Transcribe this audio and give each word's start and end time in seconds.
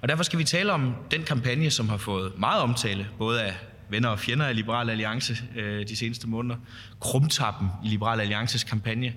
Og 0.00 0.08
derfor 0.08 0.22
skal 0.22 0.38
vi 0.38 0.44
tale 0.44 0.72
om 0.72 0.94
den 1.10 1.22
kampagne, 1.22 1.70
som 1.70 1.88
har 1.88 1.96
fået 1.96 2.38
meget 2.38 2.62
omtale, 2.62 3.08
både 3.18 3.42
af 3.42 3.54
venner 3.88 4.08
og 4.08 4.18
fjender 4.18 4.46
af 4.46 4.56
Liberal 4.56 4.90
Alliance 4.90 5.44
øh, 5.56 5.88
de 5.88 5.96
seneste 5.96 6.28
måneder. 6.28 6.56
Krumtappen 7.00 7.68
i 7.84 7.88
Liberal 7.88 8.20
Alliances 8.20 8.64
kampagne. 8.64 9.14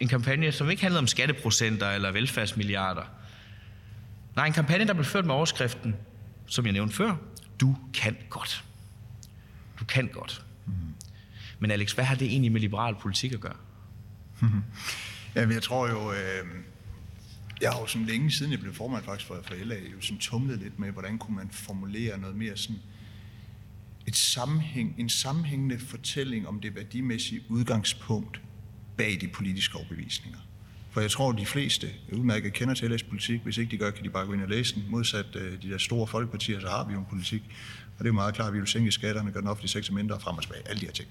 En 0.00 0.08
kampagne, 0.08 0.52
som 0.52 0.70
ikke 0.70 0.82
handlede 0.82 0.98
om 0.98 1.06
skatteprocenter 1.06 1.90
eller 1.90 2.10
velfærdsmilliarder. 2.10 3.02
Nej, 4.36 4.46
en 4.46 4.52
kampagne, 4.52 4.86
der 4.86 4.92
blev 4.92 5.04
ført 5.04 5.26
med 5.26 5.34
overskriften, 5.34 5.96
som 6.46 6.64
jeg 6.64 6.72
nævnte 6.72 6.94
før, 6.94 7.16
du 7.60 7.76
kan 7.94 8.16
godt. 8.30 8.64
Du 9.80 9.84
kan 9.84 10.08
godt. 10.08 10.42
Men 11.58 11.70
Alex, 11.70 11.92
hvad 11.92 12.04
har 12.04 12.14
det 12.14 12.26
egentlig 12.26 12.52
med 12.52 12.60
liberal 12.60 12.94
politik 12.94 13.32
at 13.32 13.40
gøre? 13.40 13.56
Jamen, 15.34 15.54
jeg 15.54 15.62
tror 15.62 15.88
jo, 15.88 16.12
øh, 16.12 16.46
jeg 17.60 17.70
har 17.70 17.80
jo 17.80 17.86
sådan 17.86 18.06
længe 18.06 18.30
siden 18.30 18.52
jeg 18.52 18.60
blev 18.60 18.74
formand 18.74 19.04
faktisk 19.04 19.26
for, 19.26 19.40
for 19.44 19.54
LA, 19.64 19.74
jo 19.74 20.00
sådan 20.00 20.18
tumlet 20.18 20.58
lidt 20.58 20.78
med, 20.78 20.90
hvordan 20.90 21.18
kunne 21.18 21.36
man 21.36 21.48
formulere 21.50 22.18
noget 22.18 22.36
mere 22.36 22.56
sådan 22.56 22.80
et 24.06 24.16
sammenhæng, 24.16 24.94
en 24.98 25.08
sammenhængende 25.08 25.78
fortælling 25.78 26.48
om 26.48 26.60
det 26.60 26.74
værdimæssige 26.74 27.40
udgangspunkt 27.48 28.40
bag 28.96 29.18
de 29.20 29.28
politiske 29.28 29.76
overbevisninger. 29.76 30.38
For 30.90 31.00
jeg 31.00 31.10
tror, 31.10 31.32
at 31.32 31.38
de 31.38 31.46
fleste 31.46 31.88
udmærket 32.12 32.52
kender 32.52 32.74
til 32.74 32.86
LA's 32.86 33.08
politik. 33.08 33.40
Hvis 33.40 33.58
ikke 33.58 33.70
de 33.70 33.76
gør, 33.76 33.90
kan 33.90 34.04
de 34.04 34.10
bare 34.10 34.26
gå 34.26 34.32
ind 34.32 34.42
og 34.42 34.48
læse 34.48 34.74
den. 34.74 34.84
Modsat 34.88 35.36
øh, 35.36 35.62
de 35.62 35.70
der 35.70 35.78
store 35.78 36.06
folkepartier, 36.06 36.60
så 36.60 36.68
har 36.68 36.84
vi 36.84 36.92
jo 36.92 36.98
en 36.98 37.06
politik. 37.10 37.42
Og 37.98 38.04
det 38.04 38.04
er 38.04 38.12
jo 38.12 38.14
meget 38.14 38.34
klart, 38.34 38.48
at 38.48 38.54
vi 38.54 38.58
vil 38.58 38.68
sænke 38.68 38.92
skatterne, 38.92 39.30
gøre 39.30 39.40
den 39.40 39.48
offentlige 39.48 39.70
sektor 39.70 39.94
mindre 39.94 40.20
frem 40.20 40.36
og 40.36 40.42
tilbage. 40.42 40.68
Alle 40.68 40.80
de 40.80 40.86
her 40.86 40.92
ting. 40.92 41.08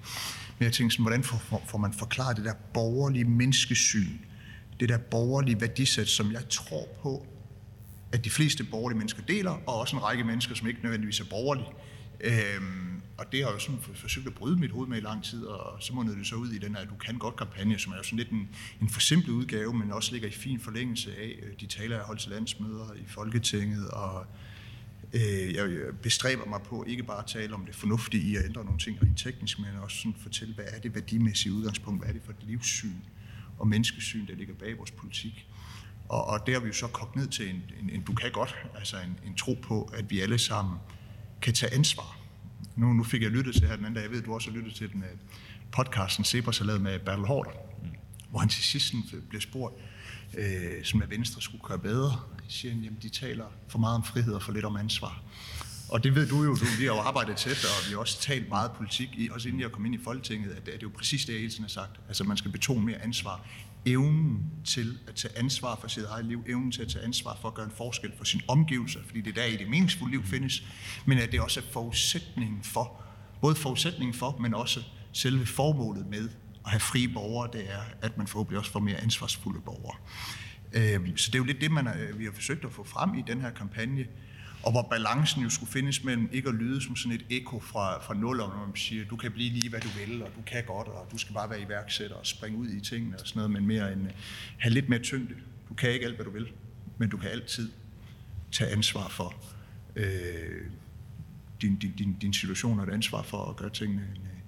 Men 0.60 0.66
jeg 0.66 0.74
tænker 0.74 0.92
sådan, 0.92 1.04
hvordan 1.04 1.24
får, 1.24 1.78
man 1.78 1.94
forklaret 1.94 2.38
det 2.38 2.46
der 2.46 2.54
borgerlige 2.74 3.26
menneskesyn? 3.26 4.18
Det 4.80 4.90
der 4.90 4.98
borgerlige 4.98 5.62
værdisæt, 5.62 6.08
som 6.08 6.32
jeg 6.32 6.50
tror 6.50 6.88
på, 7.02 7.26
at 8.12 8.26
de 8.26 8.30
fleste 8.30 8.64
borgerlige 8.64 8.98
mennesker 8.98 9.22
deler, 9.28 9.52
og 9.52 9.80
også 9.80 9.96
en 9.96 10.04
række 10.04 10.24
mennesker, 10.24 10.56
som 10.56 10.68
ikke 10.68 10.80
nødvendigvis 10.84 11.20
er 11.20 11.26
borgerlige. 11.30 11.68
Øhm, 12.22 13.02
og 13.18 13.32
det 13.32 13.44
har 13.44 13.48
jeg 13.48 13.56
jo 13.56 13.60
sådan 13.60 13.80
forsøgt 13.94 14.28
at 14.28 14.34
bryde 14.34 14.58
mit 14.58 14.72
hoved 14.72 14.88
med 14.88 14.98
i 14.98 15.02
lang 15.02 15.24
tid, 15.24 15.44
og 15.44 15.84
så 15.84 15.94
mundede 15.94 16.18
det 16.18 16.28
så 16.28 16.36
ud 16.36 16.50
i 16.50 16.58
den 16.58 16.76
her 16.76 16.86
Du 16.86 16.96
kan 16.96 17.18
godt 17.18 17.36
kampagne, 17.36 17.80
som 17.80 17.92
er 17.92 17.98
jo 17.98 18.04
sådan 18.04 18.18
lidt 18.18 18.30
en, 18.30 18.50
en 18.82 18.90
forsimplet 18.90 19.34
udgave, 19.34 19.74
men 19.74 19.92
også 19.92 20.12
ligger 20.12 20.28
i 20.28 20.32
fin 20.32 20.60
forlængelse 20.60 21.18
af 21.18 21.40
øh, 21.44 21.54
de 21.60 21.68
taler, 21.68 21.96
jeg 21.96 22.00
har 22.00 22.06
holdt 22.08 22.22
til 22.22 22.32
landsmøder 22.32 22.94
i 22.94 23.08
Folketinget, 23.08 23.88
og 23.88 24.26
øh, 25.18 25.54
jeg 25.54 25.96
bestræber 26.02 26.46
mig 26.46 26.62
på 26.62 26.84
ikke 26.88 27.04
bare 27.04 27.20
at 27.20 27.26
tale 27.26 27.54
om 27.54 27.66
det 27.66 27.76
fornuftige 27.76 28.24
i 28.24 28.36
at 28.36 28.46
ændre 28.46 28.66
nogle 28.66 28.80
ting 28.80 29.02
rent 29.04 29.18
teknisk, 29.18 29.60
men 29.60 29.68
også 29.82 29.98
sådan 29.98 30.16
fortælle, 30.20 30.54
hvad 30.56 30.66
er 30.68 30.80
det 30.80 30.96
værdimæssige 30.96 31.54
udgangspunkt, 31.54 32.00
hvad 32.02 32.10
er 32.10 32.14
det 32.14 32.22
for 32.26 32.32
et 32.32 32.44
livssyn 32.44 33.00
og 33.58 33.68
menneskesyn, 33.68 34.28
der 34.28 34.36
ligger 34.36 34.54
bag 34.54 34.78
vores 34.78 34.92
politik. 34.92 35.48
Og, 36.10 36.28
og 36.28 36.46
det 36.46 36.54
har 36.54 36.62
vi 36.62 36.68
jo 36.68 36.74
så 36.74 36.88
kogt 36.88 37.16
ned 37.16 37.28
til 37.28 37.50
en, 37.50 37.64
en, 37.82 37.90
en 37.90 38.02
du 38.02 38.14
kan 38.14 38.32
godt, 38.32 38.56
altså 38.76 38.98
en, 38.98 39.20
en 39.26 39.36
tro 39.36 39.58
på, 39.62 39.92
at 39.94 40.10
vi 40.10 40.20
alle 40.20 40.38
sammen 40.38 40.78
kan 41.42 41.54
tage 41.54 41.74
ansvar. 41.74 42.20
Nu, 42.76 42.94
nu 42.94 43.04
fik 43.04 43.22
jeg 43.22 43.32
lyttet 43.32 43.56
til 43.56 43.68
her 43.68 43.76
den 43.76 43.86
anden 43.86 43.96
dag, 43.96 44.04
jeg 44.04 44.12
ved, 44.12 44.22
du 44.22 44.34
også 44.34 44.50
har 44.52 44.58
lyttet 44.58 44.76
til 44.76 44.92
den 44.92 45.04
uh, 45.04 45.10
podcasten 45.72 46.26
Cepos 46.26 46.58
har 46.58 46.66
lavet 46.66 46.82
med 46.82 47.00
Bertel 47.00 47.26
Hårder, 47.26 47.52
hvor 48.30 48.40
han 48.40 48.50
til 48.50 48.64
sidst 48.64 48.94
blev 49.30 49.42
spurgt, 49.42 49.76
øh, 50.38 50.84
som 50.84 51.02
at 51.02 51.10
Venstre 51.10 51.42
skulle 51.42 51.64
gøre 51.64 51.80
bedre. 51.80 52.20
siger 52.48 52.74
han, 52.74 52.84
jamen 52.84 53.00
de 53.02 53.10
taler 53.10 53.46
for 53.68 53.80
meget 53.80 53.96
om 53.96 54.04
frihed 54.04 54.34
og 54.34 54.42
for 54.42 54.52
lidt 54.52 54.66
om 54.66 54.76
ansvar. 54.76 55.22
Og 55.90 56.04
det 56.04 56.16
ved 56.16 56.28
du 56.28 56.44
jo, 56.44 56.56
du 56.56 56.66
vi 56.80 56.86
har 56.86 56.94
jo 56.96 57.00
arbejdet 57.00 57.38
tæt, 57.38 57.66
og 57.66 57.88
vi 57.88 57.94
har 57.94 58.00
også 58.00 58.22
talt 58.22 58.50
meget 58.50 58.72
politik, 58.72 59.10
i, 59.18 59.30
også 59.30 59.48
inden 59.48 59.62
jeg 59.62 59.72
kom 59.72 59.86
ind 59.86 59.96
i 59.96 60.00
Folketinget, 60.04 60.52
at 60.52 60.66
det 60.66 60.74
er 60.74 60.78
jo 60.82 60.92
præcis 60.98 61.26
det, 61.26 61.34
jeg 61.34 61.40
hele 61.40 61.52
tiden 61.52 61.64
har 61.64 61.70
sagt. 61.70 62.00
Altså 62.08 62.24
man 62.24 62.38
skal 62.38 62.52
betone 62.52 62.86
mere 62.86 63.02
ansvar. 63.04 63.46
Evnen 63.86 64.52
til 64.66 64.98
at 65.08 65.16
tage 65.16 65.38
ansvar 65.38 65.78
for 65.82 65.88
sit 65.88 66.04
eget 66.04 66.26
liv, 66.26 66.44
evnen 66.48 66.72
til 66.72 66.82
at 66.82 66.88
tage 66.88 67.06
ansvar 67.06 67.38
for 67.42 67.48
at 67.48 67.54
gøre 67.54 67.66
en 67.66 67.72
forskel 67.78 68.12
for 68.18 68.24
sine 68.24 68.44
omgivelser, 68.48 69.00
fordi 69.06 69.22
det 69.22 69.30
er 69.30 69.42
der 69.42 69.46
i 69.46 69.58
det 69.58 69.70
meningsfulde 69.70 70.12
liv 70.12 70.24
findes, 70.24 70.64
men 71.06 71.18
at 71.18 71.32
det 71.32 71.42
også 71.42 71.60
er 71.60 71.64
forudsætningen 71.72 72.64
for, 72.64 73.02
både 73.42 73.56
forudsætningen 73.56 74.14
for, 74.14 74.38
men 74.40 74.54
også 74.54 74.84
selve 75.14 75.46
formålet 75.46 76.08
med 76.08 76.30
at 76.68 76.72
have 76.72 76.80
frie 76.80 77.08
borgere, 77.08 77.50
det 77.54 77.72
er, 77.72 77.82
at 78.02 78.18
man 78.18 78.28
forhåbentlig 78.28 78.60
også 78.60 78.72
får 78.72 78.80
mere 78.80 78.98
ansvarsfulde 79.02 79.60
borgere. 79.62 79.98
Øhm, 80.74 81.18
Så 81.18 81.28
det 81.32 81.36
er 81.36 81.40
jo 81.40 81.46
lidt 81.46 81.62
det, 81.62 81.72
man, 81.72 81.88
er- 81.88 82.14
vi 82.16 82.24
har 82.26 82.32
forsøgt 82.32 82.66
at 82.66 82.72
få 82.74 82.84
frem 82.84 83.14
i 83.16 83.24
den 83.28 83.42
her 83.42 83.50
kampagne, 83.52 84.06
og 84.64 84.72
hvor 84.72 84.82
balancen 84.92 85.44
jo 85.44 85.50
skulle 85.50 85.72
findes 85.72 86.04
mellem 86.04 86.30
ikke 86.32 86.50
at 86.50 86.56
lyde 86.56 86.82
som 86.82 86.96
sådan 86.96 87.12
et 87.18 87.26
ekko 87.30 87.60
fra, 87.60 88.04
fra 88.04 88.14
nullerne, 88.14 88.54
når 88.54 88.66
man 88.66 88.76
siger, 88.76 89.06
du 89.06 89.16
kan 89.16 89.32
blive 89.32 89.50
lige, 89.50 89.70
hvad 89.70 89.80
du 89.82 89.88
vil, 89.88 90.24
og 90.24 90.30
du 90.36 90.42
kan 90.48 90.64
godt, 90.68 90.88
og 90.88 91.08
du 91.12 91.18
skal 91.18 91.34
bare 91.34 91.50
være 91.50 91.62
iværksætter 91.62 92.16
og 92.16 92.26
springe 92.28 92.58
ud 92.58 92.68
i 92.70 92.80
tingene 92.82 93.16
og 93.20 93.28
sådan 93.28 93.40
noget, 93.40 93.52
men 93.52 93.66
mere 93.68 93.94
en, 93.94 94.02
øh, 94.06 94.12
have 94.58 94.74
lidt 94.74 94.90
mere 94.90 95.00
tyngde. 95.00 95.36
Du 95.70 95.74
kan 95.74 95.90
ikke 95.92 96.06
alt, 96.06 96.16
hvad 96.16 96.26
du 96.26 96.32
vil, 96.32 96.48
men 96.98 97.10
du 97.10 97.18
kan 97.18 97.30
altid 97.30 97.72
tage 98.52 98.70
ansvar 98.72 99.08
for 99.10 99.34
øh, 99.96 100.62
din, 101.62 101.76
din, 101.76 101.92
din, 101.98 102.14
din 102.22 102.34
situation 102.34 102.80
og 102.80 102.88
et 102.88 102.94
ansvar 102.94 103.22
for 103.22 103.46
at 103.46 103.56
gøre 103.56 103.70
tingene 103.70 104.02
en, 104.02 104.22
øh, 104.22 104.40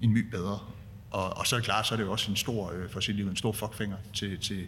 en 0.00 0.12
my 0.12 0.20
bedre. 0.30 0.58
Og, 1.10 1.36
og 1.36 1.46
så 1.46 1.56
er 1.56 1.60
det 1.60 1.64
klart, 1.64 1.86
så 1.86 1.94
er 1.94 1.96
det 1.96 2.04
jo 2.04 2.12
også 2.12 2.30
en 2.30 2.36
stor, 2.36 2.72
øh, 2.72 2.90
for 2.90 3.00
det 3.00 3.14
ligeud, 3.14 3.30
en 3.30 3.36
stor 3.36 3.52
fuckfinger 3.52 3.96
til, 4.14 4.38
til 4.38 4.66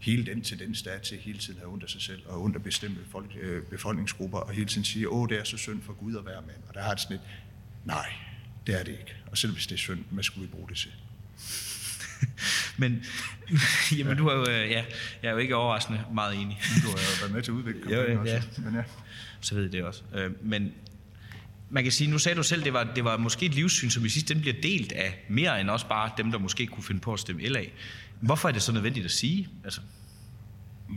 hele 0.00 0.26
den 0.26 0.42
tendens, 0.42 0.82
der 0.82 0.90
er 0.90 0.98
til 0.98 1.18
hele 1.18 1.38
tiden 1.38 1.60
at 1.60 1.66
af 1.82 1.90
sig 1.90 2.02
selv 2.02 2.22
og 2.26 2.40
af 2.54 2.62
bestemte 2.62 3.00
folk, 3.10 3.30
øh, 3.40 3.62
befolkningsgrupper, 3.62 4.38
og 4.38 4.50
hele 4.50 4.66
tiden 4.66 4.84
sige, 4.84 5.08
åh, 5.08 5.28
det 5.28 5.38
er 5.38 5.44
så 5.44 5.56
synd 5.56 5.82
for 5.82 5.92
Gud 5.92 6.16
at 6.16 6.26
være 6.26 6.42
mand. 6.46 6.56
Og 6.68 6.74
der 6.74 6.82
har 6.82 6.90
det 6.90 7.00
sådan 7.00 7.16
lidt, 7.16 7.28
nej, 7.84 8.12
det 8.66 8.80
er 8.80 8.82
det 8.82 8.92
ikke. 8.92 9.16
Og 9.26 9.38
selv 9.38 9.52
hvis 9.52 9.66
det 9.66 9.74
er 9.74 9.78
synd, 9.78 10.04
hvad 10.10 10.24
skulle 10.24 10.46
vi 10.46 10.52
bruge 10.52 10.68
det 10.68 10.76
til? 10.76 10.90
Men, 12.82 13.04
jamen, 13.98 14.16
du 14.16 14.28
er 14.28 14.34
jo, 14.34 14.42
øh, 14.42 14.70
ja, 14.70 14.84
jeg 15.22 15.28
er 15.28 15.30
jo 15.30 15.38
ikke 15.38 15.56
overraskende 15.56 16.00
meget 16.14 16.34
enig. 16.34 16.60
Du 16.82 16.88
har 16.88 16.96
jo 16.96 17.20
været 17.20 17.32
med 17.32 17.42
til 17.42 17.50
at 17.50 17.54
udvikle 17.54 17.90
Jo, 17.94 18.02
ja. 18.02 18.18
også. 18.18 18.60
Men 18.60 18.74
ja. 18.74 18.82
så 19.40 19.54
ved 19.54 19.62
jeg 19.62 19.72
det 19.72 19.84
også. 19.84 20.02
Øh, 20.14 20.30
Men 20.42 20.72
man 21.74 21.82
kan 21.82 21.92
sige, 21.92 22.10
nu 22.10 22.18
sagde 22.18 22.36
du 22.36 22.42
selv, 22.42 22.64
det 22.64 22.72
var, 22.72 22.84
det 22.84 23.04
var 23.04 23.16
måske 23.16 23.46
et 23.46 23.54
livssyn, 23.54 23.90
som 23.90 24.04
i 24.04 24.08
sidste 24.08 24.32
ende 24.32 24.40
bliver 24.40 24.56
delt 24.62 24.92
af 24.92 25.24
mere 25.28 25.60
end 25.60 25.70
også 25.70 25.88
bare 25.88 26.10
dem, 26.16 26.30
der 26.30 26.38
måske 26.38 26.66
kunne 26.66 26.82
finde 26.82 27.00
på 27.00 27.12
at 27.12 27.20
stemme 27.20 27.42
LA. 27.42 27.64
Hvorfor 28.20 28.48
er 28.48 28.52
det 28.52 28.62
så 28.62 28.72
nødvendigt 28.72 29.04
at 29.04 29.10
sige? 29.10 29.48
Altså, 29.64 29.80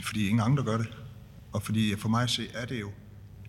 Fordi 0.04 0.28
ingen 0.28 0.44
andre 0.44 0.64
gør 0.64 0.78
det. 0.78 0.88
Og 1.54 1.64
fordi 1.64 1.96
for 1.96 2.10
mig 2.10 2.24
at 2.24 2.30
se, 2.30 2.48
er 2.54 2.66
det 2.66 2.80
jo 2.80 2.92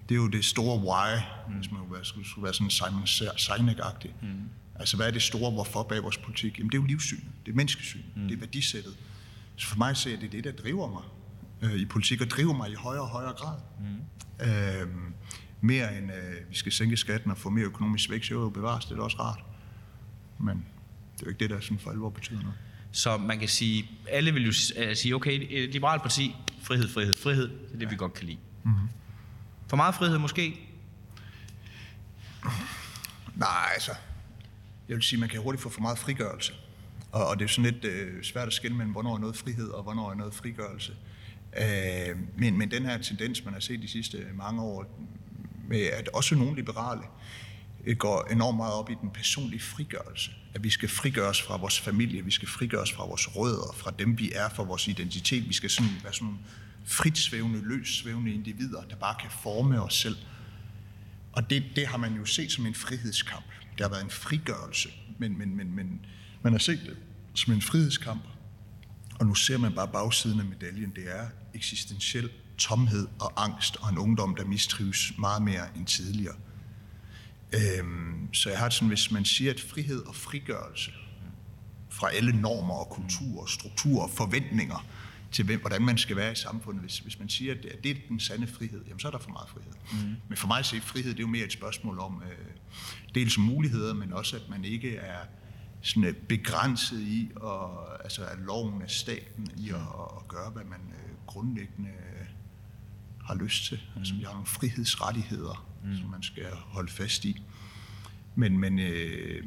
det, 0.09 0.15
er 0.15 0.19
jo 0.19 0.29
det 0.29 0.45
store 0.45 0.79
why, 0.79 1.21
mm. 1.49 1.55
hvis 1.55 1.71
man 1.71 1.81
skulle, 2.03 2.29
skulle, 2.29 2.45
være 2.45 2.55
sådan 2.55 2.71
Simon 2.71 3.07
Sinek-agtig. 3.37 4.11
Mm. 4.23 4.29
Altså, 4.75 4.97
hvad 4.97 5.07
er 5.07 5.11
det 5.11 5.23
store 5.23 5.51
hvorfor 5.51 5.83
bag 5.83 6.03
vores 6.03 6.19
politik? 6.19 6.59
Jamen, 6.59 6.71
det 6.71 6.79
er 6.79 6.83
jo 6.83 6.87
livssynet, 6.87 7.25
det 7.47 7.53
er 7.53 7.57
menneskesynet, 7.57 8.17
mm. 8.17 8.23
det 8.23 8.35
er 8.35 8.39
værdisættet. 8.39 8.97
Så 9.57 9.67
for 9.67 9.79
mig 9.79 9.91
at 9.91 9.97
se, 9.97 10.13
er 10.13 10.21
det 10.21 10.33
det, 10.33 10.45
der 10.45 10.53
driver 10.53 10.91
mig. 10.91 11.03
øh, 11.71 11.77
i 11.77 11.85
politik, 11.85 12.21
og 12.21 12.31
driver 12.31 12.53
mig 12.53 12.71
i 12.71 12.75
højere 12.75 13.03
og 13.03 13.09
højere 13.09 13.33
grad. 13.33 13.59
Mm. 13.81 14.47
Øh, 14.47 14.89
mere 15.61 15.99
end 15.99 16.13
øh, 16.13 16.51
vi 16.51 16.57
skal 16.57 16.73
sænke 16.73 16.97
skatten 16.97 17.31
og 17.31 17.39
få 17.39 17.51
mere 17.51 17.65
økonomisk 17.65 18.11
vækst, 18.11 18.31
jo 18.31 18.49
bevares, 18.49 18.85
det 18.85 18.99
er 18.99 19.03
også 19.03 19.17
rart. 19.21 19.45
Men 20.39 20.57
det 21.15 21.23
er 21.23 21.27
jo 21.27 21.29
ikke 21.29 21.41
det, 21.41 21.51
der 21.51 21.61
sådan 21.61 21.79
for 21.79 21.91
alvor 21.91 22.11
betyder 22.11 22.41
noget. 22.41 22.55
Så 22.93 23.17
man 23.17 23.39
kan 23.39 23.49
sige, 23.49 23.91
alle 24.11 24.33
vil 24.33 24.45
jo 24.45 24.53
øh, 24.77 24.97
sige, 24.97 25.15
okay, 25.15 25.47
et 25.51 25.73
liberalt 25.73 26.03
parti, 26.03 26.37
frihed, 26.63 26.89
frihed, 26.89 27.15
frihed, 27.15 27.49
det 27.49 27.75
er 27.75 27.79
det, 27.79 27.91
vi 27.91 27.97
godt 27.97 28.15
kan 28.15 28.27
lide. 28.27 28.39
Mm-hmm. 28.65 28.89
For 29.69 29.77
meget 29.77 29.95
frihed 29.95 30.19
måske? 30.19 30.61
Nej, 33.35 33.71
altså, 33.75 33.93
jeg 34.89 34.97
vil 34.97 35.03
sige, 35.03 35.21
man 35.21 35.29
kan 35.29 35.41
hurtigt 35.41 35.63
få 35.63 35.69
for 35.69 35.81
meget 35.81 35.99
frigørelse. 35.99 36.53
Og, 37.13 37.27
og 37.27 37.39
det 37.39 37.45
er 37.45 37.49
sådan 37.49 37.73
lidt 37.73 37.85
øh, 37.85 38.23
svært 38.23 38.47
at 38.47 38.53
skille 38.53 38.77
mellem, 38.77 38.93
hvornår 38.93 39.15
er 39.15 39.19
noget 39.19 39.37
frihed, 39.37 39.69
og 39.69 39.83
hvornår 39.83 40.11
er 40.11 40.15
noget 40.15 40.35
frigørelse. 40.35 40.93
Øh, 41.57 42.17
men, 42.37 42.59
men 42.59 42.71
den 42.71 42.85
her 42.85 42.99
tendens, 42.99 43.45
man 43.45 43.53
har 43.55 43.61
set 43.61 43.83
de 43.83 43.89
sidste 43.89 44.27
mange 44.35 44.63
år, 44.63 45.01
med 45.69 45.81
at 45.81 46.09
også 46.09 46.35
nogle 46.35 46.57
liberale 46.57 47.03
øh, 47.85 47.97
går 47.97 48.29
enormt 48.31 48.57
meget 48.57 48.75
op 48.75 48.91
i 48.91 48.95
den 49.03 49.11
personlige 49.11 49.61
frigørelse. 49.61 50.31
At 50.55 50.65
vi 50.65 50.71
skal 50.71 50.89
frigøres 50.89 51.43
fra 51.43 51.57
vores 51.57 51.81
familie, 51.81 52.25
vi 52.25 52.31
skal 52.31 52.49
frigøres 52.49 52.93
fra 52.93 53.07
vores 53.07 53.37
rødder, 53.37 53.75
fra 53.77 53.91
dem 53.99 54.19
vi 54.19 54.33
er, 54.35 54.49
fra 54.49 54.63
vores 54.63 54.89
identitet. 54.89 55.49
Vi 55.49 55.53
skal 55.53 55.71
sådan 55.71 55.91
være 56.03 56.13
sådan 56.13 56.27
nogle 56.27 56.39
frit 56.85 57.19
svævende, 57.19 57.61
løs 57.63 57.89
svævende 57.89 58.35
individer, 58.35 58.83
der 58.83 58.97
bare 58.97 59.15
kan 59.21 59.31
forme 59.43 59.83
os 59.83 59.95
selv. 59.95 60.17
Og 61.33 61.51
det, 61.51 61.65
det 61.77 61.87
har 61.87 61.97
man 61.97 62.15
jo 62.15 62.25
set 62.25 62.53
som 62.53 62.67
en 62.67 62.75
frihedskamp. 62.75 63.45
Det 63.73 63.81
har 63.81 63.89
været 63.89 64.05
en 64.05 64.11
frigørelse, 64.11 64.89
men, 65.19 65.39
men, 65.39 65.57
men, 65.57 65.77
men 65.77 66.01
man 66.43 66.53
har 66.53 66.59
set 66.59 66.81
det 66.87 66.97
som 67.35 67.55
en 67.55 67.63
frihedskamp. 67.63 68.23
Og 69.21 69.27
nu 69.27 69.35
ser 69.35 69.59
man 69.59 69.73
bare 69.73 69.89
bagsiden 69.89 70.41
af 70.41 70.47
medaljen. 70.47 70.93
Det 70.97 71.05
er 71.07 71.27
eksistentiel 71.55 72.31
tomhed 72.59 73.09
og 73.21 73.45
angst 73.45 73.77
og 73.77 73.91
en 73.91 73.99
ungdom, 73.99 74.35
der 74.35 74.45
mistrives 74.45 75.13
meget 75.19 75.43
mere 75.43 75.77
end 75.77 75.87
tidligere. 75.87 76.35
Øhm, 77.53 78.35
så 78.35 78.51
jeg 78.51 78.59
har 78.59 78.71
sådan, 78.71 78.89
hvis 78.89 79.11
man 79.11 79.25
siger, 79.25 79.51
at 79.53 79.61
frihed 79.61 80.07
og 80.07 80.15
frigørelse 80.15 80.93
fra 81.91 82.11
alle 82.11 82.41
normer 82.41 82.75
og 82.75 82.89
kulturer, 82.89 83.47
strukturer 83.47 84.03
og 84.03 84.11
forventninger 84.11 84.87
til, 85.33 85.45
hvem, 85.45 85.61
hvordan 85.61 85.83
man 85.83 85.99
skal 85.99 86.17
være 86.17 86.33
i 86.33 86.35
samfundet, 86.35 86.83
hvis, 86.83 86.99
hvis 86.99 87.19
man 87.19 87.29
siger, 87.29 87.55
at 87.55 87.63
det, 87.63 87.69
at 87.69 87.85
det 87.85 87.91
er 87.91 87.95
den 88.09 88.21
sande 88.21 88.47
frihed, 88.47 88.85
jamen 88.87 89.01
så 89.01 89.07
er 89.09 89.13
der 89.13 89.19
for 89.19 89.31
meget 89.31 89.49
frihed. 89.49 89.73
Mm. 89.93 90.17
Men 90.29 90.37
for 90.37 90.47
mig 90.47 90.59
at 90.59 90.67
se, 90.67 90.81
frihed, 90.81 91.11
det 91.11 91.19
er 91.19 91.21
jo 91.21 91.27
mere 91.27 91.45
et 91.45 91.53
spørgsmål 91.53 91.99
om 91.99 92.23
øh, 92.31 92.47
dels 93.15 93.39
muligheder, 93.39 93.95
men 93.95 94.13
også, 94.13 94.37
at 94.37 94.43
man 94.51 94.65
ikke 94.65 94.97
er 94.97 95.19
sådan 95.83 96.05
øh, 96.05 96.15
begrænset 96.15 97.01
i, 97.01 97.31
og, 97.37 97.87
altså 98.05 98.25
at 98.25 98.39
loven 98.39 98.83
af 98.83 98.91
staten 98.91 99.49
i 99.57 99.71
at, 99.71 99.77
at 99.77 100.29
gøre, 100.29 100.51
hvad 100.51 100.65
man 100.65 100.81
øh, 100.81 101.27
grundlæggende 101.27 101.91
øh, 101.91 102.18
har 103.29 103.35
lyst 103.35 103.65
til. 103.65 103.81
Mm. 103.95 104.01
Altså 104.01 104.15
vi 104.15 104.23
har 104.23 104.33
nogle 104.33 104.47
frihedsrettigheder, 104.47 105.67
mm. 105.85 105.97
som 105.97 106.11
man 106.11 106.23
skal 106.23 106.47
holde 106.53 106.93
fast 106.93 107.25
i. 107.25 107.43
Men, 108.35 108.59
men 108.59 108.79
øh, 108.79 109.45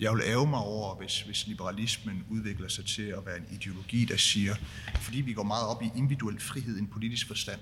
jeg 0.00 0.12
vil 0.12 0.22
ære 0.26 0.46
mig 0.46 0.58
over, 0.58 0.96
hvis, 0.96 1.20
hvis 1.20 1.46
liberalismen 1.46 2.24
udvikler 2.28 2.68
sig 2.68 2.84
til 2.84 3.02
at 3.02 3.26
være 3.26 3.36
en 3.36 3.46
ideologi, 3.50 4.04
der 4.04 4.16
siger, 4.16 4.54
fordi 4.94 5.20
vi 5.20 5.32
går 5.32 5.42
meget 5.42 5.66
op 5.66 5.82
i 5.82 5.90
individuel 5.96 6.40
frihed 6.40 6.76
i 6.76 6.78
en 6.78 6.86
politisk 6.86 7.26
forstand, 7.26 7.60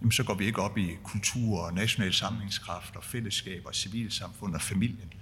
jamen 0.00 0.12
så 0.12 0.24
går 0.24 0.34
vi 0.34 0.44
ikke 0.44 0.62
op 0.62 0.78
i 0.78 0.96
kultur 1.04 1.60
og 1.60 1.74
national 1.74 2.12
samlingskraft 2.12 2.96
og 2.96 3.04
fællesskab 3.04 3.62
og 3.64 3.74
civilsamfund 3.74 4.54
og 4.54 4.60
familien. 4.60 5.12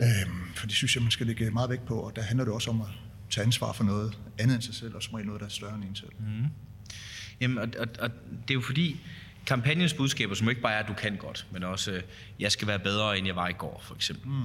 Øhm, 0.00 0.54
for 0.54 0.66
det 0.66 0.76
synes 0.76 0.94
jeg, 0.96 1.02
man 1.02 1.10
skal 1.10 1.26
lægge 1.26 1.50
meget 1.50 1.70
vægt 1.70 1.84
på, 1.84 1.94
og 1.94 2.16
der 2.16 2.22
handler 2.22 2.44
det 2.44 2.54
også 2.54 2.70
om 2.70 2.80
at 2.80 2.88
tage 3.30 3.44
ansvar 3.44 3.72
for 3.72 3.84
noget 3.84 4.18
andet 4.38 4.54
end 4.54 4.62
sig 4.62 4.74
selv, 4.74 4.94
og 4.94 5.02
som 5.02 5.20
noget, 5.20 5.40
der 5.40 5.46
er 5.46 5.50
større 5.50 5.74
end 5.74 5.84
en 5.84 5.96
selv. 5.96 6.12
Mm. 6.18 6.46
Jamen, 7.42 7.58
og, 7.58 7.68
og, 7.78 7.86
og 7.98 8.10
det 8.48 8.50
er 8.50 8.54
jo 8.54 8.60
fordi, 8.60 9.00
kampagnens 9.46 9.94
budskaber, 9.94 10.34
som 10.34 10.48
ikke 10.48 10.60
bare 10.60 10.72
er, 10.72 10.78
at 10.78 10.88
du 10.88 10.94
kan 10.94 11.16
godt, 11.16 11.46
men 11.50 11.62
også, 11.62 11.90
øh, 11.90 12.02
jeg 12.40 12.52
skal 12.52 12.68
være 12.68 12.78
bedre, 12.78 13.18
end 13.18 13.26
jeg 13.26 13.36
var 13.36 13.48
i 13.48 13.52
går, 13.52 13.82
for 13.84 13.94
eksempel. 13.94 14.28
Mm. 14.28 14.42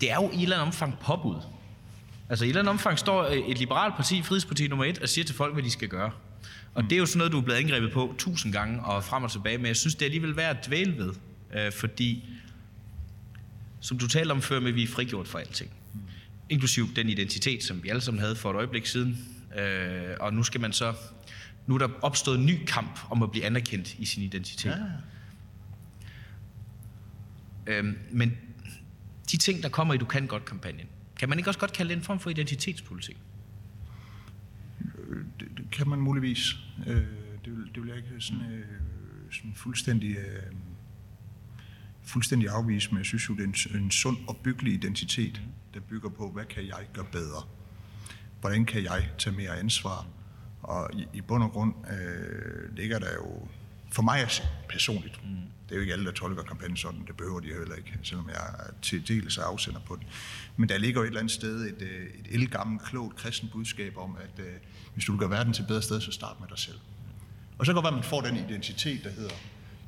Det 0.00 0.10
er 0.10 0.14
jo 0.14 0.30
i 0.30 0.36
et 0.36 0.42
eller 0.42 0.56
andet 0.56 0.66
omfang 0.66 0.98
påbud. 0.98 1.36
Altså 2.28 2.44
i 2.44 2.48
et 2.48 2.50
eller 2.50 2.60
andet 2.60 2.70
omfang 2.70 2.98
står 2.98 3.24
øh, 3.24 3.36
et 3.36 3.58
liberalt 3.58 3.96
parti, 3.96 4.22
Frihedsparti 4.22 4.68
nummer 4.68 4.84
et, 4.84 4.98
og 4.98 5.08
siger 5.08 5.24
til 5.24 5.34
folk, 5.34 5.52
hvad 5.52 5.62
de 5.62 5.70
skal 5.70 5.88
gøre. 5.88 6.10
Og 6.74 6.82
mm. 6.82 6.88
det 6.88 6.96
er 6.96 7.00
jo 7.00 7.06
sådan 7.06 7.18
noget, 7.18 7.32
du 7.32 7.38
er 7.38 7.42
blevet 7.42 7.58
angrebet 7.58 7.92
på 7.92 8.14
tusind 8.18 8.52
gange 8.52 8.82
og 8.82 9.04
frem 9.04 9.24
og 9.24 9.30
tilbage, 9.30 9.58
men 9.58 9.66
jeg 9.66 9.76
synes, 9.76 9.94
det 9.94 10.02
er 10.02 10.06
alligevel 10.06 10.36
værd 10.36 10.56
at 10.56 10.66
dvæle 10.66 10.98
ved, 10.98 11.12
øh, 11.54 11.72
fordi 11.72 12.24
som 13.80 13.98
du 13.98 14.08
talte 14.08 14.32
om 14.32 14.42
før 14.42 14.60
med, 14.60 14.72
vi 14.72 14.82
er 14.82 14.88
frigjort 14.88 15.28
for 15.28 15.38
alting. 15.38 15.70
Mm. 15.94 16.00
Inklusiv 16.48 16.94
den 16.96 17.08
identitet, 17.08 17.64
som 17.64 17.82
vi 17.82 17.88
alle 17.88 18.02
sammen 18.02 18.20
havde 18.20 18.36
for 18.36 18.50
et 18.50 18.56
øjeblik 18.56 18.86
siden. 18.86 19.28
Øh, 19.58 20.16
og 20.20 20.34
nu 20.34 20.42
skal 20.42 20.60
man 20.60 20.72
så 20.72 20.94
nu 21.66 21.74
er 21.74 21.78
der 21.78 21.88
opstået 22.02 22.38
en 22.38 22.46
ny 22.46 22.64
kamp 22.66 23.00
om 23.10 23.22
at 23.22 23.30
blive 23.30 23.44
anerkendt 23.44 23.94
i 23.98 24.04
sin 24.04 24.22
identitet. 24.22 24.70
Ja. 27.66 27.72
Øhm, 27.72 27.98
men 28.10 28.36
de 29.30 29.36
ting, 29.36 29.62
der 29.62 29.68
kommer 29.68 29.94
i 29.94 29.96
Du 29.96 30.04
kan 30.04 30.26
godt-kampagnen, 30.26 30.86
kan 31.16 31.28
man 31.28 31.38
ikke 31.38 31.50
også 31.50 31.60
godt 31.60 31.72
kalde 31.72 31.88
det 31.88 31.96
en 31.96 32.02
form 32.02 32.20
for 32.20 32.30
identitetspolitik? 32.30 33.16
Det, 35.40 35.48
det 35.56 35.70
kan 35.72 35.88
man 35.88 35.98
muligvis. 35.98 36.56
Øh, 36.86 36.96
det, 37.44 37.56
vil, 37.56 37.70
det 37.74 37.82
vil 37.82 37.88
jeg 37.88 37.96
ikke 37.96 38.08
sådan, 38.18 38.52
øh, 38.52 38.66
sådan 39.30 39.54
fuldstændig, 39.54 40.16
øh, 40.16 40.52
fuldstændig 42.02 42.48
afvise, 42.48 42.90
men 42.90 42.98
jeg 42.98 43.06
synes 43.06 43.28
jo, 43.28 43.34
det 43.34 43.42
er 43.42 43.74
en, 43.74 43.82
en 43.82 43.90
sund 43.90 44.16
og 44.28 44.36
byggelig 44.36 44.74
identitet, 44.74 45.42
der 45.74 45.80
bygger 45.80 46.08
på, 46.08 46.30
hvad 46.30 46.44
kan 46.44 46.66
jeg 46.66 46.86
gøre 46.92 47.06
bedre? 47.12 47.42
Hvordan 48.40 48.64
kan 48.64 48.84
jeg 48.84 49.08
tage 49.18 49.36
mere 49.36 49.58
ansvar? 49.58 50.06
Og 50.62 50.90
i, 50.94 51.06
i 51.12 51.20
bund 51.20 51.42
og 51.42 51.50
grund 51.50 51.74
øh, 51.90 52.76
ligger 52.76 52.98
der 52.98 53.14
jo, 53.14 53.48
for 53.92 54.02
mig 54.02 54.28
personligt, 54.68 55.24
mm. 55.24 55.36
det 55.68 55.70
er 55.70 55.74
jo 55.74 55.80
ikke 55.80 55.92
alle, 55.92 56.04
der 56.04 56.12
tolker 56.12 56.42
kampagnen 56.42 56.76
sådan, 56.76 57.04
det 57.06 57.16
behøver 57.16 57.40
de 57.40 57.46
heller 57.46 57.74
ikke, 57.74 57.98
selvom 58.02 58.28
jeg 58.28 58.54
til 58.82 59.08
dels 59.08 59.38
er 59.38 59.42
afsender 59.42 59.80
på 59.80 59.96
den. 59.96 60.04
Men 60.56 60.68
der 60.68 60.78
ligger 60.78 61.00
jo 61.00 61.04
et 61.04 61.06
eller 61.06 61.20
andet 61.20 61.32
sted 61.32 61.60
et, 61.60 61.82
øh, 61.82 62.06
et 62.20 62.26
elgammelt, 62.30 62.82
klogt 62.82 63.16
kristen 63.16 63.48
budskab 63.52 63.96
om, 63.96 64.16
at 64.20 64.44
øh, 64.44 64.52
hvis 64.94 65.04
du 65.04 65.12
vil 65.12 65.18
gøre 65.18 65.30
verden 65.30 65.52
til 65.52 65.62
et 65.62 65.68
bedre 65.68 65.82
sted, 65.82 66.00
så 66.00 66.12
start 66.12 66.40
med 66.40 66.48
dig 66.48 66.58
selv. 66.58 66.78
Og 67.58 67.66
så 67.66 67.72
kan 67.72 67.76
det 67.76 67.82
godt 67.82 67.92
være, 67.92 67.98
at 67.98 68.04
man 68.04 68.10
får 68.10 68.20
den 68.20 68.36
identitet, 68.36 69.04
der 69.04 69.10
hedder, 69.10 69.34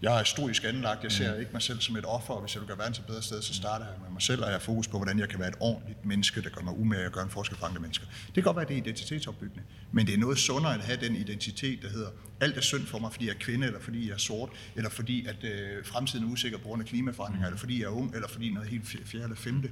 jeg 0.05 0.21
er 0.21 0.25
stoisk 0.25 0.65
anlagt, 0.65 1.03
jeg 1.03 1.13
ser 1.13 1.35
mm. 1.35 1.41
ikke 1.41 1.53
mig 1.53 1.63
selv 1.63 1.81
som 1.81 1.97
et 1.97 2.05
offer, 2.07 2.35
og 2.35 2.41
hvis 2.41 2.55
jeg 2.55 2.61
vil 2.61 2.69
gøre 2.69 2.79
verden 2.79 2.95
til 2.95 3.01
et 3.01 3.07
bedre 3.07 3.23
sted, 3.23 3.43
så 3.43 3.55
starter 3.55 3.87
jeg 3.87 3.95
med 4.03 4.11
mig 4.11 4.23
selv, 4.23 4.41
og 4.41 4.47
jeg 4.47 4.55
har 4.55 4.61
fokus 4.61 4.89
på, 4.89 4.97
hvordan 4.97 5.19
jeg 5.19 5.29
kan 5.29 5.39
være 5.39 5.49
et 5.49 5.55
ordentligt 5.61 6.05
menneske, 6.05 6.43
der 6.43 6.49
gør 6.49 6.63
mig 6.63 6.79
umage 6.79 7.07
og 7.07 7.13
gør 7.13 7.23
en 7.23 7.31
forskel 7.31 7.59
for 7.59 7.67
andre 7.67 7.81
mennesker. 7.81 8.07
Det 8.27 8.35
kan 8.35 8.43
godt 8.43 8.57
være, 8.57 8.63
at 8.63 8.69
det 8.69 8.75
er 8.75 8.79
identitetsopbyggende, 8.79 9.63
men 9.93 10.07
det 10.07 10.15
er 10.15 10.19
noget 10.19 10.39
sundere 10.39 10.75
at 10.75 10.81
have 10.81 10.99
den 11.01 11.17
identitet, 11.17 11.83
der 11.83 11.89
hedder, 11.89 12.09
alt 12.41 12.57
er 12.57 12.61
synd 12.61 12.87
for 12.87 12.99
mig, 12.99 13.13
fordi 13.13 13.27
jeg 13.27 13.35
er 13.35 13.39
kvinde, 13.39 13.67
eller 13.67 13.81
fordi 13.81 14.09
jeg 14.09 14.15
er 14.15 14.19
sort, 14.19 14.51
eller 14.77 14.91
fordi 14.91 15.27
at 15.27 15.45
øh, 15.45 15.85
fremtiden 15.85 16.27
er 16.27 16.31
usikker 16.31 16.59
på 16.59 16.65
grund 16.65 16.83
af 16.83 16.89
klimaforandringer, 16.89 17.49
mm. 17.49 17.53
eller 17.53 17.59
fordi 17.59 17.81
jeg 17.81 17.87
er 17.87 17.91
ung, 17.91 18.15
eller 18.15 18.29
fordi 18.29 18.51
noget 18.51 18.69
helt 18.69 18.87
fjerde 18.87 19.25
eller 19.25 19.37
femte. 19.37 19.71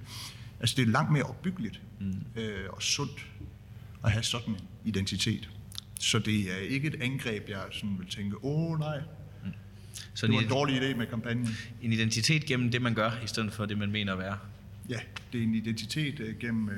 Altså 0.60 0.76
det 0.76 0.82
er 0.82 0.86
langt 0.86 1.12
mere 1.12 1.22
opbyggeligt 1.22 1.80
mm. 2.00 2.24
øh, 2.36 2.70
og 2.70 2.82
sundt 2.82 3.26
at 4.04 4.12
have 4.12 4.22
sådan 4.22 4.54
en 4.54 4.60
identitet. 4.84 5.48
Så 6.00 6.18
det 6.18 6.52
er 6.52 6.56
ikke 6.56 6.88
et 6.88 7.02
angreb, 7.02 7.48
jeg 7.48 7.62
sådan 7.72 7.98
vil 7.98 8.08
tænke, 8.08 8.44
åh 8.44 8.78
nej, 8.78 9.00
så 10.14 10.26
det 10.26 10.34
var 10.34 10.40
en 10.40 10.48
dårlig 10.48 10.82
idé 10.82 10.96
med 10.96 11.06
kampagnen. 11.06 11.48
En 11.82 11.92
identitet 11.92 12.44
gennem 12.44 12.70
det, 12.70 12.82
man 12.82 12.94
gør, 12.94 13.10
i 13.24 13.26
stedet 13.26 13.52
for 13.52 13.66
det, 13.66 13.78
man 13.78 13.90
mener 13.90 14.12
at 14.12 14.18
være. 14.18 14.38
Ja, 14.88 15.00
det 15.32 15.38
er 15.38 15.44
en 15.44 15.54
identitet 15.54 16.20
uh, 16.20 16.38
gennem, 16.40 16.68
uh, 16.68 16.74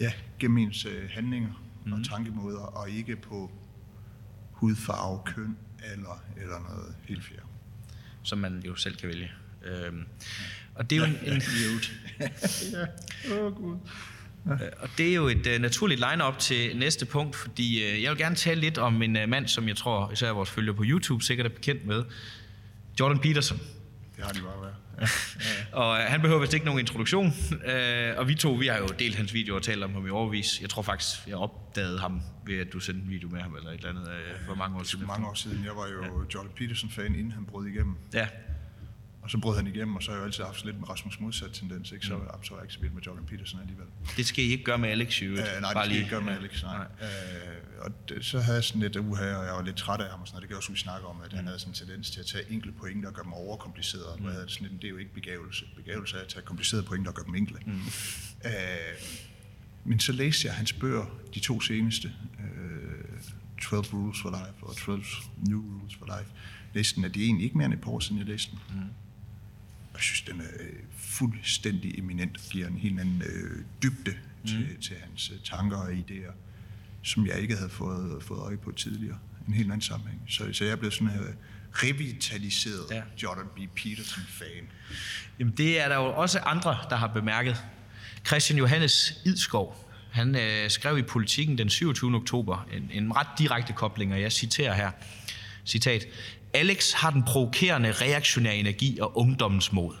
ja, 0.00 0.12
gennem 0.38 0.58
ens 0.58 0.86
uh, 0.86 0.92
handlinger 1.10 1.64
mm. 1.84 1.92
og 1.92 1.98
mhm. 1.98 2.04
tankemåder, 2.04 2.58
og 2.58 2.90
ikke 2.90 3.16
på 3.16 3.50
hudfarve, 4.50 5.20
køn 5.26 5.56
eller, 5.92 6.22
eller 6.36 6.60
noget 6.60 6.94
helt 7.08 7.24
fjerde. 7.24 7.42
Som 8.22 8.38
man 8.38 8.62
jo 8.66 8.74
selv 8.74 8.96
kan 8.96 9.08
vælge. 9.08 9.30
Øhm, 9.64 9.98
ja. 9.98 10.04
Og 10.74 10.90
det 10.90 10.96
er 10.96 11.00
jo 11.00 11.12
en... 11.12 11.32
en 11.32 11.42
ja, 12.20 12.28
åh 13.38 13.46
oh, 13.46 13.54
gud. 13.54 13.76
Ja. 14.46 14.52
Øh, 14.52 14.70
og 14.78 14.88
det 14.98 15.10
er 15.10 15.14
jo 15.14 15.28
et 15.28 15.46
uh, 15.46 15.62
naturligt 15.62 16.00
line-up 16.10 16.38
til 16.38 16.76
næste 16.76 17.06
punkt, 17.06 17.36
fordi 17.36 17.82
uh, 17.84 18.02
jeg 18.02 18.10
vil 18.10 18.18
gerne 18.18 18.36
tale 18.36 18.60
lidt 18.60 18.78
om 18.78 19.02
en 19.02 19.16
uh, 19.16 19.28
mand, 19.28 19.48
som 19.48 19.68
jeg 19.68 19.76
tror, 19.76 20.10
især 20.12 20.30
vores 20.30 20.50
følgere 20.50 20.76
på 20.76 20.82
YouTube 20.86 21.24
sikkert 21.24 21.46
er 21.46 21.50
bekendt 21.50 21.86
med. 21.86 22.04
Jordan 23.00 23.18
Peterson. 23.18 23.58
Det 24.16 24.24
har 24.24 24.32
de 24.32 24.40
bare 24.40 24.60
været. 24.62 24.74
Ja. 25.00 25.06
Ja. 25.72 25.76
og 25.76 25.90
uh, 25.90 25.96
han 25.96 26.20
behøver 26.20 26.40
vist 26.40 26.54
ikke 26.54 26.66
nogen 26.66 26.80
introduktion. 26.80 27.26
Uh, 27.26 28.18
og 28.18 28.28
vi 28.28 28.34
to, 28.34 28.52
vi 28.52 28.66
har 28.66 28.78
jo 28.78 28.86
delt 28.98 29.16
hans 29.16 29.34
video 29.34 29.56
og 29.56 29.62
talt 29.62 29.84
om 29.84 29.92
ham 29.94 30.06
i 30.06 30.10
overvis. 30.10 30.60
Jeg 30.60 30.70
tror 30.70 30.82
faktisk, 30.82 31.26
jeg 31.26 31.36
opdagede 31.36 31.98
ham 31.98 32.22
ved, 32.46 32.58
at 32.58 32.72
du 32.72 32.80
sendte 32.80 33.02
en 33.04 33.10
video 33.10 33.28
med 33.28 33.40
ham 33.40 33.56
eller 33.56 33.70
et 33.70 33.76
eller 33.76 33.88
andet 33.90 34.02
uh, 34.02 34.46
for 34.46 34.54
mange 34.54 34.78
år 34.78 34.82
siden. 34.82 35.06
mange 35.06 35.26
år 35.26 35.34
siden. 35.34 35.64
Jeg 35.64 35.72
var 35.76 35.86
jo 35.86 36.02
ja. 36.02 36.08
Jordan 36.34 36.50
Peterson-fan, 36.56 37.14
inden 37.14 37.32
han 37.32 37.44
brød 37.44 37.66
igennem. 37.66 37.94
Ja, 38.14 38.28
og 39.24 39.30
så 39.30 39.38
brød 39.38 39.56
han 39.56 39.66
igennem, 39.66 39.96
og 39.96 40.02
så 40.02 40.10
har 40.10 40.18
jeg 40.18 40.26
altid 40.26 40.44
haft 40.44 40.64
lidt 40.64 40.80
med 40.80 40.88
Rasmus 40.88 41.20
modsat 41.20 41.52
tendens, 41.52 41.92
ikke? 41.92 42.06
Så, 42.06 42.16
mm. 42.16 42.24
så 42.42 42.54
er 42.54 42.58
jeg 42.58 42.64
ikke 42.64 42.74
så 42.74 42.80
vild 42.80 42.92
med 42.92 43.02
Jordan 43.02 43.24
Peterson 43.24 43.60
alligevel. 43.60 43.86
Det 44.16 44.26
skal 44.26 44.44
I 44.44 44.48
ikke 44.48 44.64
gøre 44.64 44.78
med 44.78 44.88
Alex, 44.88 45.22
jo. 45.22 45.32
Uh, 45.32 45.36
nej, 45.36 45.72
det 45.72 45.84
skal 45.84 45.92
I 45.92 45.98
ikke 45.98 46.10
gøre 46.10 46.20
med 46.22 46.32
Alex, 46.32 46.62
nej. 46.62 46.76
nej. 46.76 46.86
Uh, 47.00 47.84
og 47.84 48.08
det, 48.08 48.24
så 48.24 48.40
havde 48.40 48.56
jeg 48.56 48.64
sådan 48.64 48.82
lidt 48.82 48.96
uha, 48.96 49.36
og 49.36 49.46
jeg 49.46 49.54
var 49.54 49.62
lidt 49.62 49.76
træt 49.76 50.00
af 50.00 50.10
ham, 50.10 50.20
og 50.20 50.26
sådan 50.26 50.34
noget. 50.36 50.42
Det 50.42 50.48
kan 50.48 50.56
også, 50.56 50.72
vi 50.72 50.78
snakke 50.78 51.06
om, 51.06 51.16
at 51.24 51.32
mm. 51.32 51.36
han 51.36 51.46
havde 51.46 51.58
sådan 51.58 51.70
en 51.70 51.74
tendens 51.74 52.10
til 52.10 52.20
at 52.20 52.26
tage 52.26 52.52
enkle 52.52 52.72
pointer 52.72 53.08
og 53.08 53.14
gøre 53.14 53.24
dem 53.24 53.32
overkomplicerede. 53.32 54.16
Mm. 54.18 54.24
Og 54.24 54.32
havde 54.32 54.48
sådan 54.48 54.68
lidt, 54.68 54.82
det 54.82 54.88
er 54.88 54.92
jo 54.92 54.96
ikke 54.96 55.14
begævelse. 55.14 55.64
Begævelse 55.76 56.16
er 56.16 56.20
at 56.20 56.28
tage 56.28 56.44
komplicerede 56.44 56.86
pointer 56.86 57.10
og 57.10 57.14
gøre 57.14 57.26
dem 57.26 57.34
enkle. 57.34 57.58
Mm. 57.66 57.80
Uh, 58.44 58.50
men 59.84 60.00
så 60.00 60.12
læste 60.12 60.46
jeg 60.46 60.54
hans 60.54 60.72
bøger, 60.72 61.06
de 61.34 61.40
to 61.40 61.60
seneste, 61.60 62.12
uh, 62.38 62.84
12 63.62 63.84
Rules 63.92 64.20
for 64.22 64.30
Life 64.30 64.66
og 64.66 64.76
12 64.76 65.04
New 65.48 65.60
Rules 65.60 65.94
for 65.94 66.06
Life. 66.18 66.30
Listen 66.74 67.04
er 67.04 67.08
det 67.08 67.22
egentlig 67.22 67.44
ikke 67.44 67.58
mere 67.58 67.64
end 67.64 67.74
et 67.74 67.80
par 67.80 67.90
år 67.90 68.00
siden, 68.00 68.18
jeg 68.18 68.26
læste 68.26 68.50
den. 68.50 68.60
Mm. 68.80 68.90
Jeg 69.94 70.02
synes, 70.02 70.20
den 70.20 70.40
er 70.40 70.44
øh, 70.60 70.72
fuldstændig 70.98 71.98
eminent 71.98 72.36
og 72.36 72.42
giver 72.50 72.66
en 72.66 72.76
helt 72.76 73.00
anden 73.00 73.22
øh, 73.26 73.64
dybde 73.82 74.10
mm. 74.42 74.48
til, 74.48 74.66
til 74.82 74.96
hans 75.02 75.30
øh, 75.30 75.36
tanker 75.44 75.76
og 75.76 75.92
idéer, 75.92 76.32
som 77.02 77.26
jeg 77.26 77.40
ikke 77.40 77.56
havde 77.56 77.70
fået, 77.70 78.22
fået 78.22 78.38
øje 78.38 78.56
på 78.56 78.72
tidligere. 78.72 79.18
En 79.48 79.54
helt 79.54 79.66
anden 79.66 79.80
sammenhæng. 79.80 80.22
Så, 80.28 80.52
så 80.52 80.64
jeg 80.64 80.72
er 80.72 80.76
blevet 80.76 80.94
sådan 80.94 81.08
her 81.08 81.22
revitaliseret 81.72 82.90
ja. 82.90 83.02
Jordan 83.22 83.44
B. 83.56 83.58
Peterson-fan. 83.76 84.70
Jamen 85.38 85.54
det 85.56 85.80
er 85.80 85.88
der 85.88 85.96
jo 85.96 86.14
også 86.14 86.38
andre, 86.38 86.78
der 86.90 86.96
har 86.96 87.06
bemærket. 87.06 87.64
Christian 88.26 88.58
Johannes 88.58 89.20
Idskov, 89.24 89.90
han 90.12 90.36
øh, 90.36 90.70
skrev 90.70 90.98
i 90.98 91.02
Politiken 91.02 91.58
den 91.58 91.70
27. 91.70 92.14
oktober 92.14 92.68
en, 92.72 92.90
en 92.92 93.16
ret 93.16 93.26
direkte 93.38 93.72
kobling, 93.72 94.12
og 94.12 94.20
jeg 94.20 94.32
citerer 94.32 94.74
her. 94.74 94.90
Citat. 95.66 96.06
Alex 96.54 96.92
har 96.92 97.10
den 97.10 97.22
provokerende 97.22 97.92
reaktionære 97.92 98.56
energi 98.56 98.98
og 99.00 99.18
ungdommens 99.18 99.72
mod. 99.72 99.94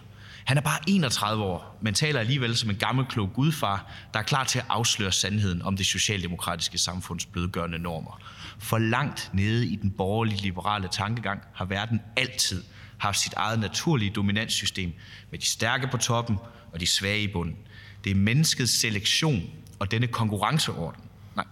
Han 0.44 0.56
er 0.56 0.60
bare 0.60 0.78
31 0.86 1.44
år, 1.44 1.78
men 1.80 1.94
taler 1.94 2.20
alligevel 2.20 2.56
som 2.56 2.70
en 2.70 2.76
gammel 2.76 3.06
klog 3.06 3.30
gudfar, 3.34 3.92
der 4.12 4.18
er 4.18 4.22
klar 4.22 4.44
til 4.44 4.58
at 4.58 4.64
afsløre 4.68 5.12
sandheden 5.12 5.62
om 5.62 5.76
det 5.76 5.86
socialdemokratiske 5.86 6.78
samfunds 6.78 7.26
blødgørende 7.26 7.78
normer. 7.78 8.20
For 8.58 8.78
langt 8.78 9.30
nede 9.32 9.66
i 9.66 9.76
den 9.76 9.90
borgerlige 9.90 10.42
liberale 10.42 10.88
tankegang 10.88 11.40
har 11.54 11.64
verden 11.64 12.00
altid 12.16 12.62
haft 12.98 13.18
sit 13.18 13.32
eget 13.32 13.58
naturlige 13.58 14.10
dominanssystem 14.10 14.92
med 15.30 15.38
de 15.38 15.46
stærke 15.46 15.88
på 15.90 15.96
toppen 15.96 16.36
og 16.72 16.80
de 16.80 16.86
svage 16.86 17.22
i 17.22 17.32
bunden. 17.32 17.56
Det 18.04 18.10
er 18.10 18.16
menneskets 18.16 18.80
selektion 18.80 19.42
og 19.78 19.90
denne 19.90 20.06
konkurrenceorden. 20.06 21.02
Nej, 21.36 21.46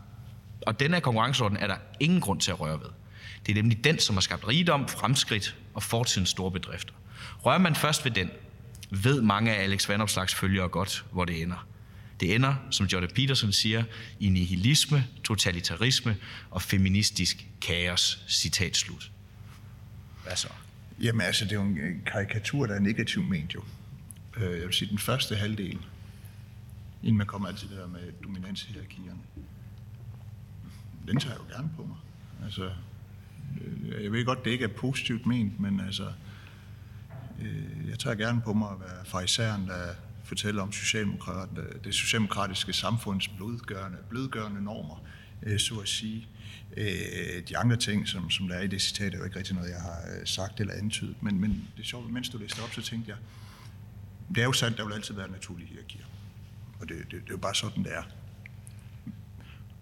og 0.67 0.81
denne 0.81 1.01
konkurrenceorden 1.01 1.57
er 1.57 1.67
der 1.67 1.77
ingen 2.01 2.21
grund 2.21 2.41
til 2.41 2.51
at 2.51 2.61
røre 2.61 2.81
ved. 2.81 3.02
Det 3.47 3.53
er 3.53 3.63
nemlig 3.63 3.85
den, 3.85 3.99
som 3.99 4.17
har 4.17 4.21
skabt 4.21 4.49
rigdom, 4.49 4.89
fremskridt 4.89 5.57
og 5.75 5.83
fortidens 5.83 6.29
store 6.29 6.51
bedrifter. 6.51 6.95
Rører 7.39 7.59
man 7.59 7.75
først 7.75 8.05
ved 8.05 8.13
den, 8.13 8.31
ved 8.91 9.23
mange 9.23 9.55
af 9.55 9.63
Alex 9.63 9.89
Vandopslags 9.89 10.35
følgere 10.35 10.69
godt, 10.69 11.05
hvor 11.13 11.25
det 11.25 11.43
ender. 11.43 11.67
Det 12.21 12.35
ender, 12.35 12.55
som 12.71 12.87
Jordan 12.87 13.11
Peterson 13.15 13.53
siger, 13.53 13.85
i 14.21 14.29
nihilisme, 14.29 15.07
totalitarisme 15.25 16.17
og 16.51 16.63
feministisk 16.63 17.47
kaos. 17.61 18.25
Citat 18.29 18.77
slut. 18.77 19.11
Hvad 20.23 20.37
så? 20.37 20.49
Jamen 21.01 21.21
altså, 21.21 21.45
det 21.45 21.53
er 21.53 21.57
jo 21.57 21.63
en 21.63 22.03
karikatur, 22.07 22.67
der 22.67 22.75
er 22.75 22.81
negativ 22.81 23.23
ment 23.23 23.55
jo. 23.55 23.63
Øh, 24.37 24.59
jeg 24.59 24.67
vil 24.67 24.75
sige, 24.75 24.89
den 24.89 24.99
første 24.99 25.37
halvdel, 25.37 25.79
inden 27.03 27.19
man 27.19 27.27
kommer 27.27 27.49
altid 27.49 27.69
der 27.69 27.87
med 27.87 28.13
dominanshierarkierne, 28.25 29.19
den 31.09 31.21
tager 31.21 31.35
jeg 31.35 31.41
jo 31.51 31.57
gerne 31.57 31.71
på 31.77 31.83
mig. 31.83 31.97
Altså, 32.45 32.71
Øh, 33.95 34.05
jeg 34.05 34.13
ved 34.13 34.25
godt, 34.25 34.45
det 34.45 34.51
ikke 34.51 34.65
er 34.65 34.69
positivt 34.69 35.27
ment, 35.27 35.61
men 35.61 35.81
altså, 35.81 36.13
øh, 37.43 37.89
jeg 37.89 37.99
tager 37.99 38.17
gerne 38.17 38.43
på 38.45 38.53
mig 38.53 38.71
at 38.71 38.81
være 38.81 39.05
farisæren, 39.05 39.67
der 39.67 39.95
fortæller 40.25 40.63
om 40.63 40.73
socialdemokrat, 40.73 41.49
det 41.85 41.95
socialdemokratiske 41.95 42.73
samfunds 42.73 43.29
blødgørende, 43.29 43.99
blødgørende 44.11 44.63
normer, 44.63 45.05
øh, 45.43 45.59
så 45.59 45.75
at 45.75 45.89
sige. 45.89 46.29
Øh, 46.77 47.49
de 47.49 47.59
andre 47.59 47.77
ting, 47.77 48.09
som, 48.09 48.31
som 48.31 48.49
der 48.49 48.55
er 48.55 48.63
i 48.63 48.67
det 48.67 48.83
citat, 48.83 49.15
er 49.15 49.19
jo 49.19 49.25
ikke 49.25 49.39
rigtig 49.39 49.55
noget, 49.55 49.71
jeg 49.71 49.81
har 49.81 49.99
øh, 50.21 50.27
sagt 50.27 50.61
eller 50.61 50.75
antydet, 50.75 51.23
men, 51.23 51.41
men 51.41 51.51
det 51.77 51.83
er 51.83 51.87
sjovt, 51.87 52.13
mens 52.13 52.29
du 52.29 52.39
læste 52.39 52.61
op, 52.61 52.73
så 52.73 52.83
tænkte 52.83 53.11
jeg, 53.11 53.19
det 54.29 54.39
er 54.39 54.45
jo 54.45 54.53
sandt, 54.53 54.79
der 54.79 54.85
vil 54.85 54.93
altid 54.93 55.15
være 55.15 55.31
naturlige 55.31 55.69
hierarkier. 55.69 56.05
Og 56.81 56.89
det, 56.89 56.97
det, 56.99 57.11
det 57.11 57.17
er 57.17 57.31
jo 57.31 57.37
bare 57.37 57.55
sådan, 57.55 57.85
det 57.85 57.95
er. 57.95 58.03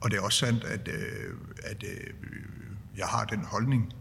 Og 0.00 0.10
det 0.10 0.16
er 0.16 0.20
også 0.20 0.38
sandt, 0.38 0.64
at, 0.64 0.88
øh, 0.88 1.34
at 1.62 1.84
jeg 2.96 3.06
har 3.06 3.24
den 3.24 3.44
holdning, 3.44 3.92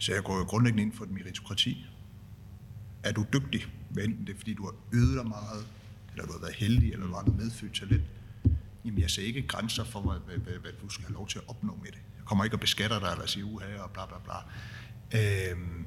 så 0.00 0.14
jeg 0.14 0.22
går 0.22 0.38
jo 0.38 0.44
grundlæggende 0.44 0.82
ind 0.82 0.92
for 0.92 1.04
et 1.04 1.10
meritokrati. 1.10 1.86
Er 3.02 3.12
du 3.12 3.24
dygtig, 3.32 3.66
hvad 3.90 4.04
enten 4.04 4.26
det 4.26 4.32
er, 4.32 4.38
fordi 4.38 4.54
du 4.54 4.64
har 4.64 4.74
øvet 4.92 5.16
dig 5.16 5.26
meget, 5.26 5.66
eller 6.12 6.26
du 6.26 6.32
har 6.32 6.40
været 6.40 6.54
heldig, 6.54 6.92
eller 6.92 7.06
du 7.06 7.14
har 7.14 7.22
noget 7.22 7.40
medfødt 7.40 7.74
talent, 7.74 8.04
jamen 8.84 9.00
jeg 9.00 9.10
ser 9.10 9.22
ikke 9.22 9.42
grænser 9.42 9.84
for, 9.84 10.00
hvad, 10.00 10.20
hvad, 10.26 10.36
hvad, 10.36 10.60
hvad 10.60 10.72
du 10.82 10.88
skal 10.88 11.04
have 11.04 11.14
lov 11.14 11.28
til 11.28 11.38
at 11.38 11.44
opnå 11.48 11.78
med 11.82 11.92
det. 11.92 12.02
Jeg 12.16 12.24
kommer 12.24 12.44
ikke 12.44 12.56
og 12.56 12.60
beskatter 12.60 13.00
dig, 13.00 13.12
eller 13.12 13.26
siger 13.26 13.46
uha, 13.46 13.78
og 13.78 13.90
bla 13.90 14.06
bla 14.06 14.16
bla. 14.24 14.36
Øhm, 15.20 15.86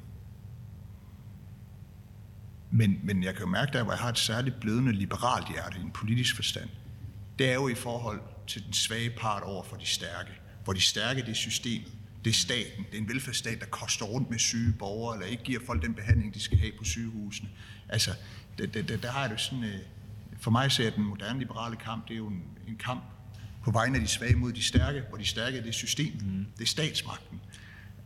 men, 2.70 3.00
men 3.02 3.22
jeg 3.22 3.34
kan 3.34 3.40
jo 3.40 3.50
mærke, 3.50 3.72
der 3.72 3.82
hvor 3.82 3.92
jeg 3.92 4.00
har 4.00 4.08
et 4.08 4.18
særligt 4.18 4.60
blødende 4.60 4.92
liberalt 4.92 5.48
hjerte 5.48 5.78
i 5.78 5.82
en 5.82 5.90
politisk 5.90 6.36
forstand, 6.36 6.68
det 7.38 7.50
er 7.50 7.54
jo 7.54 7.68
i 7.68 7.74
forhold 7.74 8.20
til 8.46 8.64
den 8.64 8.72
svage 8.72 9.10
part 9.10 9.42
over 9.42 9.64
for 9.64 9.76
de 9.76 9.86
stærke. 9.86 10.30
Hvor 10.64 10.72
de 10.72 10.80
stærke, 10.80 11.20
det 11.20 11.28
er 11.28 11.34
systemet, 11.34 11.92
det 12.24 12.30
er 12.30 12.34
staten, 12.34 12.86
det 12.90 12.98
er 12.98 13.02
en 13.02 13.08
velfærdsstat, 13.08 13.60
der 13.60 13.66
koster 13.66 14.04
rundt 14.04 14.30
med 14.30 14.38
syge 14.38 14.72
borgere, 14.72 15.16
eller 15.16 15.26
ikke 15.26 15.42
giver 15.42 15.60
folk 15.66 15.82
den 15.82 15.94
behandling, 15.94 16.34
de 16.34 16.40
skal 16.40 16.58
have 16.58 16.72
på 16.78 16.84
sygehusene. 16.84 17.48
Altså, 17.88 18.10
det, 18.58 18.74
det, 18.74 18.88
det, 18.88 19.02
der 19.02 19.10
har 19.10 19.28
det 19.28 19.40
sådan, 19.40 19.64
øh, 19.64 19.78
for 20.40 20.50
mig 20.50 20.72
ser 20.72 20.90
den 20.90 21.04
moderne 21.04 21.38
liberale 21.38 21.76
kamp, 21.76 22.08
det 22.08 22.14
er 22.14 22.18
jo 22.18 22.26
en, 22.26 22.42
en 22.68 22.76
kamp 22.76 23.02
på 23.64 23.70
vegne 23.70 23.96
af 23.96 24.00
de 24.00 24.08
svage 24.08 24.36
mod 24.36 24.52
de 24.52 24.62
stærke, 24.62 25.02
hvor 25.08 25.18
de 25.18 25.26
stærke 25.26 25.56
det 25.56 25.68
er 25.68 25.72
systemet, 25.72 26.26
mm. 26.26 26.46
det 26.58 26.64
er 26.64 26.68
statsmagten. 26.68 27.40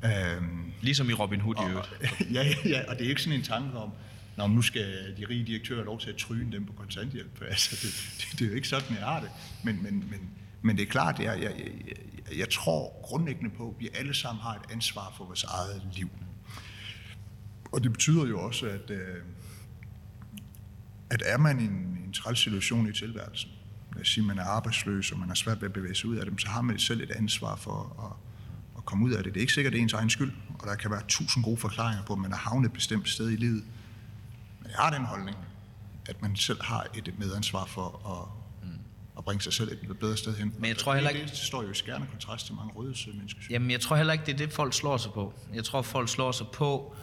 Øhm, 0.04 0.72
ligesom 0.80 1.10
i 1.10 1.12
Robin 1.12 1.40
Hood 1.40 1.54
i 1.68 1.70
øvrigt. 1.70 1.88
Ja, 2.34 2.42
ja, 2.42 2.54
ja, 2.64 2.90
og 2.90 2.98
det 2.98 3.04
er 3.04 3.08
ikke 3.08 3.22
sådan 3.22 3.38
en 3.38 3.44
tanke 3.44 3.78
om, 3.78 3.90
Nå, 4.38 4.46
nu 4.46 4.62
skal 4.62 5.14
de 5.16 5.24
rige 5.30 5.44
direktører 5.44 5.78
have 5.78 5.86
lov 5.86 6.00
til 6.00 6.10
at 6.10 6.16
tryne 6.16 6.52
dem 6.52 6.66
på 6.66 6.72
kontanthjælp. 6.72 7.42
Altså, 7.50 7.76
det, 7.82 8.14
det, 8.18 8.38
det 8.38 8.44
er 8.44 8.48
jo 8.48 8.56
ikke 8.56 8.68
sådan, 8.68 8.96
jeg 8.96 9.06
har 9.06 9.20
det. 9.20 9.30
Men, 9.64 9.82
men, 9.82 10.04
men, 10.10 10.30
men 10.62 10.76
det 10.76 10.82
er 10.82 10.86
klart, 10.86 11.20
jeg, 11.20 11.42
jeg, 11.42 11.52
jeg, 11.58 11.96
jeg 12.36 12.50
tror 12.50 13.02
grundlæggende 13.02 13.50
på, 13.56 13.68
at 13.68 13.74
vi 13.78 13.88
alle 13.94 14.14
sammen 14.14 14.42
har 14.42 14.54
et 14.54 14.72
ansvar 14.72 15.14
for 15.16 15.24
vores 15.24 15.44
eget 15.44 15.82
liv. 15.92 16.10
Og 17.72 17.82
det 17.82 17.92
betyder 17.92 18.26
jo 18.26 18.40
også, 18.40 18.66
at, 18.66 18.90
øh, 18.90 19.22
at 21.10 21.22
er 21.26 21.38
man 21.38 21.60
i 21.60 21.64
en, 21.64 21.98
en 22.06 22.12
træls 22.12 22.38
situation 22.38 22.88
i 22.88 22.92
tilværelsen, 22.92 23.50
lad 23.92 24.00
os 24.00 24.08
sige, 24.08 24.24
man 24.24 24.38
er 24.38 24.44
arbejdsløs, 24.44 25.12
og 25.12 25.18
man 25.18 25.28
har 25.28 25.34
svært 25.34 25.60
ved 25.60 25.68
at 25.68 25.72
bevæge 25.72 25.94
sig 25.94 26.06
ud 26.06 26.16
af 26.16 26.24
dem, 26.24 26.38
så 26.38 26.48
har 26.48 26.62
man 26.62 26.78
selv 26.78 27.00
et 27.00 27.10
ansvar 27.10 27.56
for 27.56 28.06
at, 28.06 28.28
at 28.78 28.84
komme 28.84 29.04
ud 29.04 29.12
af 29.12 29.24
det. 29.24 29.34
Det 29.34 29.40
er 29.40 29.42
ikke 29.42 29.52
sikkert, 29.52 29.72
det 29.72 29.78
er 29.78 29.82
ens 29.82 29.92
egen 29.92 30.10
skyld, 30.10 30.32
og 30.58 30.66
der 30.66 30.74
kan 30.74 30.90
være 30.90 31.02
tusind 31.08 31.44
gode 31.44 31.56
forklaringer 31.56 32.04
på, 32.04 32.12
at 32.12 32.18
man 32.18 32.32
er 32.32 32.36
havnet 32.36 32.66
et 32.66 32.72
bestemt 32.72 33.08
sted 33.08 33.30
i 33.30 33.36
livet. 33.36 33.64
Men 34.60 34.70
jeg 34.70 34.76
har 34.78 34.90
den 34.90 35.04
holdning, 35.04 35.36
at 36.08 36.22
man 36.22 36.36
selv 36.36 36.62
har 36.62 36.86
et 36.94 37.14
medansvar 37.18 37.64
for 37.64 37.88
at, 38.12 38.37
at 39.18 39.24
bringe 39.24 39.42
sig 39.42 39.52
selv 39.52 39.72
et 39.72 39.98
bedre 39.98 40.16
sted 40.16 40.36
hen. 40.36 40.54
Men 40.58 40.68
jeg 40.68 40.76
tror 40.76 40.94
heller 40.94 41.10
ikke... 41.10 41.22
Det, 41.22 41.30
det 41.30 41.38
står 41.38 41.62
jo 41.62 41.70
i 41.70 41.74
skærende 41.74 42.06
kontrast 42.10 42.46
til 42.46 42.54
mange 42.54 42.72
røde 42.72 42.94
mennesker. 43.14 43.40
Jamen, 43.50 43.70
jeg 43.70 43.80
tror 43.80 43.96
heller 43.96 44.12
ikke, 44.12 44.26
det 44.26 44.32
er 44.32 44.36
det, 44.36 44.52
folk 44.52 44.74
slår 44.74 44.96
sig 44.96 45.12
på. 45.12 45.34
Jeg 45.54 45.64
tror, 45.64 45.82
folk 45.82 46.08
slår 46.08 46.32
sig 46.32 46.46
på, 46.52 46.96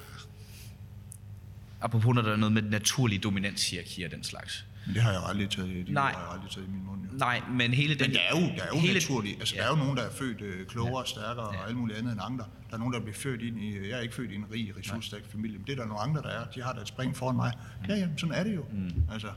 apropos 1.81 2.15
når 2.15 2.21
der 2.21 2.31
er 2.31 2.35
noget 2.35 2.53
med 2.53 2.61
naturlig 2.61 3.23
dominanshierarki 3.23 4.03
og 4.03 4.11
den 4.11 4.23
slags. 4.23 4.65
Men 4.85 4.95
det 4.95 5.03
har 5.03 5.11
jeg 5.11 5.21
aldrig 5.25 5.49
taget, 5.49 5.87
de 5.87 5.93
Nej. 5.93 6.11
har 6.11 6.19
jeg 6.19 6.31
aldrig 6.31 6.51
taget 6.51 6.67
i 6.67 6.71
min 6.71 6.85
mund. 6.85 7.01
Jo. 7.11 7.17
Nej, 7.17 7.41
men 7.51 7.73
hele 7.73 7.95
den... 7.95 8.07
Men 8.07 8.15
der 8.15 8.21
er 8.21 8.39
jo, 8.39 8.45
der 8.55 8.63
er 8.63 8.67
jo 8.73 8.79
hele, 8.79 8.93
naturligt. 8.93 9.39
Altså, 9.39 9.55
ja. 9.55 9.61
der 9.61 9.67
er 9.67 9.71
jo 9.71 9.77
nogen, 9.77 9.97
der 9.97 10.03
er 10.03 10.11
født 10.11 10.41
øh, 10.41 10.67
klogere, 10.67 10.99
ja. 10.99 11.05
stærkere 11.05 11.53
ja. 11.53 11.59
og 11.59 11.67
alt 11.67 11.77
muligt 11.77 11.99
andet 11.99 12.11
end 12.11 12.21
andre. 12.23 12.45
Der 12.69 12.73
er 12.73 12.77
nogen, 12.77 12.93
der 12.93 12.99
bliver 12.99 13.15
født 13.15 13.41
ind 13.41 13.59
i... 13.59 13.89
Jeg 13.89 13.97
er 13.97 14.01
ikke 14.01 14.15
født 14.15 14.31
i 14.31 14.35
en 14.35 14.45
rig, 14.53 14.73
ressourcestærk 14.79 15.21
familie, 15.31 15.57
men 15.57 15.67
det 15.67 15.71
er 15.73 15.75
der 15.75 15.85
nogle 15.85 16.01
andre, 16.01 16.21
der 16.21 16.29
er. 16.29 16.45
De 16.45 16.61
har 16.61 16.73
da 16.73 16.81
et 16.81 16.87
spring 16.87 17.17
foran 17.17 17.35
mig. 17.35 17.51
Mm. 17.81 17.89
Ja, 17.89 17.95
ja, 17.95 18.07
sådan 18.17 18.35
er 18.35 18.43
det 18.43 18.55
jo. 18.55 18.65
Mm. 18.71 18.91
Altså, 19.11 19.27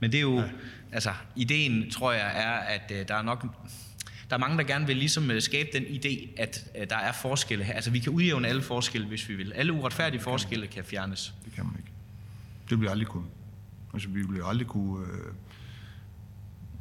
men 0.00 0.12
det 0.12 0.18
er 0.18 0.22
jo, 0.22 0.38
ja. 0.38 0.48
altså, 0.92 1.12
ideen 1.36 1.90
tror 1.90 2.12
jeg 2.12 2.32
er, 2.34 2.52
at 2.52 2.90
uh, 2.90 3.08
der 3.08 3.14
er 3.14 3.22
nok, 3.22 3.46
der 4.30 4.36
er 4.36 4.40
mange, 4.40 4.58
der 4.58 4.64
gerne 4.64 4.86
vil 4.86 4.96
ligesom 4.96 5.30
uh, 5.30 5.38
skabe 5.38 5.68
den 5.72 5.82
idé, 5.82 6.40
at 6.40 6.70
uh, 6.74 6.84
der 6.90 6.96
er 6.96 7.12
forskelle 7.12 7.64
her. 7.64 7.74
Altså, 7.74 7.90
vi 7.90 7.98
kan 7.98 8.12
udjævne 8.12 8.48
alle 8.48 8.62
forskelle, 8.62 9.06
hvis 9.08 9.28
vi 9.28 9.34
vil. 9.34 9.52
Alle 9.52 9.72
uretfærdige 9.72 10.20
forskelle 10.20 10.66
kan 10.66 10.84
fjernes. 10.84 11.34
Det 11.44 11.52
kan 11.52 11.64
man 11.64 11.74
ikke. 11.78 11.90
Det 12.70 12.78
bliver 12.78 12.90
aldrig 12.90 13.08
kunne. 13.08 13.26
Altså, 13.94 14.08
vi 14.08 14.22
bliver 14.22 14.46
aldrig 14.46 14.66
kunne... 14.66 15.06
Øh, 15.06 15.32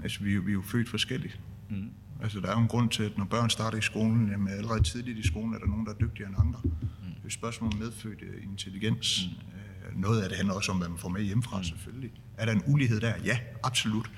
altså, 0.04 0.24
vi, 0.24 0.38
vi 0.38 0.52
er 0.52 0.54
jo 0.54 0.62
født 0.62 0.90
forskelligt. 0.90 1.40
Mm. 1.70 1.90
Altså, 2.22 2.40
der 2.40 2.48
er 2.48 2.52
jo 2.52 2.60
en 2.60 2.68
grund 2.68 2.90
til, 2.90 3.04
at 3.04 3.18
når 3.18 3.26
børn 3.26 3.50
starter 3.50 3.78
i 3.78 3.82
skolen, 3.82 4.30
jamen 4.32 4.48
allerede 4.48 4.84
tidligt 4.84 5.18
i 5.18 5.28
skolen 5.28 5.54
er 5.54 5.60
der 5.60 5.68
nogen, 5.68 5.86
der 5.86 5.92
er 5.92 5.98
dygtigere 5.98 6.30
end 6.30 6.38
andre. 6.40 6.60
Mm. 6.64 6.70
Det 7.00 7.22
er 7.22 7.26
et 7.26 7.34
spørgsmål 7.34 7.72
om 7.74 7.80
medfødt 7.80 8.24
intelligens. 8.44 9.30
Mm 9.32 9.49
noget 9.96 10.22
af 10.22 10.30
det 10.30 10.38
handler 10.38 10.56
også 10.56 10.72
om, 10.72 10.78
hvad 10.78 10.90
man 10.90 10.98
får 10.98 11.10
med 11.10 11.22
hjemmefra, 11.22 11.58
mm. 11.58 11.64
selvfølgelig. 11.64 12.12
Er 12.38 12.46
der 12.46 12.52
en 12.52 12.64
ulighed 12.68 13.00
der? 13.00 13.14
Ja, 13.26 13.40
absolut. 13.64 14.12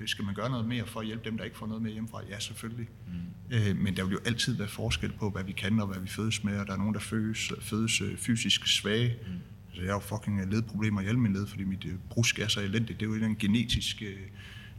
Mm. 0.00 0.06
Skal 0.06 0.24
man 0.24 0.34
gøre 0.34 0.50
noget 0.50 0.66
mere 0.66 0.86
for 0.86 1.00
at 1.00 1.06
hjælpe 1.06 1.24
dem, 1.24 1.36
der 1.36 1.44
ikke 1.44 1.56
får 1.56 1.66
noget 1.66 1.82
med 1.82 1.90
hjemmefra? 1.90 2.20
Ja, 2.28 2.38
selvfølgelig. 2.38 2.88
Mm. 3.06 3.56
Øh, 3.56 3.76
men 3.76 3.96
der 3.96 4.04
vil 4.04 4.12
jo 4.12 4.20
altid 4.24 4.56
være 4.56 4.68
forskel 4.68 5.12
på, 5.12 5.30
hvad 5.30 5.44
vi 5.44 5.52
kan 5.52 5.80
og 5.80 5.86
hvad 5.86 6.00
vi 6.00 6.08
fødes 6.08 6.44
med, 6.44 6.58
og 6.58 6.66
der 6.66 6.72
er 6.72 6.76
nogen, 6.76 6.94
der 6.94 7.00
fødes, 7.00 7.52
fødes 7.60 8.00
øh, 8.00 8.16
fysisk 8.16 8.66
svage. 8.66 9.16
Mm. 9.26 9.32
Altså, 9.68 9.82
jeg 9.82 9.92
har 9.92 9.94
jo 9.94 10.00
fucking 10.00 10.50
ledproblemer 10.50 11.00
i 11.00 11.06
alle 11.06 11.20
mine 11.20 11.34
led, 11.34 11.46
fordi 11.46 11.64
mit 11.64 11.84
øh, 11.84 11.94
brusk 12.10 12.38
er 12.38 12.48
så 12.48 12.60
elendigt. 12.60 13.00
Det 13.00 13.06
er 13.06 13.10
jo 13.10 13.24
en 13.24 13.36
genetisk 13.36 14.02
øh, 14.02 14.16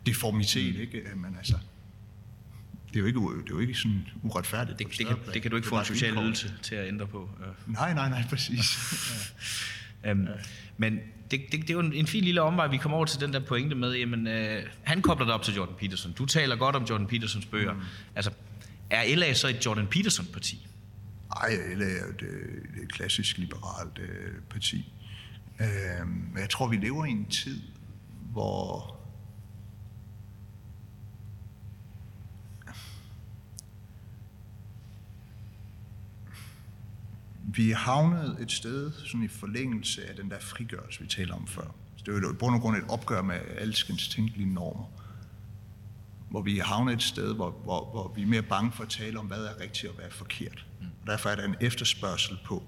deformitet, 0.06 0.76
mm. 0.76 0.82
ikke? 0.82 1.04
Men 1.16 1.36
altså, 1.38 1.58
det 2.88 2.96
er 2.96 3.00
jo 3.00 3.06
ikke, 3.06 3.20
det 3.20 3.50
er 3.50 3.56
jo 3.56 3.60
ikke 3.60 3.74
sådan 3.74 4.08
uretfærdigt. 4.24 4.80
Det, 4.80 4.88
det, 4.98 5.08
kan, 5.08 5.18
det 5.34 5.42
kan 5.42 5.52
du 5.52 5.58
ikke 5.58 5.68
få 5.68 5.80
en 5.80 5.86
social 5.86 6.18
ydelse 6.18 6.54
til 6.62 6.76
at 6.76 6.88
ændre 6.88 7.08
på. 7.08 7.30
Nej, 7.68 7.94
nej, 7.94 8.10
nej, 8.10 8.24
præcis. 8.30 8.60
Øhm, 10.06 10.24
ja. 10.24 10.30
Men 10.78 11.00
det, 11.32 11.42
det, 11.52 11.62
det 11.62 11.70
er 11.70 11.74
jo 11.74 11.80
en, 11.80 11.94
en 11.94 12.08
fin 12.08 12.24
lille 12.24 12.42
omvej, 12.42 12.68
vi 12.68 12.78
kommer 12.78 12.98
over 12.98 13.06
til 13.06 13.22
den 13.22 13.34
der 13.34 13.40
pointe 13.40 13.76
med, 13.76 13.94
jamen, 13.94 14.28
øh, 14.28 14.64
han 14.84 15.02
kobler 15.02 15.26
det 15.26 15.34
op 15.34 15.42
til 15.42 15.56
Jordan 15.56 15.76
Peterson. 15.80 16.12
Du 16.12 16.26
taler 16.26 16.56
godt 16.56 16.76
om 16.76 16.84
Jordan 16.84 17.08
Petersons 17.08 17.46
bøger. 17.46 17.74
Mm. 17.74 17.82
Altså, 18.16 18.32
er 18.90 19.16
LA 19.16 19.34
så 19.34 19.48
et 19.48 19.66
Jordan 19.66 19.88
Peterson-parti? 19.88 20.68
Ej, 21.42 21.50
LA 21.76 21.86
er 21.86 21.90
jo 21.90 22.10
et, 22.10 22.22
et 22.84 22.94
klassisk 22.94 23.38
liberalt 23.38 24.00
øh, 24.00 24.34
parti. 24.50 24.94
Øh, 25.60 26.08
men 26.08 26.38
jeg 26.38 26.50
tror, 26.50 26.68
vi 26.68 26.76
lever 26.76 27.06
i 27.06 27.10
en 27.10 27.26
tid, 27.26 27.62
hvor 28.32 28.93
vi 37.56 37.72
er 37.72 37.76
havnet 37.76 38.38
et 38.42 38.52
sted 38.52 38.92
sådan 38.92 39.24
i 39.24 39.28
forlængelse 39.28 40.06
af 40.10 40.16
den 40.16 40.30
der 40.30 40.40
frigørelse, 40.40 41.02
vi 41.02 41.08
taler 41.08 41.36
om 41.36 41.48
før. 41.48 41.76
Så 41.96 42.04
det 42.06 42.16
er 42.16 42.20
jo 42.20 42.34
i 42.34 42.36
bund 42.36 42.56
og 42.56 42.62
grund 42.62 42.78
et 42.78 42.84
opgør 42.90 43.22
med 43.22 43.40
alskens 43.58 44.08
tænkelige 44.08 44.54
normer. 44.54 44.86
Hvor 46.30 46.42
vi 46.42 46.60
er 46.60 46.64
havnet 46.64 46.94
et 46.94 47.04
sted, 47.04 47.36
hvor, 47.36 47.52
hvor, 47.52 47.92
hvor 47.92 48.14
vi 48.16 48.22
er 48.22 48.28
mere 48.28 48.42
bange 48.42 48.72
for 48.72 48.84
at 48.84 48.90
tale 48.90 49.20
om, 49.20 49.26
hvad 49.26 49.46
er 49.46 49.60
rigtigt 49.60 49.90
og 49.90 49.96
hvad 49.96 50.06
er 50.06 50.12
forkert. 50.12 50.66
Og 50.82 51.08
derfor 51.08 51.30
er 51.30 51.36
der 51.36 51.44
en 51.44 51.56
efterspørgsel 51.62 52.38
på, 52.46 52.64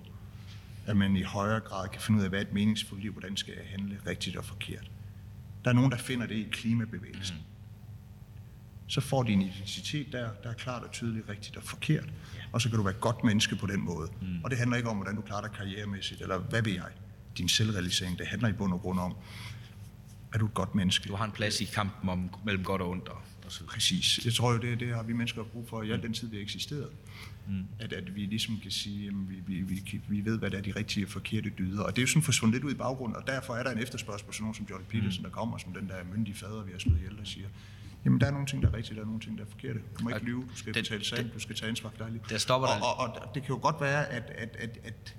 at 0.85 0.97
man 0.97 1.15
i 1.15 1.23
højere 1.23 1.59
grad 1.59 1.89
kan 1.89 2.01
finde 2.01 2.19
ud 2.19 2.23
af, 2.23 2.29
hvad 2.29 2.39
er 2.39 2.43
et 2.43 2.53
meningsfuldt 2.53 3.03
liv, 3.03 3.11
hvordan 3.11 3.37
skal 3.37 3.53
jeg 3.57 3.65
handle 3.69 3.99
rigtigt 4.07 4.37
og 4.37 4.45
forkert. 4.45 4.91
Der 5.63 5.69
er 5.69 5.75
nogen, 5.75 5.91
der 5.91 5.97
finder 5.97 6.27
det 6.27 6.35
i 6.35 6.47
klimabevægelsen. 6.51 7.35
Så 8.87 9.01
får 9.01 9.23
de 9.23 9.31
en 9.31 9.41
identitet 9.41 10.07
der, 10.11 10.29
der 10.43 10.49
er 10.49 10.53
klart 10.53 10.83
og 10.83 10.91
tydeligt 10.91 11.29
rigtigt 11.29 11.57
og 11.57 11.63
forkert, 11.63 12.09
og 12.51 12.61
så 12.61 12.69
kan 12.69 12.77
du 12.77 12.83
være 12.83 12.93
et 12.93 13.01
godt 13.01 13.23
menneske 13.23 13.55
på 13.55 13.67
den 13.67 13.81
måde. 13.81 14.09
Mm. 14.21 14.43
Og 14.43 14.49
det 14.49 14.59
handler 14.59 14.77
ikke 14.77 14.89
om, 14.89 14.95
hvordan 14.95 15.15
du 15.15 15.21
klarer 15.21 15.41
dig 15.41 15.51
karrieremæssigt, 15.51 16.21
eller 16.21 16.37
hvad 16.37 16.61
ved 16.61 16.73
jeg. 16.73 16.87
Din 17.37 17.49
selvrealisering, 17.49 18.19
det 18.19 18.27
handler 18.27 18.49
i 18.49 18.53
bund 18.53 18.73
og 18.73 18.81
grund 18.81 18.99
om, 18.99 19.15
er 20.33 20.37
du 20.37 20.45
et 20.45 20.53
godt 20.53 20.75
menneske. 20.75 21.07
Du 21.07 21.15
har 21.15 21.25
en 21.25 21.31
plads 21.31 21.61
i 21.61 21.65
kampen 21.65 22.09
om, 22.09 22.29
mellem 22.45 22.63
godt 22.63 22.81
og 22.81 22.89
ondt. 22.89 23.07
Og. 23.07 23.21
Præcis. 23.67 24.25
Jeg 24.25 24.33
tror 24.33 24.53
jo, 24.53 24.57
det, 24.57 24.79
det 24.79 24.95
har 24.95 25.03
vi 25.03 25.13
mennesker 25.13 25.43
brug 25.43 25.69
for 25.69 25.83
i 25.83 25.91
al 25.91 26.01
den 26.01 26.13
tid, 26.13 26.27
vi 26.27 26.35
har 26.35 26.43
eksisteret. 26.43 26.89
Mm. 27.47 27.63
At, 27.79 27.93
at 27.93 28.15
vi 28.15 28.21
ligesom 28.21 28.59
kan 28.59 28.71
sige, 28.71 29.07
at 29.07 29.13
vi, 29.29 29.35
vi, 29.47 29.61
vi, 29.61 30.01
vi 30.07 30.25
ved, 30.25 30.39
hvad 30.39 30.51
der 30.51 30.57
er 30.57 30.61
de 30.61 30.71
rigtige 30.71 31.05
og 31.05 31.09
forkerte 31.09 31.49
dyder. 31.49 31.83
Og 31.83 31.95
det 31.95 31.97
er 31.97 32.03
jo 32.03 32.07
sådan 32.07 32.21
forsvundet 32.21 32.55
lidt 32.55 32.63
ud 32.63 32.71
i 32.71 32.77
baggrunden, 32.77 33.15
og 33.15 33.27
derfor 33.27 33.55
er 33.55 33.63
der 33.63 33.71
en 33.71 33.79
efterspørgsel 33.79 34.27
på 34.27 34.33
sådan 34.33 34.43
nogen 34.43 34.55
som 34.55 34.65
Jordan 34.69 34.85
Peterson, 34.89 35.21
mm. 35.21 35.29
der 35.29 35.31
kommer 35.31 35.57
som 35.57 35.73
den 35.73 35.87
der 35.87 35.95
myndige 36.15 36.35
fader, 36.35 36.63
vi 36.63 36.71
har 36.71 36.79
slået 36.79 36.97
ihjel, 36.97 37.17
der 37.17 37.23
siger, 37.23 37.47
Jamen, 38.05 38.21
der 38.21 38.27
er 38.27 38.31
nogle 38.31 38.47
ting, 38.47 38.61
der 38.61 38.69
er 38.69 38.73
rigtige, 38.73 38.95
der 38.95 39.01
er 39.01 39.05
nogle 39.05 39.21
ting, 39.21 39.37
der 39.37 39.43
er 39.43 39.49
forkerte. 39.49 39.79
Du 39.99 40.03
må 40.03 40.09
ikke 40.09 40.25
lyve, 40.25 40.41
du 40.51 40.55
skal 40.55 40.73
den, 40.73 40.83
betale 40.83 41.05
sand, 41.05 41.29
du 41.31 41.39
skal 41.39 41.55
tage 41.55 41.69
ansvar 41.69 41.89
for 41.89 41.97
dig 41.97 42.11
liv. 42.11 42.21
Der 42.29 42.37
stopper 42.37 42.67
og, 42.67 42.97
og, 42.97 43.13
og, 43.21 43.35
det 43.35 43.43
kan 43.43 43.55
jo 43.55 43.61
godt 43.61 43.81
være, 43.81 44.05
at, 44.05 44.23
at, 44.35 44.55
at, 44.59 44.77
at, 44.83 45.15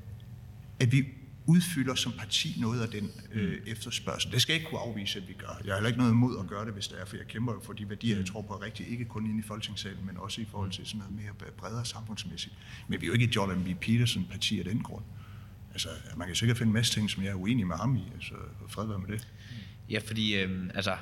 at 0.80 0.92
vi 0.92 1.04
udfylder 1.46 1.94
som 1.94 2.12
parti 2.12 2.56
noget 2.60 2.80
af 2.80 2.88
den 2.88 3.10
øh, 3.32 3.58
efterspørgsel. 3.66 4.32
Det 4.32 4.42
skal 4.42 4.52
jeg 4.52 4.60
ikke 4.60 4.70
kunne 4.70 4.80
afvise, 4.80 5.18
at 5.18 5.28
vi 5.28 5.32
gør. 5.32 5.60
Jeg 5.64 5.72
har 5.72 5.76
heller 5.76 5.88
ikke 5.88 5.98
noget 5.98 6.12
imod 6.12 6.38
at 6.38 6.46
gøre 6.46 6.64
det, 6.64 6.72
hvis 6.72 6.88
det 6.88 7.00
er, 7.00 7.04
for 7.04 7.16
jeg 7.16 7.26
kæmper 7.26 7.52
jo 7.52 7.60
for 7.60 7.72
de 7.72 7.88
værdier, 7.88 8.16
jeg 8.16 8.26
tror 8.26 8.42
på 8.42 8.56
rigtigt, 8.56 8.88
ikke 8.88 9.04
kun 9.04 9.26
inde 9.26 9.38
i 9.38 9.42
Folketingssalen, 9.42 10.06
men 10.06 10.16
også 10.16 10.40
i 10.40 10.44
forhold 10.44 10.70
til 10.70 10.86
sådan 10.86 10.98
noget 10.98 11.14
mere 11.14 11.50
bredere 11.56 11.84
samfundsmæssigt. 11.84 12.54
Men 12.88 13.00
vi 13.00 13.06
er 13.06 13.08
jo 13.08 13.12
ikke 13.12 13.24
et 13.24 13.36
Jordan 13.36 13.64
B. 13.64 13.80
Peterson-parti 13.80 14.58
af 14.58 14.64
den 14.64 14.82
grund. 14.82 15.04
Altså, 15.72 15.88
man 16.16 16.26
kan 16.26 16.36
sikkert 16.36 16.58
finde 16.58 16.68
en 16.68 16.74
masse 16.74 16.92
ting, 16.92 17.10
som 17.10 17.22
jeg 17.22 17.30
er 17.30 17.34
uenig 17.34 17.66
med 17.66 17.76
ham 17.76 17.96
i. 17.96 18.04
Altså, 18.14 18.34
fred 18.68 18.86
være 18.86 18.98
med 18.98 19.08
det. 19.08 19.28
Ja, 19.90 19.98
fordi 19.98 20.36
øh, 20.36 20.70
altså, 20.74 20.96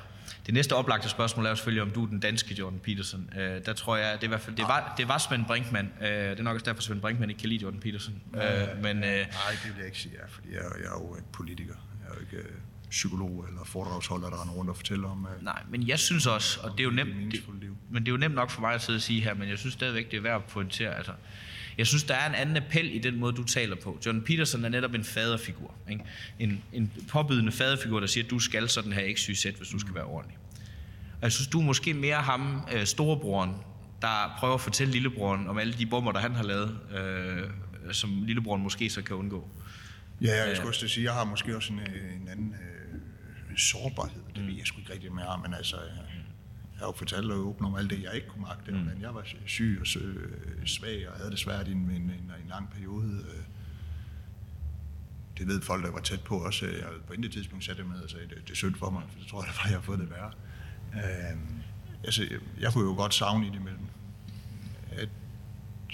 det 0.45 0.53
næste 0.53 0.73
oplagte 0.73 1.09
spørgsmål 1.09 1.45
er 1.45 1.49
jo 1.49 1.55
selvfølgelig, 1.55 1.81
om 1.81 1.91
du 1.91 2.03
er 2.03 2.07
den 2.07 2.19
danske 2.19 2.55
Jordan 2.55 2.79
Peterson. 2.79 3.29
Øh, 3.37 3.65
der 3.65 3.73
tror 3.73 3.95
jeg, 3.95 4.13
det, 4.13 4.19
er 4.19 4.23
i 4.23 4.27
hvert 4.27 4.41
fald, 4.41 4.55
det, 4.55 4.65
var, 4.67 4.93
det 4.97 5.07
var 5.07 5.17
Svend 5.17 5.45
Brinkmann. 5.45 5.91
Øh, 6.01 6.07
det 6.07 6.39
er 6.39 6.43
nok 6.43 6.53
også 6.53 6.65
derfor, 6.65 6.81
Svend 6.81 7.01
Brinkmann 7.01 7.29
ikke 7.29 7.39
kan 7.39 7.49
lide 7.49 7.61
Jordan 7.61 7.79
Peterson. 7.79 8.21
Ja, 8.33 8.61
øh, 8.61 8.83
men, 8.83 8.97
øh, 8.97 9.03
nej, 9.03 9.25
det 9.63 9.65
vil 9.65 9.77
jeg 9.77 9.85
ikke 9.85 9.97
sige, 9.97 10.13
ja, 10.19 10.25
fordi 10.29 10.47
jeg, 10.53 10.61
jeg 10.79 10.85
er 10.85 11.07
jo 11.09 11.15
ikke 11.15 11.31
politiker. 11.31 11.73
Jeg 12.03 12.09
er 12.09 12.15
jo 12.15 12.21
ikke 12.21 12.37
øh, 12.37 12.55
psykolog 12.89 13.45
eller 13.47 13.63
foredragsholder, 13.63 14.29
der 14.29 14.41
render 14.41 14.53
rundt 14.53 14.69
og 14.69 14.75
fortæller 14.75 15.09
om... 15.09 15.27
Øh, 15.35 15.43
nej, 15.43 15.61
men 15.69 15.87
jeg 15.87 15.99
synes 15.99 16.27
også, 16.27 16.59
og 16.63 16.71
det 16.71 16.79
er 16.79 16.83
jo 16.83 16.91
nemt, 16.91 17.31
det, 17.31 17.43
men 17.89 18.01
det 18.01 18.07
er 18.07 18.11
jo 18.11 18.17
nemt 18.17 18.35
nok 18.35 18.49
for 18.49 18.61
mig 18.61 18.73
at 18.73 18.81
sidde 18.81 18.97
og 18.97 19.01
sige 19.01 19.21
her, 19.21 19.33
men 19.33 19.49
jeg 19.49 19.57
synes 19.57 19.73
stadigvæk, 19.73 20.11
det 20.11 20.17
er 20.17 20.21
værd 20.21 20.35
at 20.35 20.43
pointere, 20.43 20.95
altså, 20.95 21.11
jeg 21.77 21.87
synes, 21.87 22.03
der 22.03 22.15
er 22.15 22.29
en 22.29 22.35
anden 22.35 22.57
appel 22.57 22.95
i 22.95 22.99
den 22.99 23.15
måde, 23.15 23.33
du 23.33 23.43
taler 23.43 23.75
på. 23.75 23.99
John 24.05 24.21
Peterson 24.21 24.65
er 24.65 24.69
netop 24.69 24.93
en 24.93 25.03
faderfigur. 25.03 25.73
Ikke? 25.89 26.03
En, 26.39 26.63
en 26.73 26.91
påbydende 27.07 27.51
faderfigur, 27.51 27.99
der 27.99 28.07
siger, 28.07 28.23
at 28.23 28.29
du 28.29 28.39
skal 28.39 28.69
sådan 28.69 28.93
her 28.93 29.01
ikke 29.01 29.21
Z, 29.21 29.45
hvis 29.45 29.69
du 29.69 29.79
skal 29.79 29.95
være 29.95 30.03
ordentlig. 30.03 30.37
Og 31.15 31.21
jeg 31.21 31.31
synes, 31.31 31.47
du 31.47 31.59
er 31.59 31.63
måske 31.63 31.93
mere 31.93 32.15
ham, 32.15 32.67
øh, 32.73 32.85
storebroren, 32.85 33.51
der 34.01 34.35
prøver 34.39 34.53
at 34.53 34.61
fortælle 34.61 34.93
lillebroren 34.93 35.47
om 35.47 35.57
alle 35.57 35.73
de 35.73 35.85
bomber, 35.85 36.11
der 36.11 36.19
han 36.19 36.35
har 36.35 36.43
lavet, 36.43 36.79
øh, 36.97 37.43
som 37.91 38.23
lillebroren 38.23 38.63
måske 38.63 38.89
så 38.89 39.01
kan 39.01 39.15
undgå. 39.15 39.49
Ja, 40.21 40.47
jeg 40.47 40.55
skulle 40.55 40.69
også 40.69 40.87
sige, 40.87 41.03
jeg 41.03 41.13
har 41.13 41.23
måske 41.23 41.55
også 41.55 41.73
en, 41.73 41.79
øh, 41.79 42.21
en 42.21 42.27
anden 42.27 42.55
øh, 43.51 43.57
sårbarhed. 43.57 44.21
Det 44.35 44.41
mm. 44.41 44.47
ved 44.47 44.55
jeg 44.55 44.65
sgu 44.65 44.79
ikke 44.79 44.93
rigtig 44.93 45.13
mere 45.13 45.39
men 45.43 45.53
altså, 45.53 45.75
jeg 45.75 46.24
har 46.85 46.89
jo 46.89 46.97
fortalt 46.97 47.31
og 47.31 47.37
åbent 47.37 47.67
om 47.67 47.75
alt 47.75 47.89
det, 47.89 48.03
jeg 48.03 48.15
ikke 48.15 48.27
kunne 48.27 48.41
magte, 48.41 48.71
mm. 48.71 48.77
men 48.77 49.01
jeg 49.01 49.15
var 49.15 49.23
syg 49.45 49.77
og 49.81 49.87
svag 50.65 51.09
og 51.09 51.17
havde 51.17 51.31
det 51.31 51.39
svært 51.39 51.67
i 51.67 51.71
en, 51.71 51.77
en, 51.77 52.01
en, 52.01 52.31
en 52.43 52.49
lang 52.49 52.69
periode. 52.69 53.25
Øh. 53.29 53.43
Det 55.37 55.47
ved 55.47 55.61
folk, 55.61 55.85
der 55.85 55.91
var 55.91 55.99
tæt 55.99 56.21
på 56.21 56.37
også. 56.37 56.65
Jeg 56.65 56.87
på 57.07 57.13
intet 57.13 57.31
tidspunkt 57.31 57.65
satte 57.65 57.81
det 57.81 57.91
med 57.91 57.99
og 57.99 58.09
sagde, 58.09 58.27
det, 58.27 58.37
det 58.45 58.51
er 58.51 58.55
synd 58.55 58.75
for 58.75 58.89
mig, 58.89 59.03
for 59.09 59.19
det 59.19 59.27
tror 59.27 59.43
jeg, 59.43 59.49
at 59.49 59.69
jeg 59.69 59.77
har 59.77 59.81
fået 59.81 59.99
det 59.99 60.09
værre. 60.09 60.31
Øh, 60.93 61.37
altså, 62.03 62.27
jeg 62.59 62.73
kunne 62.73 62.85
jo 62.89 62.95
godt 62.95 63.13
savne 63.13 63.47
i 63.47 63.49
det 63.49 63.61
mellem, 63.61 63.87
at 64.91 65.09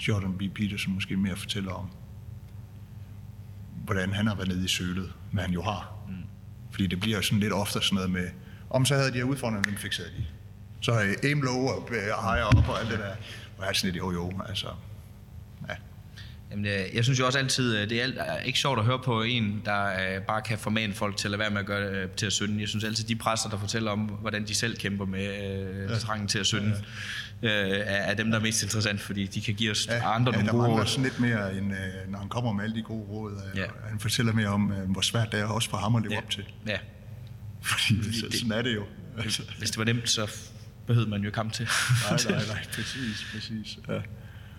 Jordan 0.08 0.38
B. 0.38 0.42
Peterson 0.54 0.94
måske 0.94 1.16
mere 1.16 1.36
fortæller 1.36 1.72
om, 1.72 1.90
hvordan 3.84 4.12
han 4.12 4.26
har 4.26 4.34
været 4.34 4.48
nede 4.48 4.64
i 4.64 4.68
sølet, 4.68 5.12
hvad 5.32 5.42
han 5.42 5.52
jo 5.52 5.62
har. 5.62 5.94
Mm. 6.08 6.14
Fordi 6.70 6.86
det 6.86 7.00
bliver 7.00 7.20
sådan 7.20 7.40
lidt 7.40 7.52
ofte 7.52 7.80
sådan 7.80 7.94
noget 7.94 8.10
med, 8.10 8.30
om 8.70 8.84
så 8.84 8.94
havde 8.94 9.12
de 9.12 9.16
her 9.16 9.24
udfordringer, 9.24 9.62
dem 9.62 9.76
fikserede 9.76 10.10
de. 10.10 10.26
Så 10.82 10.92
aim 11.22 11.42
low 11.42 11.56
og 11.56 11.88
higher 11.90 12.42
op 12.42 12.68
og 12.68 12.80
alt 12.80 12.90
det 12.90 12.98
der. 12.98 13.10
Og 13.56 13.64
jeg 13.64 13.68
er 13.68 13.72
sådan 13.72 13.92
lidt, 13.92 13.96
jo 13.96 14.12
jo, 14.12 14.32
altså, 14.48 14.66
ja. 15.68 15.74
Jamen, 16.50 16.66
øh, 16.66 16.94
jeg 16.94 17.04
synes 17.04 17.18
jo 17.18 17.26
også 17.26 17.38
altid, 17.38 17.76
øh, 17.76 17.90
det 17.90 18.02
er 18.02 18.38
ikke 18.38 18.58
sjovt 18.58 18.78
at 18.78 18.84
høre 18.84 18.98
på 18.98 19.22
en, 19.22 19.62
der 19.64 19.84
øh, 19.84 20.22
bare 20.22 20.42
kan 20.42 20.58
formane 20.58 20.94
folk 20.94 21.16
til 21.16 21.26
at 21.26 21.30
lade 21.30 21.38
være 21.38 21.50
med 21.50 21.60
at 21.60 21.66
gøre 21.66 22.02
det 22.02 22.12
til 22.12 22.26
at 22.26 22.32
synde. 22.32 22.60
Jeg 22.60 22.68
synes 22.68 22.84
altid, 22.84 23.04
de 23.04 23.16
præster, 23.16 23.50
der 23.50 23.58
fortæller 23.58 23.90
om, 23.90 23.98
hvordan 23.98 24.46
de 24.46 24.54
selv 24.54 24.76
kæmper 24.76 25.04
med 25.04 25.88
ja. 25.88 25.98
trangen 25.98 26.28
til 26.28 26.38
at 26.38 26.46
synde, 26.46 26.76
ja, 27.42 27.66
ja. 27.66 27.74
er 27.84 28.14
dem, 28.14 28.30
der 28.30 28.38
er 28.38 28.42
mest 28.42 28.62
interessant, 28.62 29.00
fordi 29.00 29.26
de 29.26 29.40
kan 29.40 29.54
give 29.54 29.70
os 29.70 29.86
ja, 29.86 30.14
andre 30.14 30.32
ja, 30.36 30.42
nogle 30.42 30.64
gode 30.66 30.80
råd. 30.80 30.86
sådan 30.86 31.04
lidt 31.04 31.20
mere, 31.20 31.56
end, 31.56 31.72
når 32.08 32.18
han 32.18 32.28
kommer 32.28 32.52
med 32.52 32.64
alle 32.64 32.76
de 32.76 32.82
gode 32.82 33.06
råd. 33.08 33.40
Ja. 33.56 33.66
Han 33.88 33.98
fortæller 34.00 34.32
mere 34.32 34.48
om, 34.48 34.62
hvor 34.62 35.00
svært 35.00 35.32
det 35.32 35.40
er 35.40 35.44
også 35.44 35.70
for 35.70 35.76
ham 35.76 35.96
at 35.96 36.02
leve 36.02 36.12
ja. 36.12 36.18
op 36.18 36.30
til. 36.30 36.44
Ja. 36.66 36.78
Fordi, 37.62 38.20
fordi 38.20 38.38
sådan 38.38 38.52
er 38.52 38.62
det 38.62 38.74
jo. 38.74 38.84
Altså. 39.18 39.42
Hvis 39.58 39.70
det 39.70 39.78
var 39.78 39.84
nemt, 39.84 40.10
så 40.10 40.30
behøvede 40.86 41.10
man 41.10 41.22
jo 41.22 41.30
kamp 41.30 41.52
til. 41.52 41.68
nej, 42.10 42.18
nej, 42.28 42.46
nej, 42.46 42.64
præcis, 42.74 43.26
præcis. 43.34 43.78
Ja. 43.88 43.98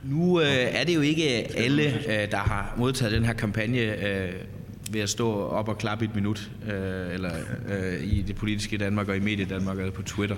Nu 0.03 0.41
øh, 0.41 0.47
er 0.47 0.83
det 0.83 0.95
jo 0.95 1.01
ikke 1.01 1.57
alle, 1.57 1.83
øh, 1.83 2.31
der 2.31 2.37
har 2.37 2.73
modtaget 2.77 3.13
den 3.13 3.25
her 3.25 3.33
kampagne 3.33 3.79
øh, 3.79 4.33
ved 4.91 5.01
at 5.01 5.09
stå 5.09 5.47
op 5.47 5.69
og 5.69 5.77
klappe 5.77 6.05
et 6.05 6.15
minut, 6.15 6.51
øh, 6.71 7.13
eller 7.13 7.31
øh, 7.67 8.03
i 8.03 8.21
det 8.21 8.35
politiske 8.35 8.77
Danmark 8.77 9.09
og 9.09 9.15
i 9.15 9.19
mediet 9.19 9.49
Danmark 9.49 9.79
eller 9.79 9.91
på 9.91 10.01
Twitter. 10.01 10.35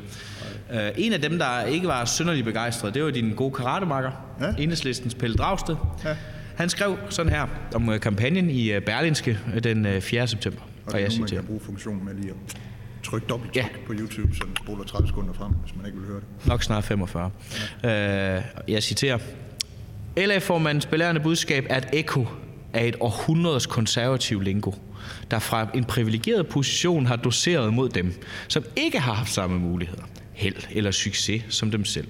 Øh, 0.73 0.89
en 0.97 1.13
af 1.13 1.21
dem, 1.21 1.39
der 1.39 1.65
ikke 1.65 1.87
var 1.87 2.05
synderligt 2.05 2.45
begejstret, 2.45 2.93
det 2.93 3.03
var 3.03 3.11
din 3.11 3.33
gode 3.35 3.53
karatemakker, 3.53 4.11
ja? 4.41 4.53
enhedslistens 4.57 5.15
Pelle 5.15 5.35
Dragsted. 5.35 5.75
Ja. 6.05 6.15
Han 6.55 6.69
skrev 6.69 6.97
sådan 7.09 7.31
her 7.31 7.47
om 7.75 7.89
øh, 7.89 7.99
kampagnen 7.99 8.49
i 8.49 8.71
øh, 8.71 8.81
Berlinske 8.81 9.39
den 9.63 10.01
4. 10.01 10.27
september. 10.27 10.61
Og, 10.85 10.93
og 10.93 11.01
jeg 11.01 11.11
citerer. 11.11 11.29
Man 11.29 11.37
kan 11.37 11.47
bruge 11.47 11.59
funktionen 11.59 12.05
med 12.05 12.13
lige 12.13 12.29
at 12.29 12.57
tryk 13.05 13.29
dobbelt 13.29 13.55
ja. 13.55 13.65
på 13.87 13.93
YouTube, 13.93 14.35
så 14.35 14.43
den 14.47 14.55
spoler 14.63 14.83
30 14.83 15.07
sekunder 15.07 15.33
frem, 15.33 15.51
hvis 15.51 15.75
man 15.75 15.85
ikke 15.85 15.97
vil 15.97 16.07
høre 16.07 16.19
det. 16.19 16.47
Nok 16.47 16.63
snart 16.63 16.83
45. 16.83 17.31
Ja. 17.83 18.37
Øh, 18.37 18.43
jeg 18.67 18.83
citerer. 18.83 19.17
LA-formandens 20.17 20.85
belærende 20.85 21.21
budskab 21.21 21.65
er 21.69 21.77
et 21.77 21.87
ekko 21.93 22.27
af 22.73 22.87
et 22.87 22.95
århundredes 22.99 23.65
konservativ 23.65 24.41
lingo, 24.41 24.71
der 25.31 25.39
fra 25.39 25.67
en 25.73 25.83
privilegeret 25.83 26.47
position 26.47 27.05
har 27.05 27.15
doseret 27.15 27.73
mod 27.73 27.89
dem, 27.89 28.13
som 28.47 28.63
ikke 28.75 28.99
har 28.99 29.13
haft 29.13 29.31
samme 29.31 29.59
muligheder, 29.59 30.03
held 30.33 30.55
eller 30.71 30.91
succes 30.91 31.43
som 31.49 31.71
dem 31.71 31.85
selv 31.85 32.07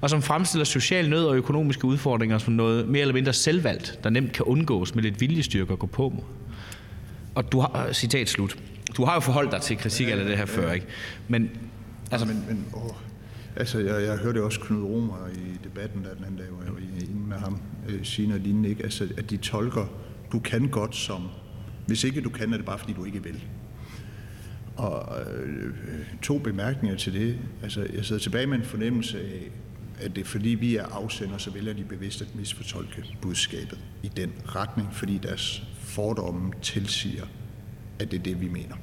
og 0.00 0.10
som 0.10 0.22
fremstiller 0.22 0.64
social 0.64 1.10
nød 1.10 1.24
og 1.24 1.36
økonomiske 1.36 1.84
udfordringer 1.84 2.38
som 2.38 2.52
noget 2.52 2.88
mere 2.88 3.00
eller 3.00 3.14
mindre 3.14 3.32
selvvalgt, 3.32 4.00
der 4.04 4.10
nemt 4.10 4.32
kan 4.32 4.44
undgås 4.44 4.94
med 4.94 5.02
lidt 5.02 5.20
viljestyrke 5.20 5.72
at 5.72 5.78
gå 5.78 5.86
på 5.86 6.08
mod. 6.08 6.22
Og 7.34 7.52
du 7.52 7.60
har, 7.60 7.88
citat 7.92 8.28
slut, 8.28 8.56
du 8.98 9.04
har 9.04 9.14
jo 9.14 9.20
forholdt 9.20 9.52
dig 9.52 9.60
til 9.60 9.78
kritik 9.78 10.08
af 10.08 10.16
det 10.16 10.36
her 10.36 10.46
før, 10.46 10.72
ikke? 10.72 10.86
Men, 11.28 11.50
altså... 12.10 12.26
Men, 12.26 12.44
men 12.48 12.66
åh, 12.74 12.94
altså, 13.56 13.78
jeg, 13.78 14.02
jeg 14.02 14.16
hørte 14.16 14.42
også 14.42 14.60
Knud 14.60 14.82
Romer 14.82 15.28
i 15.34 15.58
debatten 15.64 16.04
der 16.04 16.14
den 16.14 16.24
anden 16.24 16.36
dag, 16.36 16.46
hvor 16.46 16.64
jeg 16.64 16.72
var 16.72 16.78
inde 16.78 17.28
med 17.28 17.36
ham, 17.36 17.60
øh, 17.88 18.04
sige 18.04 18.28
noget 18.28 18.42
lignende, 18.42 18.68
ikke? 18.68 18.82
Altså, 18.82 19.08
at 19.18 19.30
de 19.30 19.36
tolker, 19.36 19.86
du 20.32 20.38
kan 20.38 20.68
godt 20.68 20.96
som, 20.96 21.28
hvis 21.86 22.04
ikke 22.04 22.20
du 22.20 22.30
kan, 22.30 22.52
er 22.52 22.56
det 22.56 22.66
bare 22.66 22.78
fordi 22.78 22.92
du 22.92 23.04
ikke 23.04 23.22
vil. 23.22 23.44
Og 24.76 25.20
øh, 25.20 25.74
to 26.22 26.38
bemærkninger 26.38 26.96
til 26.96 27.12
det. 27.14 27.38
Altså, 27.62 27.86
jeg 27.94 28.04
sidder 28.04 28.22
tilbage 28.22 28.46
med 28.46 28.58
en 28.58 28.64
fornemmelse 28.64 29.20
af, 29.20 29.50
at 30.00 30.16
det 30.16 30.20
er 30.20 30.24
fordi 30.28 30.48
vi 30.48 30.76
er 30.76 30.86
afsender, 30.86 31.38
så 31.38 31.50
vælger 31.50 31.72
de 31.72 31.84
bevidst 31.84 32.22
at 32.22 32.34
misfortolke 32.34 33.16
budskabet 33.20 33.78
i 34.02 34.08
den 34.08 34.32
retning, 34.46 34.88
fordi 34.92 35.18
deres 35.22 35.62
fordomme 35.78 36.52
tilsiger, 36.62 37.24
at 37.98 38.10
det 38.10 38.18
er 38.18 38.22
det, 38.22 38.40
vi 38.40 38.48
mener. 38.48 38.76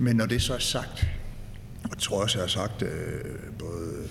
Men 0.00 0.16
når 0.16 0.26
det 0.26 0.42
så 0.42 0.54
er 0.54 0.58
sagt, 0.58 1.08
og 1.84 1.90
jeg 1.90 1.98
tror 1.98 2.22
også, 2.22 2.38
jeg 2.38 2.42
har 2.42 2.48
sagt 2.48 2.82
øh, 2.82 2.88
både 3.58 4.08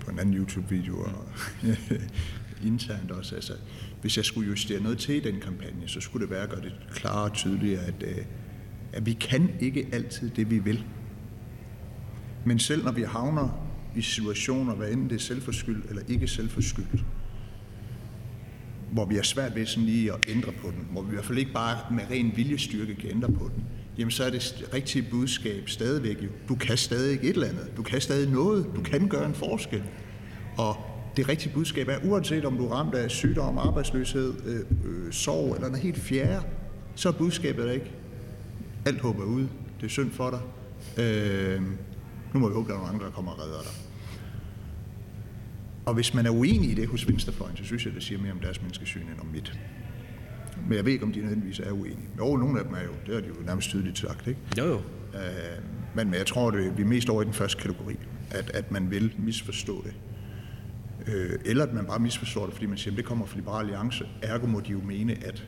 på 0.00 0.10
en 0.10 0.18
anden 0.18 0.34
YouTube-video 0.34 1.00
og 1.00 1.28
internt 2.66 3.10
også. 3.10 3.34
Altså, 3.34 3.52
hvis 4.00 4.16
jeg 4.16 4.24
skulle 4.24 4.48
justere 4.48 4.80
noget 4.80 4.98
til 4.98 5.14
i 5.14 5.20
den 5.20 5.40
kampagne, 5.40 5.88
så 5.88 6.00
skulle 6.00 6.26
det 6.26 6.30
være 6.34 6.42
at 6.42 6.50
gøre 6.50 6.60
det 6.60 6.72
klarere 6.94 7.24
og 7.24 7.32
tydeligere, 7.32 7.82
at, 7.82 8.02
øh, 8.02 8.24
at 8.92 9.06
vi 9.06 9.12
kan 9.12 9.50
ikke 9.60 9.88
altid 9.92 10.30
det, 10.30 10.50
vi 10.50 10.58
vil. 10.58 10.84
Men 12.44 12.58
selv 12.58 12.84
når 12.84 12.92
vi 12.92 13.02
havner 13.02 13.66
i 13.96 14.02
situationer, 14.02 14.74
hvad 14.74 14.90
enten 14.90 15.10
det 15.10 15.16
er 15.16 15.20
selvforskyldt 15.20 15.86
eller 15.88 16.02
ikke 16.08 16.28
selvforskyldt, 16.28 17.04
hvor 18.92 19.04
vi 19.04 19.14
har 19.14 19.22
svært 19.22 19.54
ved 19.54 19.66
sådan 19.66 19.84
lige 19.84 20.12
at 20.12 20.18
ændre 20.28 20.52
på 20.52 20.70
den, 20.70 20.88
hvor 20.90 21.02
vi 21.02 21.08
i 21.08 21.14
hvert 21.14 21.24
fald 21.24 21.38
ikke 21.38 21.52
bare 21.52 21.94
med 21.94 22.04
ren 22.10 22.32
viljestyrke 22.36 22.94
kan 22.94 23.10
ændre 23.10 23.32
på 23.32 23.50
den, 23.54 23.64
jamen 23.98 24.10
så 24.10 24.24
er 24.24 24.30
det 24.30 24.68
rigtige 24.74 25.06
budskab 25.10 25.68
stadigvæk 25.68 26.22
jo, 26.22 26.28
du 26.48 26.54
kan 26.54 26.76
stadig 26.76 27.18
et 27.22 27.34
eller 27.34 27.48
andet, 27.48 27.72
du 27.76 27.82
kan 27.82 28.00
stadig 28.00 28.30
noget, 28.30 28.66
du 28.76 28.82
kan 28.82 29.08
gøre 29.08 29.26
en 29.26 29.34
forskel. 29.34 29.82
Og 30.58 30.76
det 31.16 31.28
rigtige 31.28 31.52
budskab 31.52 31.88
er, 31.88 31.98
uanset 32.04 32.44
om 32.44 32.56
du 32.56 32.66
er 32.66 32.72
ramt 32.72 32.94
af 32.94 33.10
sygdom, 33.10 33.58
arbejdsløshed, 33.58 34.34
øh, 34.46 34.60
øh, 34.84 35.12
sorg 35.12 35.54
eller 35.54 35.68
noget 35.68 35.82
helt 35.82 35.98
fjerde, 35.98 36.46
så 36.94 37.08
er 37.08 37.12
budskabet 37.12 37.64
der 37.64 37.72
ikke. 37.72 37.92
Alt 38.86 39.00
håber 39.00 39.24
ude. 39.24 39.48
Det 39.80 39.86
er 39.86 39.90
synd 39.90 40.10
for 40.10 40.30
dig. 40.30 40.40
Øh, 41.04 41.62
nu 42.34 42.40
må 42.40 42.48
vi 42.48 42.54
håbe, 42.54 42.66
at 42.66 42.68
der 42.68 42.74
er 42.74 42.78
nogle 42.78 42.94
andre, 42.94 43.06
der 43.06 43.12
kommer 43.12 43.32
og 43.32 43.38
redder 43.38 43.60
dig. 43.62 43.72
Og 45.86 45.94
hvis 45.94 46.14
man 46.14 46.26
er 46.26 46.30
uenig 46.30 46.70
i 46.70 46.74
det 46.74 46.88
hos 46.88 47.08
venstrefløjen, 47.08 47.56
så 47.56 47.64
synes 47.64 47.86
jeg, 47.86 47.94
det 47.94 48.02
siger 48.02 48.20
mere 48.20 48.32
om 48.32 48.38
deres 48.38 48.60
menneskesyn 48.60 49.00
end 49.00 49.20
om 49.20 49.26
mit. 49.26 49.58
Men 50.68 50.76
jeg 50.76 50.84
ved 50.84 50.92
ikke, 50.92 51.04
om 51.04 51.12
de 51.12 51.20
nødvendigvis 51.20 51.58
er 51.60 51.72
uenige. 51.72 52.08
Jo, 52.18 52.36
nogle 52.36 52.58
af 52.58 52.64
dem 52.64 52.74
er 52.74 52.82
jo. 52.82 52.90
Det 53.06 53.14
har 53.14 53.20
de 53.20 53.28
jo 53.28 53.34
nærmest 53.46 53.68
tydeligt 53.68 53.98
sagt, 53.98 54.26
ikke? 54.26 54.40
Jo, 54.58 54.64
jo. 54.64 54.76
Øh, 55.14 55.62
men, 55.96 56.10
men 56.10 56.14
jeg 56.18 56.26
tror, 56.26 56.48
at 56.50 56.76
vi 56.76 56.82
er 56.82 56.86
mest 56.86 57.08
over 57.08 57.22
i 57.22 57.24
den 57.24 57.32
første 57.32 57.62
kategori. 57.62 57.96
At, 58.30 58.50
at 58.54 58.70
man 58.72 58.90
vil 58.90 59.14
misforstå 59.18 59.84
det. 59.84 59.94
Øh, 61.14 61.38
eller 61.44 61.64
at 61.66 61.72
man 61.74 61.84
bare 61.84 61.98
misforstår 61.98 62.44
det, 62.46 62.54
fordi 62.54 62.66
man 62.66 62.78
siger, 62.78 62.92
at 62.92 62.96
det 62.96 63.04
kommer 63.04 63.26
fra 63.26 63.36
Liberal 63.36 63.60
Alliance. 63.64 64.04
Ergo 64.22 64.46
må 64.46 64.60
de 64.60 64.70
jo 64.72 64.80
mene, 64.80 65.16
at 65.26 65.46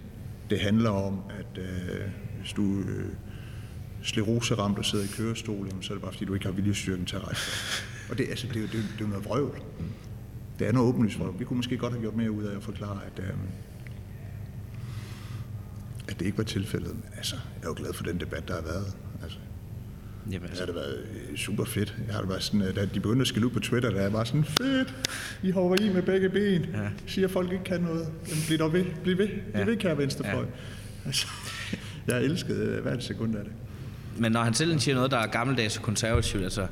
det 0.50 0.60
handler 0.60 0.90
om, 0.90 1.18
at 1.38 1.58
øh, 1.62 2.00
hvis 2.40 2.52
du 2.52 2.78
øh, 2.80 3.04
skleroseramt 4.02 4.78
og 4.78 4.84
sidder 4.84 5.04
i 5.04 5.08
kørestol, 5.16 5.66
jamen, 5.68 5.82
så 5.82 5.92
er 5.92 5.94
det 5.94 6.02
bare, 6.02 6.12
fordi 6.12 6.24
du 6.24 6.34
ikke 6.34 6.46
har 6.46 6.52
viljestyrken 6.52 7.04
til 7.06 7.16
at 7.16 7.24
rejse. 7.24 7.50
Og 8.10 8.18
det, 8.18 8.26
altså, 8.30 8.46
det, 8.48 8.56
er 8.56 8.60
jo, 8.60 8.66
det, 8.66 8.74
er 8.74 8.78
jo- 8.78 8.82
det 8.82 9.00
er 9.00 9.04
jo 9.04 9.06
noget 9.08 9.24
vrøvl. 9.24 9.58
Det 10.58 10.68
er 10.68 10.72
noget 10.72 10.88
åbenlyst 10.88 11.18
vrøvl. 11.18 11.38
Vi 11.38 11.44
kunne 11.44 11.56
måske 11.56 11.76
godt 11.78 11.92
have 11.92 12.00
gjort 12.02 12.16
mere 12.16 12.30
ud 12.30 12.42
af 12.44 12.56
at 12.56 12.62
forklare, 12.62 13.00
at, 13.06 13.22
øh, 13.24 13.30
at 16.08 16.18
det 16.18 16.26
ikke 16.26 16.38
var 16.38 16.44
tilfældet. 16.44 16.88
Men 16.94 17.04
altså, 17.16 17.36
jeg 17.56 17.64
er 17.64 17.68
jo 17.68 17.74
glad 17.76 17.92
for 17.92 18.04
den 18.04 18.20
debat, 18.20 18.48
der 18.48 18.54
har 18.54 18.62
været. 18.62 18.86
Altså, 19.22 19.38
Jamen, 20.26 20.42
det 20.42 20.48
altså, 20.48 20.62
har 20.62 20.66
det 20.66 20.74
været 20.74 20.96
øh, 21.30 21.36
super 21.36 21.64
fedt. 21.64 21.96
Jeg 22.06 22.14
har 22.14 22.20
det 22.20 22.30
været 22.30 22.42
sådan, 22.42 22.62
at 22.62 22.76
da 22.76 22.84
de 22.84 23.00
begyndte 23.00 23.20
at 23.20 23.26
skille 23.28 23.46
ud 23.46 23.52
på 23.52 23.60
Twitter, 23.60 23.90
der 23.90 24.00
er 24.00 24.10
bare 24.10 24.26
sådan, 24.26 24.44
fedt, 24.44 24.94
I 25.42 25.50
hopper 25.50 25.76
i 25.80 25.88
med 25.92 26.02
begge 26.02 26.28
ben. 26.28 26.62
Ja. 26.74 26.88
Siger, 27.06 27.26
at 27.26 27.32
folk 27.32 27.52
ikke 27.52 27.64
kan 27.64 27.80
noget. 27.80 28.08
Jamen, 28.28 28.42
bliv 28.46 28.58
dog 28.58 28.72
ved. 28.72 28.84
Bliv 29.02 29.18
ved. 29.18 29.28
Bliv 29.28 29.38
Ja. 29.54 29.64
ved, 29.64 29.76
kære 29.76 29.98
venstrefløj. 29.98 30.42
Ja. 30.42 30.46
Altså, 31.06 31.26
jeg 32.08 32.22
elskede 32.24 32.64
øh, 32.66 32.82
hvert 32.82 33.02
sekund 33.04 33.36
af 33.36 33.44
det. 33.44 33.52
men 34.18 34.32
når 34.32 34.42
han 34.42 34.54
selv 34.54 34.78
siger 34.80 34.94
noget, 34.94 35.10
der 35.10 35.18
er 35.18 35.26
gammeldags 35.26 35.76
og 35.76 35.82
konservativt, 35.82 36.44
altså... 36.44 36.66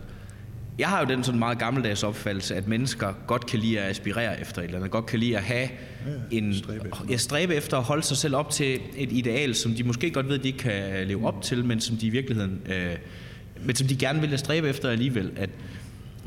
Jeg 0.78 0.88
har 0.88 1.00
jo 1.00 1.06
den 1.06 1.24
sådan 1.24 1.38
meget 1.38 1.58
gammeldags 1.58 2.02
opfattelse, 2.02 2.54
at 2.54 2.68
mennesker 2.68 3.12
godt 3.26 3.46
kan 3.46 3.58
lide 3.58 3.80
at 3.80 3.90
aspirere 3.90 4.40
efter 4.40 4.62
et 4.62 4.64
eller 4.64 4.76
andet, 4.76 4.90
godt 4.90 5.06
kan 5.06 5.18
lide 5.18 5.36
at 5.36 5.42
have 5.42 5.68
en, 6.30 6.54
stræbe 6.54 6.88
efter 6.88 7.06
ja, 7.10 7.16
stræbe 7.16 7.54
efter 7.54 7.76
at 7.76 7.82
holde 7.82 8.02
sig 8.02 8.16
selv 8.16 8.36
op 8.36 8.50
til 8.50 8.80
et 8.96 9.12
ideal, 9.12 9.54
som 9.54 9.72
de 9.72 9.84
måske 9.84 10.10
godt 10.10 10.28
ved, 10.28 10.38
de 10.38 10.48
ikke 10.48 10.58
kan 10.58 11.06
leve 11.06 11.26
op 11.26 11.42
til, 11.42 11.64
men 11.64 11.80
som 11.80 11.96
de 11.96 12.06
i 12.06 12.10
virkeligheden, 12.10 12.60
øh, 12.66 12.96
men 13.64 13.76
som 13.76 13.86
de 13.86 13.96
gerne 13.96 14.20
vil 14.20 14.38
stræbe 14.38 14.68
efter 14.68 14.90
alligevel. 14.90 15.32
At 15.36 15.50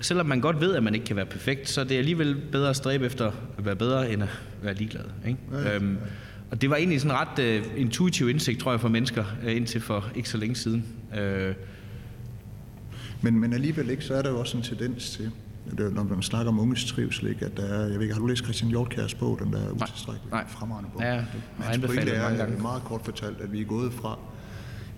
selvom 0.02 0.26
man 0.26 0.42
godt 0.42 0.62
ved, 0.62 0.76
at 0.76 0.84
man 0.84 0.94
ikke 0.94 1.06
kan 1.06 1.16
være 1.16 1.26
perfekt, 1.26 1.70
så 1.70 1.82
er 1.82 1.86
det 1.86 1.98
alligevel 1.98 2.36
bedre 2.52 2.70
at 2.70 2.76
stræbe 2.76 3.06
efter 3.06 3.32
at 3.58 3.66
være 3.66 3.76
bedre, 3.76 4.12
end 4.12 4.24
at 4.24 4.30
være 4.62 4.74
ligeglad. 4.74 5.04
Ikke? 5.28 5.40
Ja, 5.52 5.60
ja, 5.60 5.76
Øhm, 5.76 5.98
og 6.52 6.62
det 6.62 6.70
var 6.70 6.76
egentlig 6.76 7.02
sådan 7.02 7.18
ret 7.18 7.40
øh, 7.40 7.64
intuitiv 7.78 8.30
indsigt, 8.30 8.60
tror 8.60 8.72
jeg, 8.72 8.82
for 8.82 8.90
mennesker, 8.90 9.26
øh, 9.46 9.56
indtil 9.56 9.82
for 9.82 10.12
ikke 10.16 10.30
så 10.30 10.38
længe 10.38 10.56
siden. 10.56 10.86
Øh, 11.20 11.54
Men, 13.22 13.40
men 13.40 13.54
alligevel 13.54 13.90
ikke, 13.90 14.04
så 14.04 14.14
er 14.14 14.22
der 14.22 14.30
jo 14.30 14.40
også 14.40 14.58
en 14.58 14.64
tendens 14.64 15.10
til, 15.10 15.32
det 15.72 15.80
er, 15.80 15.90
når 15.90 16.04
man 16.04 16.22
snakker 16.22 16.52
om 16.52 16.60
unges 16.60 16.86
trivsel, 16.86 17.28
ikke, 17.28 17.46
at 17.46 17.58
der 17.58 17.64
er, 17.64 17.82
jeg 17.82 17.94
ved 17.94 18.02
ikke, 18.02 18.14
har 18.14 18.22
du 18.22 18.28
læst 18.28 18.44
Christian 18.44 18.70
Hjortkærs 18.70 19.14
bog, 19.14 19.40
den 19.44 19.54
der 19.54 19.72
utilstrækkelige, 19.72 20.32
nej. 20.32 20.48
fremragende 20.48 20.90
bog? 20.94 21.02
Ja, 21.02 21.16
det 21.16 21.26
har 21.60 21.74
anbefalet 21.74 22.06
det 22.06 22.22
mange 22.22 22.40
er, 22.40 22.46
gange. 22.46 22.62
meget 22.62 22.84
kort 22.84 23.02
fortalt, 23.06 23.42
at 23.42 23.52
vi 23.52 23.62
er 23.62 23.66
gået 23.66 23.94
fra 23.94 24.20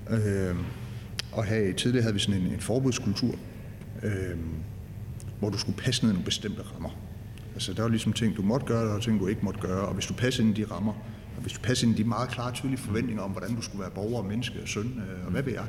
øh, 0.10 0.56
at 1.38 1.48
have, 1.48 1.74
tidligere 1.74 2.02
havde 2.02 2.14
vi 2.14 2.20
sådan 2.20 2.42
en, 2.42 2.48
en 2.48 2.60
forbudskultur, 2.60 3.36
øh, 4.04 4.12
hvor 5.40 5.50
du 5.50 5.58
skulle 5.58 5.78
passe 5.78 6.04
ned 6.04 6.12
i 6.12 6.14
nogle 6.14 6.26
bestemte 6.26 6.62
rammer. 6.76 6.90
Altså 7.54 7.74
der 7.74 7.82
var 7.82 7.90
ligesom 7.90 8.14
ting, 8.14 8.38
du 8.38 8.42
måtte 8.42 8.66
gøre, 8.66 8.80
og 8.80 8.86
der 8.86 8.94
var 8.94 9.00
ting, 9.00 9.20
du 9.20 9.28
ikke 9.28 9.46
måtte 9.46 9.60
gøre, 9.60 9.88
og 9.88 9.94
hvis 9.94 10.06
du 10.06 10.14
passede 10.14 10.48
ind 10.48 10.58
i 10.58 10.62
de 10.62 10.72
rammer, 10.72 10.94
og 11.36 11.42
hvis 11.42 11.54
du 11.54 11.60
passede 11.62 11.90
ind 11.92 12.00
i 12.00 12.04
de 12.04 12.08
meget 12.08 12.30
klare, 12.30 12.54
tydelige 12.54 12.80
forventninger 12.80 13.24
om, 13.24 13.32
hvordan 13.32 13.56
du 13.56 13.62
skulle 13.62 13.82
være 13.82 13.92
borger, 13.92 14.24
menneske 14.24 14.62
og 14.62 14.68
søn, 14.68 15.02
øh, 15.10 15.26
og 15.26 15.32
hvad 15.32 15.44
ved 15.44 15.54
jeg, 15.54 15.66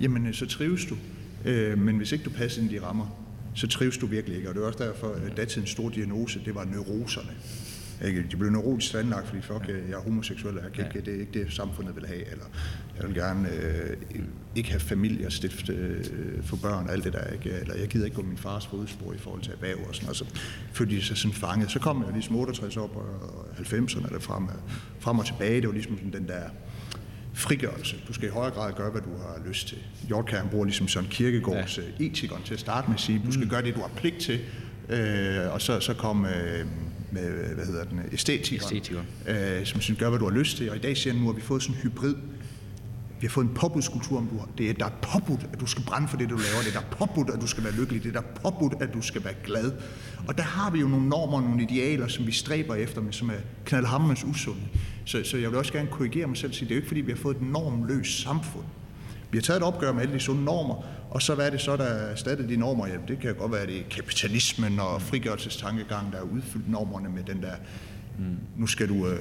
jamen 0.00 0.26
øh, 0.26 0.34
så 0.34 0.46
trives 0.46 0.84
du. 0.84 0.96
Øh, 1.44 1.78
men 1.78 1.96
hvis 1.96 2.12
ikke 2.12 2.24
du 2.24 2.30
passede 2.30 2.64
ind 2.64 2.74
i 2.74 2.78
de 2.78 2.84
rammer, 2.84 3.06
så 3.54 3.66
trives 3.66 3.98
du 3.98 4.06
virkelig 4.06 4.36
ikke. 4.36 4.48
Og 4.48 4.54
det 4.54 4.62
er 4.62 4.66
også 4.66 4.84
derfor, 4.84 5.12
at 5.26 5.36
datidens 5.36 5.70
store 5.70 5.92
diagnose, 5.94 6.40
det 6.44 6.54
var 6.54 6.64
neuroserne. 6.64 7.30
Ikke? 8.04 8.24
De 8.30 8.36
blev 8.36 8.50
neurotisk 8.50 8.94
anlagt, 8.94 9.28
fordi 9.28 9.42
fuck, 9.42 9.68
jeg 9.68 9.96
er 9.96 10.00
homoseksuel, 10.00 10.58
og 10.58 10.64
jeg 10.64 10.72
kan 10.72 10.84
ikke, 10.84 11.10
det 11.10 11.16
er 11.16 11.20
ikke 11.20 11.38
det, 11.38 11.52
samfundet 11.52 11.96
vil 11.96 12.06
have, 12.06 12.30
eller 12.30 12.44
jeg 12.98 13.08
vil 13.08 13.14
gerne 13.14 13.48
øh, 13.52 13.96
ikke 14.56 14.70
have 14.70 14.80
familie 14.80 15.26
og 15.26 15.32
stifte 15.32 15.72
øh, 15.72 16.42
for 16.42 16.56
børn 16.56 16.86
og 16.86 16.92
alt 16.92 17.04
det 17.04 17.12
der, 17.12 17.32
ikke? 17.32 17.50
eller 17.50 17.76
jeg 17.76 17.88
gider 17.88 18.04
ikke 18.04 18.16
gå 18.16 18.22
min 18.22 18.36
fars 18.36 18.66
fodspor 18.66 19.12
i 19.12 19.18
forhold 19.18 19.42
til 19.42 19.52
erhverv 19.52 19.78
og 19.88 19.94
sådan 19.94 20.04
noget. 20.04 20.16
Så 20.16 20.24
følte 20.72 20.96
de 20.96 21.02
sig 21.02 21.16
sådan 21.16 21.34
fanget. 21.34 21.70
Så 21.70 21.78
kom 21.78 22.04
jeg 22.04 22.12
ligesom 22.12 22.36
68 22.36 22.76
op 22.76 22.96
og 22.96 23.46
90'erne, 23.58 24.06
eller 24.06 24.20
frem, 24.20 24.48
frem 24.98 25.18
og 25.18 25.26
tilbage. 25.26 25.60
Det 25.60 25.66
var 25.66 25.74
ligesom 25.74 25.96
sådan 25.96 26.12
den 26.12 26.28
der 26.28 26.42
frigørelse. 27.34 27.96
Du 28.08 28.12
skal 28.12 28.28
i 28.28 28.30
højere 28.30 28.54
grad 28.54 28.72
gøre, 28.72 28.90
hvad 28.90 29.02
du 29.02 29.10
har 29.18 29.48
lyst 29.48 29.68
til. 29.68 29.78
Hjortkær, 30.08 30.44
bruger 30.50 30.64
ligesom 30.64 30.88
Søren 30.88 31.06
Kierkegaards 31.10 31.78
ja. 31.78 32.04
etikeren 32.06 32.42
til 32.42 32.54
at 32.54 32.60
starte 32.60 32.88
med 32.88 32.94
at 32.94 33.00
sige, 33.00 33.22
du 33.26 33.32
skal 33.32 33.48
gøre 33.48 33.62
det, 33.62 33.74
du 33.74 33.80
har 33.80 33.90
pligt 33.96 34.18
til. 34.18 34.40
Øh, 34.88 35.52
og 35.52 35.60
så, 35.60 35.80
så 35.80 35.94
kom 35.94 36.24
øh, 36.26 36.66
med, 37.12 37.54
hvad 37.54 37.66
hedder 37.66 37.84
den, 37.84 38.00
æstetikeren, 38.12 38.76
Æstetikeren. 38.76 39.06
øh, 39.28 39.66
som 39.66 39.80
synes, 39.80 40.00
gør, 40.00 40.08
hvad 40.08 40.18
du 40.18 40.28
har 40.28 40.38
lyst 40.38 40.56
til. 40.56 40.70
Og 40.70 40.76
i 40.76 40.78
dag 40.78 40.96
siger 40.96 41.12
han, 41.12 41.22
nu 41.22 41.26
har 41.28 41.34
vi 41.34 41.40
fået 41.40 41.62
sådan 41.62 41.76
en 41.76 41.82
hybrid. 41.82 42.14
Vi 43.20 43.26
har 43.26 43.30
fået 43.30 43.44
en 43.44 43.54
påbudskultur 43.54 44.18
om, 44.18 44.26
du 44.26 44.38
har, 44.38 44.48
det 44.58 44.70
er, 44.70 44.74
der 44.74 44.84
er 44.84 44.90
påbudt, 45.02 45.46
at 45.52 45.60
du 45.60 45.66
skal 45.66 45.84
brænde 45.84 46.08
for 46.08 46.16
det, 46.16 46.30
du 46.30 46.36
laver. 46.36 46.62
Det 46.64 46.76
er 46.76 46.80
der 46.80 46.86
er 46.86 46.96
påbudt, 46.96 47.30
at 47.30 47.40
du 47.40 47.46
skal 47.46 47.64
være 47.64 47.72
lykkelig. 47.72 48.02
Det 48.02 48.08
er 48.16 48.20
der 48.20 48.28
er 48.28 48.50
påbudt, 48.50 48.74
at 48.82 48.94
du 48.94 49.02
skal 49.02 49.24
være 49.24 49.34
glad. 49.44 49.72
Og 50.28 50.38
der 50.38 50.42
har 50.44 50.70
vi 50.70 50.80
jo 50.80 50.88
nogle 50.88 51.08
normer 51.08 51.36
og 51.36 51.42
nogle 51.42 51.62
idealer, 51.62 52.08
som 52.08 52.26
vi 52.26 52.32
stræber 52.32 52.74
efter, 52.74 53.00
men 53.00 53.12
som 53.12 53.30
er 53.30 53.40
knaldhammerens 53.64 54.24
usunde. 54.24 54.60
Så, 55.04 55.24
så 55.24 55.36
jeg 55.36 55.50
vil 55.50 55.58
også 55.58 55.72
gerne 55.72 55.88
korrigere 55.90 56.26
mig 56.26 56.36
selv 56.36 56.50
og 56.50 56.54
sige, 56.54 56.68
det 56.68 56.74
er 56.74 56.76
jo 56.76 56.78
ikke 56.78 56.88
fordi, 56.88 57.00
vi 57.00 57.12
har 57.12 57.18
fået 57.18 57.36
et 57.36 57.42
normløst 57.42 58.22
samfund. 58.22 58.64
Vi 59.30 59.38
har 59.38 59.42
taget 59.42 59.60
et 59.60 59.66
opgør 59.66 59.92
med 59.92 60.02
alle 60.02 60.14
de 60.14 60.20
sunde 60.20 60.44
normer, 60.44 60.84
og 61.10 61.22
så 61.22 61.34
hvad 61.34 61.46
er 61.46 61.50
det 61.50 61.60
så, 61.60 61.76
der 61.76 61.84
er 61.84 62.10
erstattet 62.10 62.48
de 62.48 62.56
normer? 62.56 62.86
Ja, 62.86 62.94
det 63.08 63.20
kan 63.20 63.34
godt 63.34 63.52
være, 63.52 63.60
at 63.60 63.68
det 63.68 63.78
er 63.78 63.82
kapitalismen 63.90 64.80
og 64.80 65.02
frigørelsestankegang, 65.02 66.12
der 66.12 66.18
har 66.18 66.24
udfyldt 66.24 66.70
normerne 66.70 67.08
med 67.08 67.22
den 67.22 67.42
der, 67.42 67.54
mm. 68.18 68.36
nu 68.56 68.66
skal 68.66 68.88
du 68.88 68.94
uh, 68.94 69.12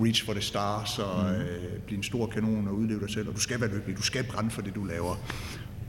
reach 0.00 0.24
for 0.24 0.32
the 0.32 0.42
stars 0.42 0.98
og 0.98 1.24
uh, 1.24 1.80
blive 1.86 1.96
en 1.96 2.02
stor 2.02 2.26
kanon 2.26 2.68
og 2.68 2.74
udleve 2.74 3.00
dig 3.00 3.10
selv, 3.10 3.28
og 3.28 3.34
du 3.34 3.40
skal 3.40 3.60
være 3.60 3.74
lykkelig, 3.74 3.96
du 3.96 4.02
skal 4.02 4.24
brænde 4.24 4.50
for 4.50 4.62
det, 4.62 4.74
du 4.74 4.84
laver. 4.84 5.16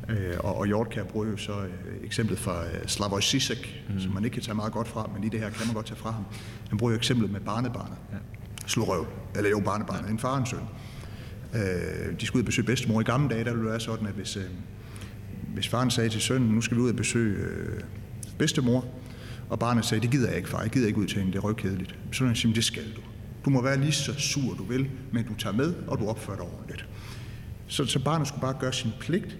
Uh, 0.09 0.15
og, 0.39 0.57
og 0.57 0.65
Hjortkær 0.65 1.03
bruger 1.03 1.27
jo 1.27 1.37
så 1.37 1.53
uh, 1.53 2.05
eksemplet 2.05 2.39
fra 2.39 2.63
uh, 2.63 2.87
Slavoj 2.87 3.21
Zizek, 3.21 3.85
mm. 3.89 3.99
som 3.99 4.11
man 4.11 4.25
ikke 4.25 4.33
kan 4.33 4.43
tage 4.43 4.55
meget 4.55 4.73
godt 4.73 4.87
fra, 4.87 5.09
men 5.13 5.21
lige 5.21 5.31
det 5.31 5.39
her 5.39 5.49
kan 5.49 5.67
man 5.67 5.75
godt 5.75 5.85
tage 5.85 5.97
fra 5.97 6.11
ham. 6.11 6.23
Han 6.69 6.77
bruger 6.77 6.91
jo 6.91 6.97
eksemplet 6.97 7.31
med 7.31 7.39
barnebarnet. 7.39 7.97
Ja. 8.11 8.17
Slå 8.65 8.83
røv. 8.83 9.07
Eller 9.35 9.49
jo, 9.49 9.59
barnebarnet. 9.59 10.05
Ja. 10.05 10.11
En 10.11 10.19
far 10.19 10.31
og 10.31 10.37
en 10.37 10.45
søn. 10.45 10.59
Øh, 11.55 12.19
de 12.19 12.25
skulle 12.25 12.37
ud 12.37 12.41
og 12.41 12.45
besøge 12.45 12.65
bedstemor. 12.65 13.01
I 13.01 13.03
gamle 13.03 13.29
dage, 13.29 13.43
der 13.43 13.51
ville 13.51 13.63
det 13.63 13.71
være 13.71 13.79
sådan, 13.79 14.07
at 14.07 14.13
hvis, 14.13 14.37
øh, 14.37 14.43
hvis 15.53 15.67
faren 15.67 15.91
sagde 15.91 16.09
til 16.09 16.21
sønnen, 16.21 16.49
nu 16.49 16.61
skal 16.61 16.77
vi 16.77 16.81
ud 16.81 16.89
og 16.89 16.95
besøge 16.95 17.37
øh, 17.37 17.81
bedstemor, 18.37 18.85
og 19.49 19.59
barnet 19.59 19.85
sagde, 19.85 20.01
det 20.01 20.11
gider 20.11 20.27
jeg 20.27 20.37
ikke, 20.37 20.49
far, 20.49 20.61
jeg 20.61 20.69
gider 20.69 20.87
ikke 20.87 20.99
ud 20.99 21.07
til 21.07 21.17
hende, 21.17 21.31
det 21.31 21.37
er 21.37 21.43
røvkedeligt. 21.43 21.95
Så 22.11 22.25
han 22.25 22.35
sige, 22.35 22.55
det 22.55 22.63
skal 22.63 22.83
du. 22.95 23.01
Du 23.45 23.49
må 23.49 23.61
være 23.61 23.77
lige 23.77 23.91
så 23.91 24.13
sur, 24.19 24.53
du 24.53 24.63
vil, 24.63 24.89
men 25.11 25.25
du 25.25 25.33
tager 25.35 25.55
med, 25.55 25.73
og 25.87 25.99
du 25.99 26.07
opfører 26.07 26.37
dig 26.37 26.45
ordentligt. 26.45 26.85
Så, 27.67 27.85
så 27.85 28.03
barnet 28.03 28.27
skulle 28.27 28.41
bare 28.41 28.57
gøre 28.59 28.73
sin 28.73 28.91
pligt, 28.99 29.37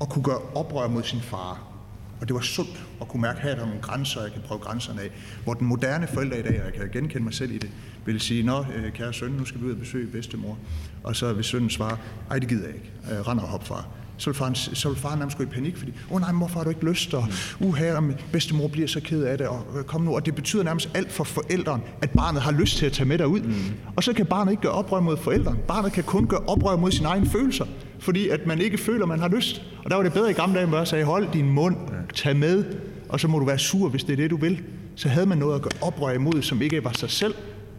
og 0.00 0.08
kunne 0.08 0.24
gøre 0.24 0.38
oprør 0.54 0.88
mod 0.88 1.02
sin 1.02 1.20
far. 1.20 1.72
Og 2.20 2.28
det 2.28 2.34
var 2.34 2.40
sundt 2.40 2.86
at 3.00 3.08
kunne 3.08 3.22
mærke, 3.22 3.38
at 3.38 3.42
her 3.44 3.50
er 3.50 3.54
der 3.54 3.66
nogle 3.66 3.80
grænser, 3.82 4.18
og 4.20 4.24
jeg 4.24 4.32
kan 4.32 4.42
prøve 4.42 4.60
grænserne 4.60 5.02
af. 5.02 5.10
Hvor 5.44 5.54
den 5.54 5.66
moderne 5.66 6.06
forælder 6.06 6.36
i 6.36 6.42
dag, 6.42 6.60
og 6.60 6.64
jeg 6.64 6.72
kan 6.72 6.90
genkende 6.92 7.24
mig 7.24 7.34
selv 7.34 7.52
i 7.52 7.58
det, 7.58 7.70
vil 8.04 8.20
sige, 8.20 8.42
nå, 8.42 8.64
øh, 8.76 8.92
kære 8.92 9.12
søn, 9.12 9.32
nu 9.32 9.44
skal 9.44 9.60
vi 9.60 9.66
ud 9.66 9.72
og 9.72 9.78
besøge 9.78 10.06
bedstemor. 10.06 10.58
Og 11.04 11.16
så 11.16 11.32
vil 11.32 11.44
sønnen 11.44 11.70
svare, 11.70 11.98
ej, 12.30 12.38
det 12.38 12.48
gider 12.48 12.66
jeg 12.66 12.74
ikke. 12.74 12.90
Øh, 13.12 13.28
render 13.28 13.44
og 13.44 13.48
hop 13.48 13.66
far. 13.66 13.88
Så 14.18 14.30
vil, 14.30 14.36
faren, 14.36 14.54
så 14.54 14.88
vil 14.88 14.98
faren 14.98 15.18
nærmest 15.18 15.38
gå 15.38 15.42
i 15.44 15.46
panik, 15.46 15.76
fordi, 15.76 15.92
åh 16.10 16.14
oh, 16.14 16.20
nej, 16.20 16.32
hvorfor 16.32 16.58
har 16.58 16.64
du 16.64 16.70
ikke 16.70 16.86
lyst? 16.86 17.14
Og 17.14 17.24
uha, 17.60 17.94
om 17.94 18.12
bedstemor 18.32 18.68
bliver 18.68 18.88
så 18.88 19.00
ked 19.00 19.22
af 19.22 19.38
det, 19.38 19.48
og 19.48 19.66
øh, 19.78 19.84
kom 19.84 20.00
nu. 20.00 20.14
Og 20.14 20.26
det 20.26 20.34
betyder 20.34 20.62
nærmest 20.62 20.90
alt 20.94 21.12
for 21.12 21.24
forældrene, 21.24 21.82
at 22.02 22.10
barnet 22.10 22.42
har 22.42 22.52
lyst 22.52 22.76
til 22.78 22.86
at 22.86 22.92
tage 22.92 23.08
med 23.08 23.18
derud. 23.18 23.40
Mm. 23.40 23.54
Og 23.96 24.04
så 24.04 24.12
kan 24.12 24.26
barnet 24.26 24.52
ikke 24.52 24.62
gøre 24.62 24.72
oprør 24.72 25.00
mod 25.00 25.16
forældrene. 25.16 25.58
Barnet 25.68 25.92
kan 25.92 26.04
kun 26.04 26.26
gøre 26.26 26.40
oprør 26.40 26.76
mod 26.76 26.90
sine 26.90 27.08
egne 27.08 27.26
følelser, 27.26 27.64
fordi 27.98 28.28
at 28.28 28.46
man 28.46 28.60
ikke 28.60 28.78
føler, 28.78 29.06
man 29.06 29.20
har 29.20 29.28
lyst. 29.28 29.62
Og 29.84 29.90
der 29.90 29.96
var 29.96 30.02
det 30.02 30.12
bedre 30.12 30.30
i 30.30 30.34
gamle 30.34 30.56
dage, 30.56 30.66
hvor 30.66 30.78
jeg 30.78 30.88
sagde, 30.88 31.04
hold 31.04 31.32
din 31.32 31.50
mund, 31.50 31.76
tag 32.14 32.36
med, 32.36 32.64
og 33.08 33.20
så 33.20 33.28
må 33.28 33.38
du 33.38 33.44
være 33.44 33.58
sur, 33.58 33.88
hvis 33.88 34.04
det 34.04 34.12
er 34.12 34.16
det, 34.16 34.30
du 34.30 34.36
vil. 34.36 34.62
så 34.94 35.08
havde 35.08 35.26
man 35.26 35.38
noget 35.38 35.54
at 35.54 35.62
gøre 35.62 35.72
oprør 35.80 36.12
imod, 36.12 36.42
som 36.42 36.62
ikke 36.62 36.84
var 36.84 36.92
sig 36.92 37.10
selv, 37.10 37.34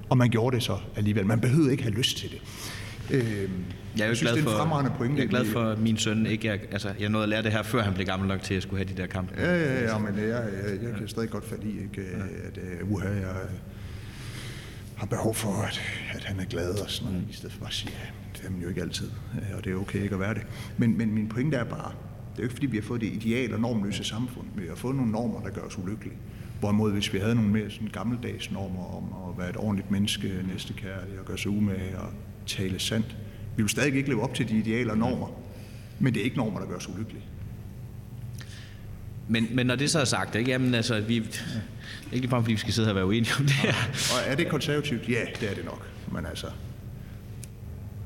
og 0.10 0.18
man 0.18 0.30
gjorde 0.30 0.56
det 0.56 0.64
så 0.64 0.78
alligevel. 0.96 1.26
Man 1.26 1.40
behøvede 1.40 1.72
ikke 1.72 1.84
have 1.84 1.96
lyst 1.96 2.18
til 2.18 2.30
det. 2.32 2.42
Øh, 3.12 3.50
jeg 3.98 4.06
er 4.06 4.10
jo 4.10 4.16
synes, 4.16 4.32
glad 4.32 4.44
for, 4.44 4.50
for, 4.50 4.94
pointe. 4.98 5.18
Jeg 5.18 5.26
er 5.26 5.30
glad 5.30 5.46
for, 5.46 5.64
at 5.64 5.80
min 5.80 5.98
søn 5.98 6.26
ikke 6.26 6.48
er, 6.48 6.58
altså, 6.72 6.94
jeg 7.00 7.10
nåede 7.10 7.24
at 7.24 7.30
lære 7.30 7.44
det 7.44 7.52
her, 7.52 7.64
før 7.64 7.82
han 7.82 7.94
blev 7.94 8.06
gammel 8.06 8.28
nok 8.28 8.42
til 8.42 8.54
at 8.54 8.64
skulle 8.64 8.86
have 8.86 8.96
de 8.96 9.02
der 9.02 9.08
kampe. 9.08 9.34
Ja, 9.38 9.56
ja, 9.56 9.84
ja, 9.84 9.98
men 9.98 10.18
jeg, 10.18 10.28
jeg, 10.28 10.84
jeg 10.84 10.94
kan 10.98 11.08
stadig 11.08 11.30
godt 11.30 11.46
fatte 11.46 11.68
i, 11.68 11.80
ikke, 11.82 12.02
at 12.48 12.60
uh, 12.84 12.92
uha, 12.92 13.10
jeg 13.10 13.36
har 14.96 15.08
behov 15.08 15.36
for, 15.36 15.54
at, 15.54 15.82
at 16.14 16.24
han 16.24 16.40
er 16.40 16.46
glad 16.46 16.70
og 16.70 16.90
sådan 16.90 17.12
noget, 17.12 17.26
mm. 17.26 17.32
i 17.32 17.34
stedet 17.34 17.54
for 17.54 17.60
bare 17.60 17.70
at 17.70 17.74
sige, 17.74 17.92
ja, 17.92 18.08
det 18.40 18.48
er 18.48 18.52
man 18.52 18.62
jo 18.62 18.70
ikke 18.70 18.82
altid, 18.82 19.10
og 19.58 19.64
det 19.64 19.72
er 19.72 19.76
okay 19.76 20.02
ikke 20.02 20.16
at 20.16 20.20
være 20.20 20.34
det. 20.34 20.44
Men, 20.78 20.98
men 20.98 21.14
min 21.14 21.30
pointe 21.30 21.58
er 21.58 21.64
bare, 21.64 21.92
det 22.32 22.40
er 22.40 22.44
jo 22.44 22.44
ikke 22.44 22.54
fordi, 22.54 22.66
vi 22.66 22.78
har 22.78 22.84
fået 22.84 23.02
det 23.02 23.08
ideal 23.08 23.54
og 23.54 23.60
normløse 23.60 24.04
samfund. 24.04 24.48
Vi 24.56 24.68
har 24.68 24.76
fået 24.76 24.96
nogle 24.96 25.12
normer, 25.12 25.42
der 25.42 25.50
gør 25.50 25.62
os 25.62 25.78
ulykkelige. 25.78 26.18
Hvorimod, 26.60 26.92
hvis 26.92 27.14
vi 27.14 27.20
havde 27.20 27.36
nogle 27.36 27.50
mere 27.50 27.70
sådan 27.70 27.88
gammeldags 27.88 28.52
normer 28.52 28.98
om 28.98 29.30
at 29.30 29.38
være 29.38 29.50
et 29.50 29.58
ordentligt 29.58 29.92
menneske, 29.92 30.46
næstekærlig 30.54 31.20
og 31.20 31.26
gøre 31.26 31.38
sig 31.38 31.52
umage 31.52 31.98
og 31.98 32.10
tale 32.46 32.80
sandt, 32.80 33.18
vi 33.58 33.64
vil 33.64 33.70
stadig 33.70 33.96
ikke 33.96 34.10
leve 34.10 34.24
op 34.24 34.34
til 34.34 34.50
de 34.50 34.58
idealer 34.58 34.92
og 34.92 34.98
normer. 34.98 35.28
Men 36.00 36.14
det 36.14 36.20
er 36.20 36.24
ikke 36.24 36.38
normer, 36.38 36.60
der 36.60 36.68
gør 36.68 36.76
os 36.76 36.90
ulykkelige. 36.90 37.24
Men, 39.28 39.48
men 39.52 39.68
når 39.68 39.76
det 39.76 39.90
så 39.90 40.00
er 40.00 40.06
sagt, 40.06 40.36
ikke? 40.36 40.52
Jamen, 40.52 40.74
altså, 40.74 41.02
vi, 41.02 41.16
ikke 41.16 41.32
lige 42.12 42.30
fordi 42.30 42.52
vi 42.52 42.58
skal 42.58 42.74
sidde 42.74 42.86
her 42.86 42.92
og 42.92 42.96
være 42.96 43.06
uenige 43.06 43.34
om 43.40 43.46
det 43.46 43.54
her. 43.54 43.74
Og 44.14 44.32
er 44.32 44.36
det 44.36 44.50
konservativt? 44.50 45.10
Ja, 45.10 45.26
det 45.40 45.52
er 45.52 45.56
det 45.56 45.66
nok. 45.66 45.88
Men 46.12 46.26
altså... 46.26 46.48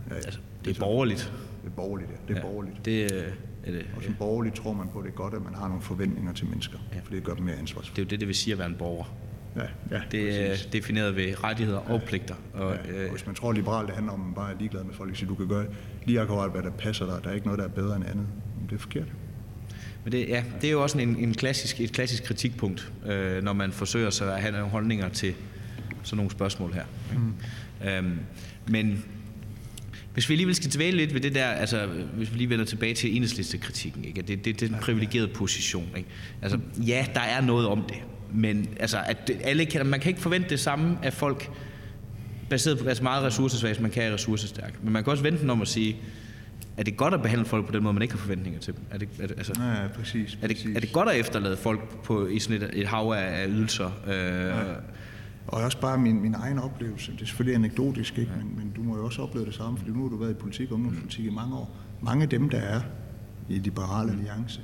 Ja, 0.09 0.15
altså 0.15 0.39
det 0.65 0.75
er 0.75 0.79
borgerligt. 0.79 1.33
Det 1.63 1.69
er 1.69 1.75
borgerligt, 1.75 2.09
ja. 2.09 2.15
Det 2.27 2.37
er 2.37 2.39
ja, 2.39 2.45
borgerligt. 2.45 2.85
Det, 2.85 3.03
er 3.63 3.71
det, 3.71 3.85
og 3.95 4.03
som 4.03 4.15
borgerligt 4.19 4.55
tror 4.55 4.73
man 4.73 4.87
på, 4.93 4.99
at 4.99 5.05
det 5.05 5.11
er 5.11 5.15
godt, 5.15 5.33
at 5.33 5.43
man 5.43 5.55
har 5.55 5.67
nogle 5.67 5.81
forventninger 5.81 6.33
til 6.33 6.47
mennesker. 6.47 6.77
Ja. 6.93 6.99
For 7.03 7.11
det 7.11 7.23
gør 7.23 7.33
dem 7.33 7.43
mere 7.43 7.55
ansvarsfulde. 7.55 7.95
Det 7.95 8.01
er 8.01 8.05
jo 8.05 8.09
det, 8.09 8.19
det 8.19 8.27
vil 8.27 8.35
sige 8.35 8.51
at 8.51 8.59
være 8.59 8.67
en 8.67 8.75
borger. 8.75 9.05
Ja, 9.55 9.61
ja, 9.91 10.01
det 10.11 10.41
er 10.41 10.49
præcis. 10.49 10.65
defineret 10.65 11.15
ved 11.15 11.43
rettigheder 11.43 11.81
ja, 11.87 11.93
og 11.93 12.01
pligter. 12.01 12.35
Og, 12.53 12.77
ja, 12.85 13.03
og 13.05 13.11
hvis 13.11 13.25
man 13.25 13.35
tror 13.35 13.51
liberalt, 13.51 13.87
det 13.87 13.95
handler 13.95 14.13
om, 14.13 14.19
at 14.19 14.25
man 14.25 14.35
bare 14.35 14.53
er 14.53 14.57
ligeglad 14.59 14.83
med 14.83 14.93
folk, 14.93 15.17
så 15.17 15.25
du 15.25 15.35
kan 15.35 15.47
gøre 15.47 15.65
lige 16.05 16.19
akkurat, 16.21 16.51
hvad 16.51 16.63
der 16.63 16.71
passer 16.71 17.05
dig. 17.05 17.23
Der 17.23 17.29
er 17.29 17.33
ikke 17.33 17.47
noget, 17.47 17.59
der 17.59 17.65
er 17.65 17.69
bedre 17.69 17.95
end 17.95 18.05
andet. 18.05 18.27
Men 18.59 18.69
det 18.69 18.75
er 18.75 18.79
forkert. 18.79 19.07
Men 20.03 20.11
det, 20.11 20.29
ja, 20.29 20.43
det 20.61 20.67
er 20.67 20.71
jo 20.71 20.83
også 20.83 20.99
en, 20.99 21.15
en 21.15 21.33
klassisk, 21.33 21.81
et 21.81 21.91
klassisk 21.91 22.23
kritikpunkt, 22.23 22.91
øh, 23.05 23.43
når 23.43 23.53
man 23.53 23.71
forsøger 23.71 24.09
sig 24.09 24.35
at 24.35 24.41
have 24.41 24.51
nogle 24.51 24.69
holdninger 24.69 25.09
til 25.09 25.33
sådan 26.03 26.17
nogle 26.17 26.31
spørgsmål 26.31 26.73
her. 26.73 26.83
Mm. 27.13 27.87
Øhm, 27.87 28.19
men 28.67 29.03
hvis 30.13 30.29
vi 30.29 30.33
alligevel 30.33 30.55
skal 30.55 30.71
dvæle 30.71 30.97
lidt 30.97 31.13
ved 31.13 31.21
det 31.21 31.35
der, 31.35 31.45
altså 31.45 31.85
hvis 31.85 32.31
vi 32.31 32.37
lige 32.37 32.49
vender 32.49 32.65
tilbage 32.65 32.93
til 32.93 33.15
enhedslistekritikken, 33.15 34.05
ikke? 34.05 34.21
Det, 34.21 34.45
det, 34.45 34.59
det 34.59 34.63
er 34.63 34.67
den 34.67 34.77
privilegerede 34.81 35.27
position. 35.27 35.87
Ikke? 35.97 36.09
Altså, 36.41 36.59
ja, 36.87 37.05
der 37.13 37.21
er 37.21 37.41
noget 37.41 37.67
om 37.67 37.83
det, 37.89 37.97
men 38.33 38.69
altså, 38.79 38.97
at 39.05 39.31
alle 39.43 39.65
kan, 39.65 39.85
man 39.85 39.99
kan 39.99 40.09
ikke 40.09 40.21
forvente 40.21 40.49
det 40.49 40.59
samme 40.59 40.97
af 41.03 41.13
folk, 41.13 41.51
baseret 42.49 42.79
på 42.79 42.87
altså 42.87 43.03
meget 43.03 43.23
ressourcesvagt, 43.23 43.81
man 43.81 43.91
kan 43.91 44.03
er 44.03 44.13
ressourcestærk. 44.13 44.83
Men 44.83 44.93
man 44.93 45.03
kan 45.03 45.11
også 45.11 45.23
vente 45.23 45.49
om 45.49 45.61
at 45.61 45.67
sige, 45.67 45.97
er 46.77 46.83
det 46.83 46.97
godt 46.97 47.13
at 47.13 47.21
behandle 47.21 47.45
folk 47.45 47.65
på 47.65 47.71
den 47.71 47.83
måde, 47.83 47.93
man 47.93 48.01
ikke 48.01 48.13
har 48.13 48.19
forventninger 48.19 48.59
til 48.59 48.73
dem? 48.73 48.83
Er 48.91 48.97
det, 48.97 49.09
er 49.19 49.27
det, 49.27 49.37
altså, 49.37 49.53
ja, 49.63 49.87
præcis, 49.87 50.37
er 50.41 50.47
det, 50.47 50.55
præcis. 50.57 50.75
Er 50.75 50.79
det 50.79 50.91
godt 50.91 51.09
at 51.09 51.15
efterlade 51.15 51.57
folk 51.57 52.03
på, 52.03 52.27
i 52.27 52.39
sådan 52.39 52.61
et, 52.61 52.69
et 52.73 52.87
hav 52.87 53.11
af, 53.11 53.41
af 53.41 53.47
ydelser? 53.49 53.91
Øh, 54.07 54.13
ja. 54.13 54.73
Og 55.47 55.61
også 55.63 55.79
bare 55.79 55.97
min, 55.97 56.21
min 56.21 56.33
egen 56.33 56.59
oplevelse. 56.59 57.11
Det 57.11 57.21
er 57.21 57.25
selvfølgelig 57.25 57.55
anekdotisk, 57.55 58.17
ikke? 58.17 58.31
Ja. 58.31 58.43
Men, 58.43 58.57
men 58.57 58.71
du 58.75 58.83
må 58.83 58.97
jo 58.97 59.05
også 59.05 59.21
opleve 59.21 59.45
det 59.45 59.53
samme, 59.53 59.77
fordi 59.77 59.91
nu 59.91 60.01
har 60.01 60.09
du 60.09 60.17
været 60.17 60.31
i 60.31 60.33
politik 60.33 60.71
og 60.71 60.75
ungdomspolitik 60.75 61.25
i 61.25 61.29
mange 61.29 61.55
år. 61.55 61.77
Mange 62.01 62.23
af 62.23 62.29
dem, 62.29 62.49
der 62.49 62.57
er 62.57 62.81
i 63.49 63.53
Liberale 63.53 64.11
Alliance, 64.11 64.61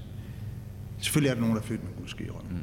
selvfølgelig 0.97 1.29
er 1.29 1.33
der 1.33 1.41
nogen, 1.41 1.55
der 1.55 1.61
er 1.61 1.65
født 1.65 1.83
med 1.83 1.91
guldske 1.97 2.23
i 2.23 2.27
Mm. 2.27 2.57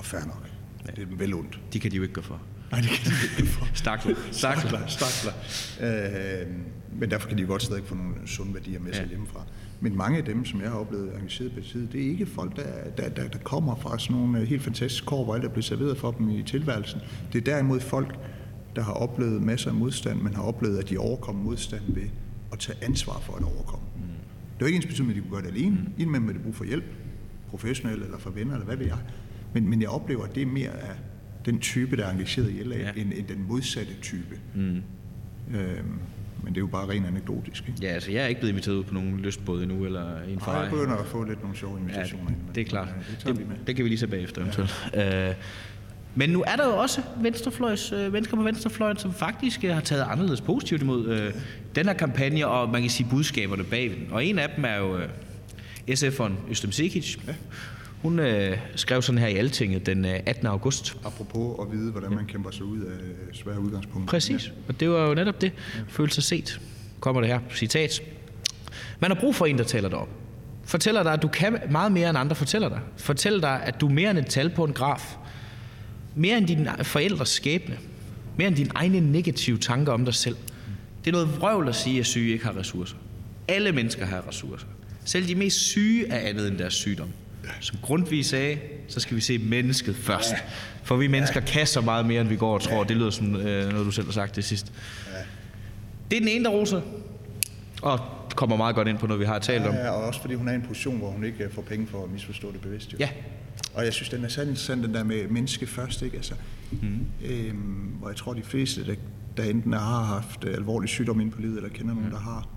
Og 0.00 0.06
fair 0.06 0.20
nok. 0.20 0.50
Ja. 0.86 0.90
Det 0.90 1.02
er 1.02 1.06
dem 1.06 1.18
vel 1.18 1.34
ondt. 1.34 1.60
De 1.72 1.80
kan 1.80 1.90
de 1.90 1.96
jo 1.96 2.02
ikke 2.02 2.14
gå 2.14 2.20
for. 2.20 2.40
Nej, 2.70 2.80
det 2.80 2.90
kan 2.90 3.12
de 3.12 3.16
ikke 3.22 3.42
gå 3.42 3.58
for. 3.58 3.68
Stakler. 3.82 4.14
Stakler. 4.30 4.86
Stakler. 4.86 5.32
Øh, 5.80 6.46
men 6.92 7.10
derfor 7.10 7.28
kan 7.28 7.38
de 7.38 7.44
godt 7.44 7.62
stadig 7.62 7.84
få 7.86 7.94
nogle 7.94 8.14
sunde 8.26 8.54
værdier 8.54 8.80
med 8.80 8.92
sig 8.92 9.02
ja. 9.02 9.08
hjemmefra. 9.08 9.44
Men 9.80 9.96
mange 9.96 10.18
af 10.18 10.24
dem, 10.24 10.44
som 10.44 10.60
jeg 10.60 10.70
har 10.70 10.78
oplevet 10.78 11.14
engageret 11.14 11.52
på 11.52 11.60
tid, 11.60 11.86
det 11.86 12.04
er 12.06 12.10
ikke 12.10 12.26
folk, 12.26 12.56
der, 12.56 12.90
der, 12.96 13.08
der, 13.08 13.28
der 13.28 13.38
kommer 13.38 13.76
fra 13.76 13.98
sådan 13.98 14.16
nogle 14.16 14.44
helt 14.44 14.62
fantastiske 14.62 15.06
kår, 15.06 15.24
hvor 15.24 15.34
alt 15.34 15.44
er 15.44 15.48
blevet 15.48 15.64
serveret 15.64 15.98
for 15.98 16.10
dem 16.10 16.28
i 16.28 16.42
tilværelsen. 16.42 17.00
Det 17.32 17.38
er 17.38 17.52
derimod 17.52 17.80
folk, 17.80 18.18
der 18.76 18.82
har 18.82 18.92
oplevet 18.92 19.42
masser 19.42 19.70
af 19.70 19.76
modstand, 19.76 20.20
men 20.20 20.34
har 20.34 20.42
oplevet, 20.42 20.78
at 20.78 20.90
de 20.90 20.98
overkommer 20.98 21.42
modstand 21.42 21.82
ved 21.88 22.08
at 22.52 22.58
tage 22.58 22.78
ansvar 22.84 23.20
for 23.20 23.32
at 23.32 23.42
overkomme. 23.42 23.86
Mm. 23.96 24.02
Det 24.58 24.62
er 24.62 24.66
ikke 24.66 24.76
ens 24.76 24.86
betydning, 24.86 25.10
at 25.10 25.16
de 25.16 25.20
kunne 25.20 25.40
gøre 25.40 25.50
det 25.50 25.58
alene. 25.58 25.76
Mm. 25.76 25.92
Indimellem 25.98 26.26
med 26.26 26.34
det 26.34 26.42
brug 26.42 26.54
for 26.54 26.64
hjælp, 26.64 26.84
professionel 27.48 28.02
eller 28.02 28.18
for 28.18 28.30
venner, 28.30 28.54
eller 28.54 28.66
hvad 28.66 28.76
ved 28.76 28.86
jeg. 28.86 28.98
Men, 29.52 29.70
men 29.70 29.82
jeg 29.82 29.88
oplever, 29.88 30.24
at 30.24 30.34
det 30.34 30.42
er 30.42 30.46
mere 30.46 30.70
af 30.70 30.94
den 31.44 31.58
type, 31.58 31.96
der 31.96 32.06
er 32.06 32.10
engageret 32.10 32.50
i 32.50 32.62
LA, 32.62 32.76
ja. 32.76 32.90
end, 32.96 33.12
end 33.16 33.26
den 33.26 33.44
modsatte 33.48 33.92
type. 34.02 34.38
Mm. 34.54 34.82
Øhm, 35.54 35.98
men 36.42 36.54
det 36.54 36.56
er 36.56 36.60
jo 36.60 36.66
bare 36.66 36.88
rent 36.88 37.06
anekdotisk. 37.06 37.68
Ikke? 37.68 37.80
Ja, 37.82 37.88
altså 37.88 38.12
jeg 38.12 38.22
er 38.22 38.26
ikke 38.26 38.40
blevet 38.40 38.52
inviteret 38.52 38.76
ud 38.76 38.84
på 38.84 38.94
nogen 38.94 39.20
lystbåd 39.20 39.62
endnu, 39.62 39.84
eller 39.84 40.22
en 40.22 40.40
Ferrari. 40.40 40.62
jeg 40.62 40.70
begynder 40.70 40.96
at 40.96 41.06
få 41.06 41.24
lidt 41.24 41.42
nogle 41.42 41.56
sjove 41.56 41.78
invitationer. 41.78 42.30
Ja, 42.30 42.52
det 42.54 42.60
er 42.60 42.64
klart. 42.64 42.88
Det, 43.26 43.36
det, 43.36 43.46
det 43.66 43.76
kan 43.76 43.84
vi 43.84 43.88
lige 43.88 43.98
se 43.98 44.06
bagefter. 44.06 44.66
Ja. 44.94 45.28
Øh, 45.28 45.34
men 46.14 46.30
nu 46.30 46.44
er 46.46 46.56
der 46.56 46.66
jo 46.66 46.76
også 46.76 47.02
venstrefløjs, 47.22 47.92
øh, 47.92 48.12
mennesker 48.12 48.36
på 48.36 48.42
venstrefløjen, 48.42 48.96
som 48.96 49.14
faktisk 49.14 49.64
øh, 49.64 49.74
har 49.74 49.80
taget 49.80 50.06
anderledes 50.10 50.40
positivt 50.40 50.82
imod 50.82 51.08
øh, 51.08 51.32
den 51.74 51.86
her 51.86 51.92
kampagne, 51.92 52.46
og 52.46 52.68
man 52.68 52.80
kan 52.80 52.90
sige 52.90 53.06
budskaberne 53.10 53.64
bag 53.64 53.90
den. 53.90 54.08
Og 54.10 54.24
en 54.24 54.38
af 54.38 54.50
dem 54.56 54.64
er 54.64 54.76
jo 54.76 54.98
øh, 54.98 55.08
SF'eren 55.90 56.32
Østem 56.50 56.72
Sikic. 56.72 57.16
Ja. 57.26 57.34
Hun 58.02 58.18
øh, 58.18 58.58
skrev 58.76 59.02
sådan 59.02 59.18
her 59.18 59.26
i 59.26 59.36
Altinget 59.36 59.86
den 59.86 60.04
18. 60.04 60.46
Øh, 60.46 60.52
august. 60.52 60.96
Apropos 61.04 61.58
at 61.60 61.78
vide, 61.78 61.90
hvordan 61.90 62.10
man 62.10 62.26
kæmper 62.26 62.50
sig 62.50 62.64
ud 62.64 62.80
af 62.80 62.96
svære 63.32 63.60
udgangspunkter. 63.60 64.10
Præcis, 64.10 64.46
ja. 64.46 64.52
og 64.68 64.80
det 64.80 64.90
var 64.90 65.08
jo 65.08 65.14
netop 65.14 65.40
det. 65.40 65.52
Ja. 65.76 65.80
Føle 65.88 66.10
sig 66.10 66.22
set. 66.22 66.60
Kommer 67.00 67.20
det 67.20 67.30
her, 67.30 67.40
citat. 67.54 68.02
Man 69.00 69.10
har 69.10 69.20
brug 69.20 69.34
for 69.34 69.46
en, 69.46 69.58
der 69.58 69.64
taler 69.64 69.88
dig 69.88 69.98
op. 69.98 70.08
Fortæller 70.64 71.02
dig, 71.02 71.12
at 71.12 71.22
du 71.22 71.28
kan 71.28 71.58
meget 71.70 71.92
mere, 71.92 72.08
end 72.08 72.18
andre 72.18 72.36
fortæller 72.36 72.68
dig. 72.68 72.80
Fortæller 72.96 73.40
dig, 73.40 73.62
at 73.64 73.80
du 73.80 73.86
er 73.88 73.92
mere 73.92 74.10
end 74.10 74.18
et 74.18 74.26
tal 74.26 74.50
på 74.50 74.64
en 74.64 74.72
graf. 74.72 75.16
Mere 76.14 76.38
end 76.38 76.46
dine 76.46 76.72
forældres 76.82 77.28
skæbne. 77.28 77.78
Mere 78.36 78.48
end 78.48 78.56
dine 78.56 78.70
egne 78.74 79.00
negative 79.00 79.58
tanker 79.58 79.92
om 79.92 80.04
dig 80.04 80.14
selv. 80.14 80.36
Det 81.04 81.10
er 81.10 81.12
noget 81.12 81.40
vrøvl 81.40 81.68
at 81.68 81.74
sige, 81.74 82.00
at 82.00 82.06
syge 82.06 82.32
ikke 82.32 82.44
har 82.44 82.56
ressourcer. 82.56 82.96
Alle 83.48 83.72
mennesker 83.72 84.06
har 84.06 84.28
ressourcer. 84.28 84.66
Selv 85.04 85.28
de 85.28 85.34
mest 85.34 85.56
syge 85.56 86.08
er 86.08 86.28
andet 86.28 86.48
end 86.48 86.58
deres 86.58 86.74
sygdom. 86.74 87.08
Som 87.60 87.78
Grundtvig 87.82 88.26
sagde, 88.26 88.58
så 88.88 89.00
skal 89.00 89.16
vi 89.16 89.20
se 89.20 89.38
mennesket 89.38 89.96
først. 89.96 90.34
For 90.82 90.96
vi 90.96 91.06
mennesker 91.06 91.40
kan 91.40 91.66
så 91.66 91.80
meget 91.80 92.06
mere, 92.06 92.20
end 92.20 92.28
vi 92.28 92.36
går 92.36 92.54
og 92.54 92.60
tror. 92.60 92.84
Det 92.84 92.96
lyder 92.96 93.10
som 93.10 93.36
øh, 93.36 93.70
noget, 93.70 93.86
du 93.86 93.90
selv 93.90 94.06
har 94.06 94.12
sagt 94.12 94.36
det 94.36 94.44
sidst. 94.44 94.72
Det 96.10 96.16
er 96.16 96.20
den 96.20 96.28
ene, 96.28 96.44
der 96.44 96.50
roser. 96.50 96.80
Og 97.82 98.00
kommer 98.36 98.56
meget 98.56 98.74
godt 98.74 98.88
ind 98.88 98.98
på 98.98 99.06
noget, 99.06 99.20
vi 99.20 99.24
har 99.24 99.38
talt 99.38 99.66
om. 99.66 99.74
Ja, 99.74 99.90
og 99.90 100.04
også 100.04 100.20
fordi 100.20 100.34
hun 100.34 100.48
er 100.48 100.52
i 100.52 100.54
en 100.54 100.62
position, 100.62 100.98
hvor 100.98 101.10
hun 101.10 101.24
ikke 101.24 101.48
får 101.52 101.62
penge 101.62 101.86
for 101.86 102.04
at 102.04 102.10
misforstå 102.10 102.52
det 102.52 102.60
bevidst. 102.60 102.92
Jo. 102.92 102.96
Ja. 103.00 103.08
Og 103.74 103.84
jeg 103.84 103.92
synes, 103.92 104.08
den 104.08 104.24
er 104.24 104.28
sandt 104.28 104.48
interessant, 104.48 104.84
den 104.84 104.94
der 104.94 105.04
med 105.04 105.28
menneske 105.28 105.66
først, 105.66 106.02
ikke? 106.02 106.16
Altså, 106.16 106.34
mm. 106.70 107.06
øhm, 107.24 107.56
hvor 107.98 108.08
jeg 108.08 108.16
tror, 108.16 108.34
de 108.34 108.42
fleste, 108.42 108.86
der, 108.86 108.94
der 109.36 109.42
enten 109.42 109.72
har 109.72 110.04
haft 110.04 110.44
alvorlig 110.44 110.88
sygdom 110.88 111.20
ind 111.20 111.32
på 111.32 111.40
livet, 111.40 111.56
eller 111.56 111.68
kender 111.68 111.94
nogen, 111.94 112.04
mm. 112.04 112.10
der 112.10 112.20
har, 112.20 112.48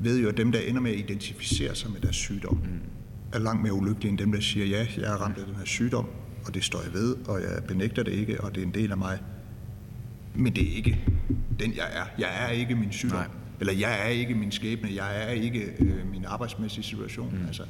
ved 0.00 0.20
jo, 0.20 0.28
at 0.28 0.36
dem, 0.36 0.52
der 0.52 0.60
ender 0.60 0.80
med 0.80 0.90
at 0.90 0.98
identificere 0.98 1.74
sig 1.74 1.90
med 1.90 2.00
deres 2.00 2.16
sygdom, 2.16 2.54
mm. 2.54 2.80
er 3.32 3.38
langt 3.38 3.62
mere 3.62 3.72
ulykkelige 3.72 4.10
end 4.10 4.18
dem, 4.18 4.32
der 4.32 4.40
siger, 4.40 4.66
ja, 4.66 4.86
jeg 4.96 5.12
er 5.12 5.16
ramt 5.16 5.38
af 5.38 5.46
den 5.46 5.54
her 5.54 5.64
sygdom, 5.64 6.06
og 6.44 6.54
det 6.54 6.64
står 6.64 6.82
jeg 6.82 6.92
ved, 6.92 7.16
og 7.28 7.42
jeg 7.42 7.64
benægter 7.68 8.02
det 8.02 8.12
ikke, 8.12 8.40
og 8.40 8.54
det 8.54 8.62
er 8.62 8.66
en 8.66 8.74
del 8.74 8.90
af 8.90 8.98
mig. 8.98 9.18
Men 10.34 10.56
det 10.56 10.72
er 10.72 10.76
ikke 10.76 11.00
den, 11.58 11.76
jeg 11.76 11.88
er. 11.92 12.04
Jeg 12.18 12.44
er 12.44 12.48
ikke 12.48 12.74
min 12.74 12.92
sygdom. 12.92 13.18
Nej. 13.18 13.28
Eller 13.60 13.72
jeg 13.72 14.06
er 14.06 14.08
ikke 14.08 14.34
min 14.34 14.52
skæbne. 14.52 14.90
Jeg 14.94 15.24
er 15.24 15.30
ikke 15.30 15.72
øh, 15.78 16.10
min 16.10 16.24
arbejdsmæssige 16.24 16.84
situation. 16.84 17.38
Mm. 17.40 17.46
Altså, 17.46 17.62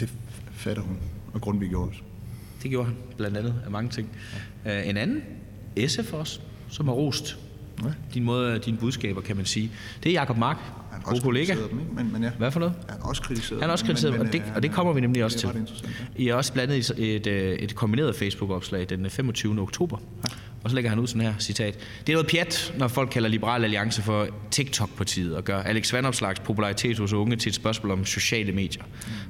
det 0.00 0.12
fatter 0.52 0.82
hun, 0.82 0.96
og 1.32 1.40
Grundtvig 1.40 1.68
gjorde 1.68 1.88
også. 1.88 2.00
Det 2.62 2.70
gjorde 2.70 2.86
han, 2.86 2.96
blandt 3.16 3.36
andet 3.36 3.54
af 3.64 3.70
mange 3.70 3.90
ting. 3.90 4.08
Ja. 4.64 4.80
Uh, 4.80 4.88
en 4.88 4.96
anden, 4.96 5.22
SF 5.86 6.12
også, 6.12 6.40
som 6.68 6.86
har 6.88 6.94
rost 6.94 7.38
ja. 7.84 7.88
din 8.14 8.24
måde, 8.24 8.58
dine 8.58 8.76
budskaber, 8.76 9.20
kan 9.20 9.36
man 9.36 9.44
sige. 9.44 9.70
Det 10.02 10.08
er 10.10 10.12
Jakob 10.12 10.36
Mark, 10.36 10.56
god 11.04 11.20
kollega. 11.20 11.54
Dem, 11.54 11.80
ikke? 11.80 11.94
Men, 11.94 12.12
men 12.12 12.22
ja. 12.22 12.30
Hvad 12.38 12.50
for 12.50 12.60
noget? 12.60 12.74
Han 12.88 13.00
har 13.00 13.08
også 13.08 13.22
kritiseret 13.22 13.60
Han 13.60 13.68
har 13.68 13.72
også 13.72 13.84
kritiseret 13.84 14.12
men, 14.12 14.18
men, 14.18 14.26
og, 14.26 14.32
det, 14.32 14.42
og 14.54 14.62
det 14.62 14.72
kommer 14.72 14.92
vi 14.92 15.00
nemlig 15.00 15.24
også 15.24 15.38
til. 15.38 15.50
I 16.16 16.28
er 16.28 16.34
også 16.34 16.52
blandet 16.52 16.90
i 16.98 17.14
et, 17.16 17.26
et, 17.26 17.64
et 17.64 17.74
kombineret 17.74 18.16
Facebook-opslag 18.16 18.86
den 18.88 19.10
25. 19.10 19.60
oktober. 19.60 19.98
Ja. 20.24 20.34
Og 20.64 20.70
så 20.70 20.74
lægger 20.74 20.90
han 20.90 20.98
ud 20.98 21.06
sådan 21.06 21.22
her, 21.22 21.34
citat. 21.38 21.78
Det 22.06 22.12
er 22.12 22.16
noget 22.16 22.30
pjat, 22.30 22.74
når 22.78 22.88
folk 22.88 23.10
kalder 23.10 23.28
Liberal 23.28 23.64
Alliance 23.64 24.02
for 24.02 24.28
TikTok-partiet, 24.50 25.36
og 25.36 25.44
gør 25.44 25.62
Alex 25.62 25.92
Vandopslags 25.92 26.40
popularitet 26.40 26.98
hos 26.98 27.12
unge 27.12 27.36
til 27.36 27.48
et 27.48 27.54
spørgsmål 27.54 27.92
om 27.92 28.04
sociale 28.04 28.52
medier. 28.52 28.82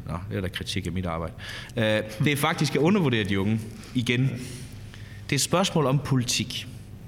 Nå, 0.06 0.14
det 0.30 0.36
er 0.36 0.40
da 0.40 0.48
kritik 0.48 0.86
af 0.86 0.92
mit 0.92 1.06
arbejde. 1.06 1.32
Uh, 1.76 1.82
det 2.24 2.32
er 2.32 2.36
faktisk 2.36 2.74
at 2.74 2.80
undervurdere 2.80 3.24
de 3.24 3.40
unge. 3.40 3.60
Igen. 3.94 4.20
Det 4.20 5.32
er 5.32 5.34
et 5.34 5.40
spørgsmål 5.40 5.86
om 5.86 5.98
politik. 5.98 6.66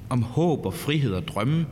Om 0.09 0.23
håb 0.23 0.67
og 0.67 0.75
frihed 0.75 1.13
og 1.13 1.29
drømme 1.29 1.67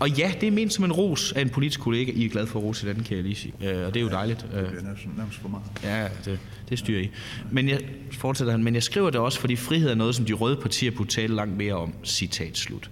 Og 0.00 0.10
ja, 0.10 0.32
det 0.40 0.46
er 0.46 0.50
ment 0.50 0.72
som 0.72 0.84
en 0.84 0.92
ros 0.92 1.32
af 1.32 1.40
en 1.40 1.48
politisk 1.48 1.80
kollega. 1.80 2.12
I 2.14 2.24
er 2.24 2.28
glad 2.28 2.46
for 2.46 2.58
at 2.58 2.64
rose 2.64 2.88
den, 2.88 3.02
kan 3.04 3.16
jeg 3.16 3.24
lige 3.24 3.34
sige. 3.34 3.54
Øh, 3.62 3.86
og 3.86 3.94
det 3.94 4.00
er 4.00 4.04
jo 4.04 4.10
dejligt. 4.10 4.40
Det 4.40 4.48
bliver 4.68 4.82
nærmest, 4.82 5.06
nærmest 5.16 5.38
for 5.38 5.48
meget. 5.48 5.64
Ja, 5.82 6.08
det, 6.24 6.38
det 6.68 6.78
styrer 6.78 7.02
I. 7.02 7.10
Men 7.50 7.68
jeg 7.68 7.80
fortsætter 8.12 8.52
han, 8.52 8.64
men 8.64 8.74
jeg 8.74 8.82
skriver 8.82 9.10
det 9.10 9.20
også, 9.20 9.40
fordi 9.40 9.56
frihed 9.56 9.90
er 9.90 9.94
noget, 9.94 10.14
som 10.14 10.24
de 10.24 10.32
røde 10.32 10.56
partier 10.56 10.90
burde 10.90 11.10
tale 11.10 11.34
langt 11.34 11.56
mere 11.56 11.74
om. 11.74 11.92
Citat 12.04 12.58
slut. 12.58 12.90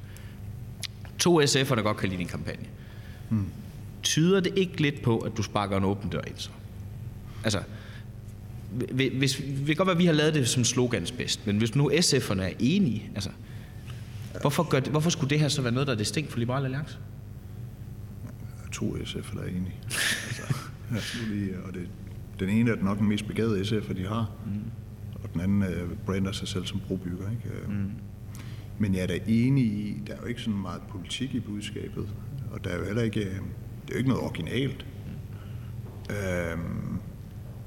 To 1.19 1.43
SF'er, 1.43 1.75
der 1.75 1.83
godt 1.83 1.97
kan 1.97 2.09
lide 2.09 2.19
din 2.19 2.29
kampagne. 2.29 2.67
Hmm. 3.29 3.47
Tyder 4.03 4.41
det 4.41 4.53
ikke 4.57 4.83
lidt 4.83 5.03
på, 5.03 5.19
at 5.19 5.37
du 5.37 5.43
sparker 5.43 5.77
en 5.77 5.85
åben 5.85 6.11
dør 6.11 6.21
ind 6.27 6.37
så? 6.37 6.51
Altså, 7.45 7.61
hvis, 8.93 9.43
det 9.59 9.67
kan 9.67 9.77
godt 9.77 9.87
være, 9.87 9.95
at 9.95 9.99
vi 9.99 10.07
har 10.07 10.13
lavet 10.13 10.35
det 10.35 10.49
som 10.49 10.65
slogans 10.65 11.13
bedst, 11.13 11.47
men 11.47 11.59
hvis 11.59 11.75
nu 11.75 11.91
SF'erne 11.91 12.43
er 12.43 12.53
enige, 12.59 13.11
altså, 13.15 13.31
hvorfor, 14.41 14.69
gør 14.71 14.81
det, 14.81 14.91
hvorfor 14.91 15.11
skulle 15.11 15.31
det 15.31 15.41
her 15.41 15.49
så 15.49 15.63
være 15.63 15.73
noget, 15.73 15.87
der 15.87 15.93
er 15.93 15.99
distinkt 15.99 16.31
for 16.33 16.39
Liberal 16.39 16.65
Alliance? 16.65 16.99
To 18.73 19.05
SF 19.05 19.35
er 19.35 19.43
enige. 19.43 19.75
altså, 19.83 20.43
ja, 20.93 21.35
lige, 21.35 21.63
og 21.63 21.75
det, 21.75 21.89
den 22.41 22.49
ene 22.49 22.71
er 22.71 22.77
nok 22.77 22.99
den 22.99 23.09
mest 23.09 23.27
begavede 23.27 23.65
SF, 23.65 23.95
de 23.97 24.07
har, 24.07 24.31
mm. 24.47 24.61
og 25.23 25.33
den 25.33 25.41
anden 25.41 25.63
uh, 25.63 25.99
brander 26.07 26.33
sig 26.33 26.49
selv 26.49 26.67
som 26.67 26.81
brobygger. 26.81 27.31
Ikke? 27.31 27.69
Mm. 27.69 27.91
Men 28.79 28.95
jeg 28.95 29.03
er 29.03 29.07
da 29.07 29.19
enig 29.27 29.65
i, 29.65 30.03
der 30.07 30.13
er 30.13 30.19
jo 30.21 30.27
ikke 30.27 30.41
sådan 30.41 30.61
meget 30.61 30.83
politik 30.91 31.35
i 31.35 31.41
budskabet, 31.41 32.09
og 32.51 32.65
der 32.65 32.71
er 32.71 32.79
jo 32.79 32.85
heller 32.85 33.03
ikke, 33.03 33.21
det 33.21 33.31
er 33.89 33.93
jo 33.93 33.97
ikke 33.97 34.09
noget 34.09 34.25
originalt. 34.25 34.87
Mm. 35.07 36.15
Øhm, 36.15 36.99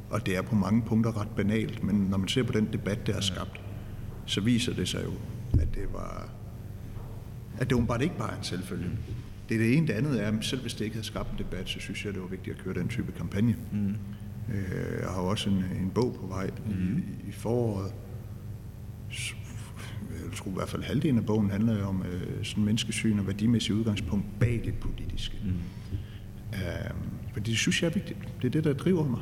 og 0.10 0.25
det 0.25 0.38
er 0.38 0.41
på 0.41 0.55
mange 0.55 0.81
punkter 0.81 1.21
ret 1.21 1.29
banalt, 1.36 1.84
men 1.84 1.95
når 1.95 2.17
man 2.17 2.27
ser 2.27 2.43
på 2.43 2.51
den 2.51 2.69
debat, 2.73 3.07
der 3.07 3.13
er 3.13 3.21
skabt, 3.21 3.62
så 4.25 4.41
viser 4.41 4.73
det 4.73 4.88
sig 4.88 5.03
jo, 5.03 5.13
at 5.62 5.75
det 5.75 5.93
var, 5.93 6.29
at 7.62 7.69
det 7.69 7.88
var 7.88 7.97
ikke 7.97 8.17
bare 8.17 8.38
en 8.38 8.43
selvfølge. 8.43 8.89
Det 9.50 9.56
er 9.56 9.60
det 9.60 9.78
ene. 9.78 9.88
Det 9.88 9.93
andet 9.93 10.24
er, 10.24 10.28
at 10.28 10.34
selv 10.41 10.62
hvis 10.62 10.74
det 10.74 10.86
ikke 10.86 10.95
havde 10.95 11.08
skabt 11.08 11.32
en 11.32 11.38
debat, 11.38 11.69
så 11.69 11.80
synes 11.80 12.06
jeg, 12.06 12.13
det 12.13 12.21
var 12.21 12.28
vigtigt 12.28 12.58
at 12.58 12.63
køre 12.63 12.74
den 12.74 12.88
type 12.88 13.12
kampagne. 13.12 13.56
Mm. 13.71 13.95
Jeg 15.02 15.10
har 15.10 15.21
også 15.21 15.50
en, 15.50 15.56
en 15.56 15.91
bog 15.95 16.17
på 16.21 16.28
vej 16.28 16.50
mm. 16.65 16.97
i, 16.97 17.30
i 17.30 17.32
foråret. 17.32 17.93
Jeg 20.10 20.38
tror 20.38 20.52
i 20.52 20.54
hvert 20.54 20.69
fald 20.69 20.84
halvdelen 20.84 21.17
af 21.17 21.26
bogen 21.26 21.52
handler 21.52 21.86
om 21.86 22.04
øh, 22.04 22.43
sådan 22.43 22.63
menneskesyn 22.63 23.19
og 23.19 23.28
værdimæssig 23.28 23.76
udgangspunkt 23.76 24.26
bag 24.39 24.62
det 24.65 24.74
politiske. 24.74 25.38
Mm. 25.43 25.50
Øhm, 26.54 26.97
fordi 27.34 27.52
det 27.52 27.60
synes 27.60 27.84
jeg 27.84 27.89
er 27.89 27.93
vigtigt. 27.93 28.19
Det 28.41 28.47
er 28.47 28.52
det, 28.52 28.63
der 28.63 28.74
driver 28.74 29.08
mig. 29.08 29.21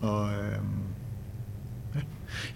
Og, 0.00 0.32
øh. 0.32 0.58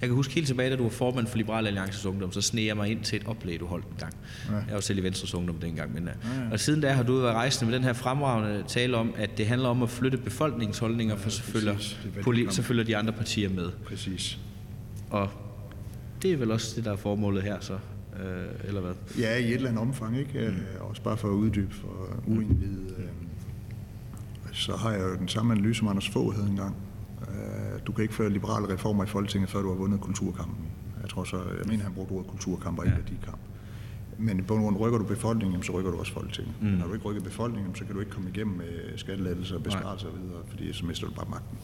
Jeg 0.01 0.09
kan 0.09 0.17
huske 0.17 0.35
helt 0.35 0.47
tilbage, 0.47 0.71
da 0.71 0.77
du 0.77 0.83
var 0.83 0.91
formand 0.91 1.27
for 1.27 1.37
Liberal 1.37 1.67
Alliances 1.67 2.07
Ungdom, 2.07 2.33
så 2.33 2.41
sneg 2.41 2.67
jeg 2.67 2.77
mig 2.77 2.91
ind 2.91 3.01
til 3.05 3.17
et 3.21 3.27
oplæg, 3.27 3.61
du 3.61 3.67
holdt 3.67 3.85
en 3.87 3.97
gang. 3.99 4.15
Ja. 4.51 4.55
Jeg 4.55 4.75
var 4.75 4.81
selv 4.81 4.99
i 4.99 5.03
Venstres 5.03 5.35
Ungdom 5.35 5.57
dengang. 5.57 5.95
Men, 5.95 6.05
ja, 6.05 6.11
ja. 6.45 6.51
Og 6.53 6.61
siden 6.61 6.81
da 6.81 6.93
har 6.93 7.03
du 7.03 7.19
været 7.21 7.35
rejsende 7.35 7.71
med 7.71 7.79
den 7.79 7.85
her 7.85 7.93
fremragende 7.93 8.65
tale 8.69 8.97
om, 8.97 9.15
at 9.17 9.39
det 9.39 9.47
handler 9.47 9.69
om 9.69 9.83
at 9.83 9.91
flytte 9.91 10.19
befolkningsholdninger, 10.19 11.17
for 11.17 11.31
så 11.31 11.43
følger, 11.43 11.75
poli- 12.21 12.51
så 12.51 12.63
følger 12.63 12.85
de 12.85 12.97
andre 12.97 13.13
partier 13.13 13.49
med. 13.49 13.71
Præcis. 13.87 14.39
Og 15.11 15.29
det 16.23 16.33
er 16.33 16.37
vel 16.37 16.51
også 16.51 16.73
det, 16.77 16.85
der 16.85 16.93
er 16.93 16.97
formålet 16.97 17.43
her, 17.43 17.57
så? 17.61 17.73
Øh, 17.73 18.47
eller 18.65 18.81
hvad? 18.81 18.93
Ja, 19.19 19.37
i 19.37 19.45
et 19.49 19.55
eller 19.55 19.69
andet 19.69 19.81
omfang, 19.83 20.19
ikke? 20.19 20.49
Mm. 20.49 20.89
Også 20.89 21.03
bare 21.03 21.17
for 21.17 21.29
at 21.29 21.33
uddybe 21.33 21.75
for 21.75 22.17
uindvidede. 22.27 22.95
Øh, 22.99 23.05
så 24.53 24.77
har 24.77 24.91
jeg 24.91 25.01
jo 25.01 25.17
den 25.17 25.29
samme 25.29 25.53
analyse, 25.53 25.79
som 25.79 25.89
Anders 25.89 26.09
Fogh 26.09 26.35
havde 26.35 26.49
engang 26.49 26.77
du 27.87 27.93
kan 27.93 28.03
ikke 28.03 28.15
føre 28.15 28.31
liberale 28.31 28.75
reformer 28.75 29.05
i 29.05 29.07
Folketinget, 29.07 29.51
før 29.51 29.63
du 29.63 29.69
har 29.69 29.77
vundet 29.77 30.01
kulturkampen. 30.01 30.67
Jeg 31.03 31.11
tror 31.11 31.25
så, 31.25 31.37
jeg 31.37 31.67
mener, 31.67 31.85
han 31.85 31.93
brugte 31.93 32.13
ordet 32.13 32.31
kulturkamp 32.31 32.79
og 32.79 32.85
ikke 32.85 32.97
ja. 32.97 33.03
værdikamp. 33.03 33.39
Men 34.19 34.39
i 34.39 34.43
bund 34.43 34.77
rykker 34.77 34.99
du 34.99 35.05
befolkningen, 35.05 35.63
så 35.63 35.73
rykker 35.73 35.91
du 35.91 35.99
også 35.99 36.13
Folketinget. 36.13 36.55
Mm. 36.61 36.69
Når 36.69 36.87
du 36.87 36.95
ikke 36.95 37.05
rykker 37.05 37.23
befolkningen, 37.23 37.75
så 37.75 37.85
kan 37.85 37.95
du 37.95 38.01
ikke 38.01 38.13
komme 38.13 38.31
igennem 38.31 38.57
med 38.57 38.99
skattelettelser 38.99 39.57
og 39.57 39.63
besparelser 39.63 40.09
og 40.09 40.15
videre, 40.23 40.43
fordi 40.49 40.73
så 40.73 40.87
mister 40.87 41.07
du 41.07 41.13
bare 41.13 41.27
magten. 41.31 41.59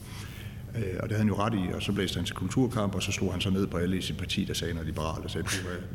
Øh, 0.75 0.99
og 0.99 1.09
det 1.09 1.17
havde 1.17 1.17
han 1.17 1.27
jo 1.27 1.35
ret 1.35 1.53
i, 1.53 1.73
og 1.73 1.81
så 1.81 1.93
blæste 1.93 2.15
han 2.15 2.25
til 2.25 2.35
kulturkamp, 2.35 2.95
og 2.95 3.03
så 3.03 3.11
slog 3.11 3.31
han 3.31 3.41
så 3.41 3.49
ned 3.49 3.67
på 3.67 3.77
alle 3.77 3.97
i 3.97 4.01
sit 4.01 4.17
parti, 4.17 4.43
der 4.43 4.53
sagde 4.53 4.73
noget 4.73 4.87
liberalt, 4.87 5.25
og 5.25 5.31
sagde, 5.31 5.47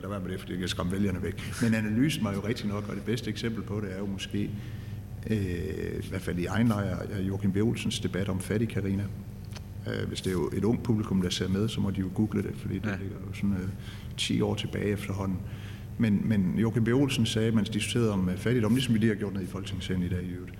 lad 0.02 0.08
være 0.08 0.20
med 0.20 0.30
det, 0.30 0.40
fordi 0.40 0.52
det 0.52 0.58
kan 0.58 0.68
skræmme 0.68 0.92
vælgerne 0.92 1.22
væk. 1.22 1.42
Men 1.62 1.74
analysen 1.74 2.24
var 2.24 2.32
jo 2.32 2.40
rigtig 2.40 2.66
nok, 2.68 2.88
og 2.88 2.94
det 2.94 3.04
bedste 3.04 3.30
eksempel 3.30 3.62
på 3.62 3.80
det 3.80 3.94
er 3.94 3.98
jo 3.98 4.06
måske, 4.06 4.50
øh, 5.30 6.04
i 6.04 6.08
hvert 6.08 6.22
fald 6.22 6.38
i 6.38 6.46
egen 6.46 6.68
lejr, 6.68 7.20
Joachim. 7.20 7.52
Olsens 7.62 8.00
debat 8.00 8.28
om 8.28 8.40
fattig 8.40 8.68
Karina, 8.68 9.04
Øh, 9.86 10.08
hvis 10.08 10.20
det 10.20 10.30
er 10.30 10.34
jo 10.34 10.50
et 10.52 10.64
ung 10.64 10.82
publikum, 10.82 11.22
der 11.22 11.30
ser 11.30 11.48
med, 11.48 11.68
så 11.68 11.80
må 11.80 11.90
de 11.90 12.00
jo 12.00 12.10
google 12.14 12.42
det, 12.42 12.54
fordi 12.56 12.74
det 12.74 12.90
ja. 12.90 12.96
ligger 12.96 13.16
jo 13.28 13.34
sådan 13.34 13.52
øh, 13.52 13.68
10 14.16 14.40
år 14.40 14.54
tilbage 14.54 14.86
efterhånden. 14.86 15.38
Men, 15.98 16.20
men 16.24 16.54
Joachim 16.58 16.84
B. 16.84 16.88
Olsen 16.88 17.26
sagde, 17.26 17.52
man 17.52 17.64
diskuterede 17.64 18.12
om 18.12 18.28
øh, 18.28 18.36
fattigdom, 18.36 18.74
ligesom 18.74 18.94
vi 18.94 18.98
lige 18.98 19.08
har 19.08 19.16
gjort 19.16 19.34
ned 19.34 19.42
i 19.42 19.46
Folketingssalen 19.46 20.02
i 20.02 20.08
dag 20.08 20.22
i 20.22 20.30
øvrigt. 20.30 20.54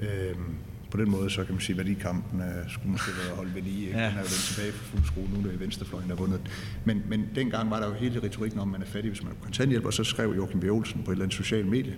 Øh, 0.00 0.36
på 0.90 0.96
den 0.96 1.10
måde, 1.10 1.30
så 1.30 1.44
kan 1.44 1.54
man 1.54 1.60
sige, 1.60 1.74
at 1.74 1.78
værdikampen 1.78 2.40
uh, 2.40 2.70
skulle 2.70 2.90
måske 2.90 3.10
være 3.26 3.36
holdt 3.36 3.54
ved 3.54 3.62
lige. 3.62 3.86
Ja. 3.86 3.92
Den 3.92 4.02
er 4.02 4.10
jo 4.10 4.16
vendt 4.16 4.30
tilbage 4.30 4.72
for 4.72 4.84
fuld 4.84 5.04
skrue, 5.04 5.28
nu 5.32 5.48
er 5.48 5.50
det 5.52 5.60
venstrefløjen, 5.60 6.08
der 6.08 6.16
har 6.16 6.22
vundet. 6.22 6.40
Men, 6.84 7.02
men 7.08 7.28
dengang 7.34 7.70
var 7.70 7.80
der 7.80 7.86
jo 7.86 7.94
hele 7.94 8.22
retorikken 8.22 8.60
om, 8.60 8.68
at 8.68 8.72
man 8.72 8.82
er 8.82 8.86
fattig, 8.86 9.10
hvis 9.10 9.22
man 9.22 9.32
er 9.32 9.36
kontanthjælp, 9.44 9.84
og 9.84 9.92
så 9.92 10.04
skrev 10.04 10.34
Joachim 10.36 10.60
B. 10.60 10.64
Olsen 10.64 11.02
på 11.02 11.10
et 11.10 11.14
eller 11.14 11.24
andet 11.24 11.36
socialt 11.36 11.66
medie, 11.66 11.96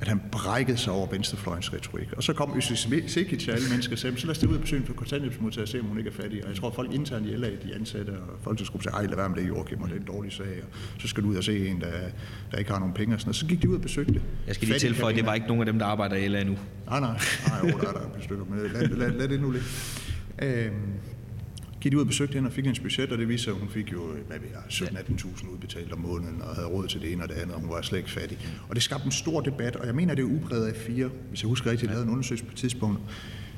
at 0.00 0.08
han 0.08 0.22
brækkede 0.32 0.76
sig 0.76 0.92
over 0.92 1.08
venstrefløjens 1.10 1.72
retorik. 1.72 2.12
Og 2.12 2.22
så 2.22 2.32
kom 2.32 2.52
Øsis 2.56 2.88
Sikic 3.06 3.40
til 3.40 3.50
alle 3.50 3.68
mennesker 3.70 3.94
og 3.94 3.98
sagde, 3.98 4.20
så 4.20 4.26
lad 4.26 4.34
os 4.34 4.38
det 4.38 4.46
ud 4.46 4.54
og 4.54 4.60
besøge 4.60 4.86
for 4.86 4.94
kontanthjælpsmodtager 4.94 5.64
og 5.64 5.68
se, 5.68 5.80
om 5.80 5.86
hun 5.86 5.98
ikke 5.98 6.10
er 6.10 6.14
fattig. 6.14 6.44
Og 6.44 6.48
jeg 6.48 6.56
tror, 6.56 6.68
at 6.68 6.74
folk 6.74 6.92
internt 6.92 7.26
i 7.26 7.30
LA, 7.30 7.48
de 7.48 7.74
ansatte 7.74 8.10
og 8.10 8.38
folketidsgruppen 8.42 8.82
sagde, 8.90 8.96
ej, 8.96 9.06
lad 9.06 9.16
være 9.16 9.28
med 9.28 9.36
det, 9.36 9.48
Joachim, 9.48 9.82
og 9.82 9.88
det 9.88 9.96
er 9.96 10.00
en 10.00 10.06
dårlig 10.06 10.32
sag. 10.32 10.62
Og 10.94 11.00
så 11.00 11.08
skal 11.08 11.22
du 11.22 11.28
ud 11.28 11.36
og 11.36 11.44
se 11.44 11.68
en, 11.68 11.80
der, 11.80 11.90
der 12.50 12.58
ikke 12.58 12.70
har 12.70 12.78
nogen 12.78 12.94
penge. 12.94 13.14
Og, 13.14 13.20
sådan. 13.20 13.28
og 13.28 13.34
så 13.34 13.46
gik 13.46 13.62
de 13.62 13.68
ud 13.68 13.74
og 13.74 13.80
besøgte 13.80 14.14
det. 14.14 14.22
Jeg 14.46 14.54
skal 14.54 14.68
lige 14.68 14.78
tilføje, 14.78 15.12
at 15.12 15.16
det 15.18 15.26
var 15.26 15.34
ikke 15.34 15.46
nogen 15.46 15.60
af 15.60 15.66
dem, 15.66 15.78
der 15.78 15.86
arbejder 15.86 16.16
i 16.16 16.28
LA 16.28 16.44
nu. 16.44 16.58
Nej, 16.86 17.00
nej, 17.00 17.18
nej, 17.48 17.70
jo, 17.70 17.78
der 17.78 17.88
er 17.88 17.92
der 17.92 18.00
et 18.18 18.24
stykker, 18.24 18.44
men 18.44 18.58
lad, 18.72 18.88
lad, 18.88 19.10
lad, 19.10 19.28
det 19.28 19.40
nu 19.40 19.50
ligge. 19.50 19.66
Øhm, 20.42 20.72
gik 21.90 21.96
ud 21.96 22.00
og 22.00 22.06
besøgte 22.06 22.34
hende 22.34 22.46
og 22.46 22.52
fik 22.52 22.64
hendes 22.64 22.80
budget, 22.80 23.12
og 23.12 23.18
det 23.18 23.28
viser, 23.28 23.52
at 23.52 23.58
hun 23.58 23.68
fik 23.68 23.92
jo 23.92 24.00
hvad 24.26 24.38
vi 24.38 24.46
17-18.000 24.68 25.52
udbetalt 25.52 25.92
om 25.92 25.98
måneden, 25.98 26.42
og 26.42 26.54
havde 26.54 26.68
råd 26.68 26.86
til 26.86 27.00
det 27.00 27.12
ene 27.12 27.22
og 27.22 27.28
det 27.28 27.34
andet, 27.34 27.54
og 27.54 27.60
hun 27.60 27.70
var 27.70 27.82
slet 27.82 27.98
ikke 27.98 28.10
fattig. 28.10 28.38
Og 28.68 28.74
det 28.74 28.82
skabte 28.82 29.06
en 29.06 29.12
stor 29.12 29.40
debat, 29.40 29.76
og 29.76 29.86
jeg 29.86 29.94
mener, 29.94 30.14
det 30.14 30.22
er 30.22 30.26
ubredet 30.26 30.66
af 30.66 30.76
fire, 30.76 31.10
hvis 31.28 31.42
jeg 31.42 31.48
husker 31.48 31.70
rigtigt, 31.70 31.82
jeg 31.82 31.90
lavede 31.90 32.06
en 32.06 32.12
undersøgelse 32.12 32.44
på 32.44 32.50
et 32.50 32.56
tidspunkt, 32.56 33.00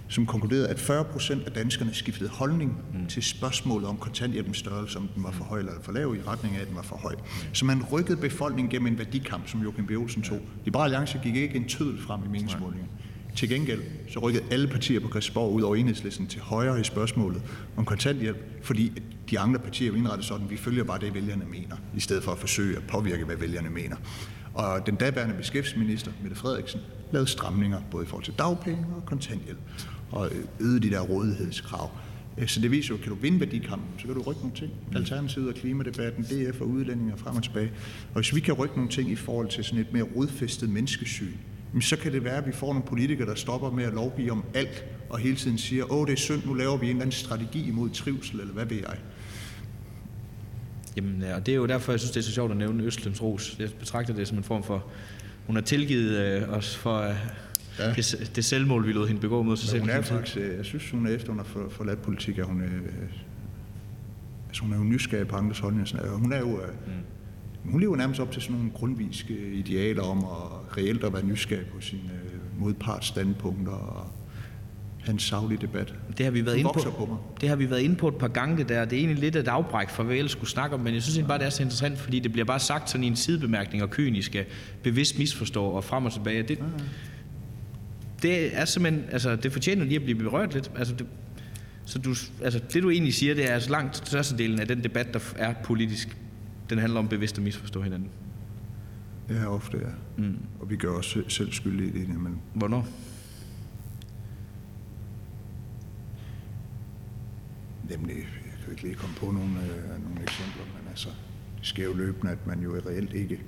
som 0.08 0.26
konkluderede, 0.26 0.68
at 0.68 0.78
40 0.78 1.04
procent 1.04 1.42
af 1.46 1.52
danskerne 1.52 1.94
skiftede 1.94 2.30
holdning 2.30 2.78
mm. 2.94 3.06
til 3.06 3.22
spørgsmålet 3.22 3.88
om 3.88 3.96
kontanthjælpens 3.96 4.56
størrelse, 4.56 4.98
om 4.98 5.08
den 5.14 5.22
var 5.22 5.30
for 5.30 5.44
høj 5.44 5.58
eller 5.58 5.72
for 5.82 5.92
lav, 5.92 6.14
i 6.14 6.22
retning 6.26 6.56
af, 6.56 6.60
at 6.60 6.68
den 6.68 6.76
var 6.76 6.82
for 6.82 6.96
høj. 6.96 7.14
Så 7.52 7.64
man 7.64 7.82
rykkede 7.92 8.16
befolkningen 8.16 8.70
gennem 8.70 8.86
en 8.86 8.98
værdikamp, 8.98 9.48
som 9.48 9.62
Joachim 9.62 9.86
B. 9.86 9.90
Olsen 9.90 10.22
tog. 10.22 10.40
Liberale 10.64 10.84
Alliance 10.84 11.20
gik 11.22 11.36
ikke 11.36 11.56
en 11.56 11.68
tødel 11.68 12.00
frem 12.00 12.20
i 12.24 12.28
meningsmålingen. 12.28 12.88
Til 13.38 13.48
gengæld 13.48 13.82
så 14.08 14.18
rykkede 14.18 14.44
alle 14.50 14.68
partier 14.68 15.00
på 15.00 15.08
Christiansborg 15.08 15.52
ud 15.52 15.62
over 15.62 15.76
enhedslisten 15.76 16.26
til 16.26 16.40
højre 16.40 16.80
i 16.80 16.84
spørgsmålet 16.84 17.42
om 17.76 17.84
kontanthjælp, 17.84 18.36
fordi 18.62 19.02
de 19.30 19.38
andre 19.38 19.60
partier 19.60 19.92
er 19.92 19.96
indrettet 19.96 20.26
sådan, 20.26 20.44
at 20.44 20.50
vi 20.50 20.56
følger 20.56 20.84
bare 20.84 21.00
det, 21.00 21.14
vælgerne 21.14 21.44
mener, 21.44 21.76
i 21.96 22.00
stedet 22.00 22.22
for 22.22 22.32
at 22.32 22.38
forsøge 22.38 22.76
at 22.76 22.82
påvirke, 22.88 23.24
hvad 23.24 23.36
vælgerne 23.36 23.70
mener. 23.70 23.96
Og 24.54 24.86
den 24.86 24.94
daværende 24.94 25.34
beskæftigelsesminister, 25.34 26.12
Mette 26.22 26.36
Frederiksen, 26.36 26.80
lavede 27.12 27.30
stramninger 27.30 27.80
både 27.90 28.04
i 28.04 28.06
forhold 28.06 28.24
til 28.24 28.34
dagpenge 28.38 28.86
og 28.96 29.06
kontanthjælp, 29.06 29.58
og 30.10 30.30
øgede 30.60 30.80
de 30.80 30.90
der 30.90 31.00
rådighedskrav. 31.00 31.90
Så 32.46 32.60
det 32.60 32.70
viser 32.70 32.88
jo, 32.88 32.94
at 32.94 33.02
kan 33.02 33.12
du 33.12 33.18
vinde 33.18 33.40
værdikampen, 33.40 33.88
så 33.98 34.06
kan 34.06 34.14
du 34.14 34.22
rykke 34.22 34.40
nogle 34.40 34.56
ting. 34.56 34.72
Alternativet 34.94 35.48
og 35.48 35.54
klimadebatten, 35.54 36.24
DF 36.24 36.60
og 36.60 36.68
udlændinger 36.68 37.16
frem 37.16 37.36
og 37.36 37.42
tilbage. 37.42 37.72
Og 38.08 38.14
hvis 38.14 38.34
vi 38.34 38.40
kan 38.40 38.54
rykke 38.54 38.74
nogle 38.74 38.90
ting 38.90 39.10
i 39.10 39.16
forhold 39.16 39.48
til 39.48 39.64
sådan 39.64 39.78
et 39.78 39.92
mere 39.92 40.06
rodfæstet 40.16 40.70
menneskesyn, 40.70 41.32
så 41.80 41.96
kan 41.96 42.12
det 42.12 42.24
være, 42.24 42.36
at 42.36 42.46
vi 42.46 42.52
får 42.52 42.66
nogle 42.66 42.82
politikere, 42.82 43.28
der 43.28 43.34
stopper 43.34 43.70
med 43.70 43.84
at 43.84 43.92
lovgive 43.92 44.32
om 44.32 44.44
alt, 44.54 44.84
og 45.10 45.18
hele 45.18 45.36
tiden 45.36 45.58
siger, 45.58 45.92
åh, 45.92 46.06
det 46.06 46.12
er 46.12 46.16
synd, 46.16 46.42
nu 46.46 46.54
laver 46.54 46.76
vi 46.76 46.86
en 46.86 46.90
eller 46.90 47.02
anden 47.02 47.12
strategi 47.12 47.68
imod 47.68 47.90
trivsel, 47.90 48.40
eller 48.40 48.54
hvad 48.54 48.64
ved 48.64 48.76
jeg. 48.76 48.96
Jamen, 50.96 51.22
ja, 51.22 51.34
og 51.34 51.46
det 51.46 51.52
er 51.52 51.56
jo 51.56 51.66
derfor, 51.66 51.92
jeg 51.92 52.00
synes, 52.00 52.10
det 52.10 52.20
er 52.20 52.24
så 52.24 52.32
sjovt 52.32 52.50
at 52.50 52.56
nævne 52.56 52.82
Østlems 52.82 53.22
Ros. 53.22 53.56
Jeg 53.58 53.68
betragter 53.80 54.14
det 54.14 54.28
som 54.28 54.38
en 54.38 54.44
form 54.44 54.62
for, 54.62 54.84
hun 55.46 55.56
har 55.56 55.62
tilgivet 55.62 56.18
øh, 56.18 56.48
os 56.48 56.76
for 56.76 56.98
øh, 56.98 57.14
ja. 57.78 57.92
det, 57.92 58.30
det 58.36 58.44
selvmål, 58.44 58.86
vi 58.86 58.92
lod 58.92 59.06
hende 59.06 59.20
begå 59.20 59.42
mod 59.42 59.56
sig 59.56 59.68
selv. 59.68 59.80
Hun 59.80 59.90
er 59.90 60.02
faktisk, 60.02 60.36
øh, 60.36 60.56
jeg 60.56 60.64
synes, 60.64 60.90
hun 60.90 61.06
er 61.06 61.10
efter, 61.10 61.28
hun 61.28 61.38
har 61.38 61.68
forladt 61.70 62.02
politik, 62.02 62.38
at 62.38 62.44
hun, 62.44 62.60
øh, 62.60 62.82
altså, 64.48 64.62
hun 64.62 64.72
er 64.72 64.76
jo 64.76 64.84
nysgerrig 64.84 65.28
på 65.28 65.36
andres 65.36 65.58
holdninger. 65.58 66.16
Hun 66.16 66.32
er 66.32 66.38
jo, 66.38 66.60
øh, 66.60 66.68
mm 66.86 66.92
hun 67.70 67.80
lever 67.80 67.96
nærmest 67.96 68.20
op 68.20 68.32
til 68.32 68.42
sådan 68.42 68.56
nogle 68.56 68.70
grundviske 68.70 69.52
idealer 69.52 70.02
om 70.02 70.18
at 70.18 70.76
reelt 70.76 71.04
at 71.04 71.12
være 71.12 71.26
nysgerrig 71.26 71.66
på 71.66 71.80
sine 71.80 72.10
øh, 72.24 72.60
modparts 72.60 73.06
standpunkter 73.06 73.72
og 73.72 74.12
have 75.08 75.52
en 75.52 75.58
debat. 75.60 75.94
Det 76.18 76.26
har 76.26 76.30
vi 76.30 76.46
været 76.46 76.56
inde 76.56 76.70
på, 76.74 76.90
på 76.90 77.18
det 77.40 77.48
har 77.48 77.56
vi 77.56 77.70
været 77.70 77.80
inde 77.80 77.96
på 77.96 78.08
et 78.08 78.14
par 78.14 78.28
gange 78.28 78.56
det 78.56 78.68
der. 78.68 78.84
Det 78.84 78.96
er 78.96 79.00
egentlig 79.00 79.18
lidt 79.18 79.36
et 79.36 79.48
afbræk 79.48 79.90
for 79.90 80.02
hvad 80.02 80.12
vi 80.14 80.18
ellers 80.18 80.32
skulle 80.32 80.50
snakke 80.50 80.74
om, 80.76 80.80
men 80.80 80.94
jeg 80.94 81.02
synes 81.02 81.16
egentlig 81.16 81.28
bare, 81.28 81.38
det 81.38 81.46
er 81.46 81.50
så 81.50 81.62
interessant, 81.62 81.98
fordi 81.98 82.18
det 82.18 82.32
bliver 82.32 82.44
bare 82.44 82.60
sagt 82.60 82.90
sådan 82.90 83.04
i 83.04 83.06
en 83.06 83.16
sidebemærkning, 83.16 83.82
og 83.82 83.90
kynisk 83.90 84.36
bevidst 84.82 85.18
misforstå 85.18 85.64
og 85.64 85.84
frem 85.84 86.04
og 86.04 86.12
tilbage. 86.12 86.42
Det, 86.42 86.58
det 88.22 88.56
er 88.56 88.64
simpelthen, 88.64 89.04
altså 89.12 89.36
det 89.36 89.52
fortjener 89.52 89.84
lige 89.84 89.96
at 89.96 90.02
blive 90.02 90.18
berørt 90.18 90.54
lidt. 90.54 90.70
Altså 90.76 90.94
det, 90.94 91.06
så 91.84 91.98
du, 91.98 92.14
altså 92.42 92.60
det 92.72 92.82
du 92.82 92.90
egentlig 92.90 93.14
siger, 93.14 93.34
det 93.34 93.50
er 93.50 93.54
altså 93.54 93.70
langt 93.70 93.96
størstedelen 93.96 94.60
af 94.60 94.68
den 94.68 94.84
debat, 94.84 95.14
der 95.14 95.20
er 95.36 95.54
politisk 95.64 96.16
den 96.70 96.78
handler 96.78 97.00
om 97.00 97.08
bevidst 97.08 97.38
at 97.38 97.44
misforstå 97.44 97.82
hinanden. 97.82 98.10
Ja, 99.30 99.46
ofte 99.46 99.78
ja. 99.78 100.22
Mm. 100.22 100.38
Og 100.60 100.70
vi 100.70 100.76
gør 100.76 100.90
os 100.90 101.18
selv- 101.28 101.52
skyldige 101.52 101.88
i 101.88 101.92
det 101.92 101.98
indimellem. 102.04 102.38
Hvornår? 102.54 102.86
Nemlig, 107.90 108.16
jeg 108.16 108.54
kan 108.64 108.70
ikke 108.70 108.82
lige 108.82 108.94
komme 108.94 109.16
på 109.16 109.26
nogle, 109.26 109.60
øh, 109.62 110.04
nogle 110.04 110.22
eksempler, 110.22 110.64
men 110.64 110.88
altså, 110.88 111.08
det 111.58 111.66
sker 111.66 111.84
jo 111.84 111.94
løbende, 111.94 112.32
at 112.32 112.46
man 112.46 112.60
jo 112.60 112.76
reelt 112.86 113.12
ikke 113.12 113.40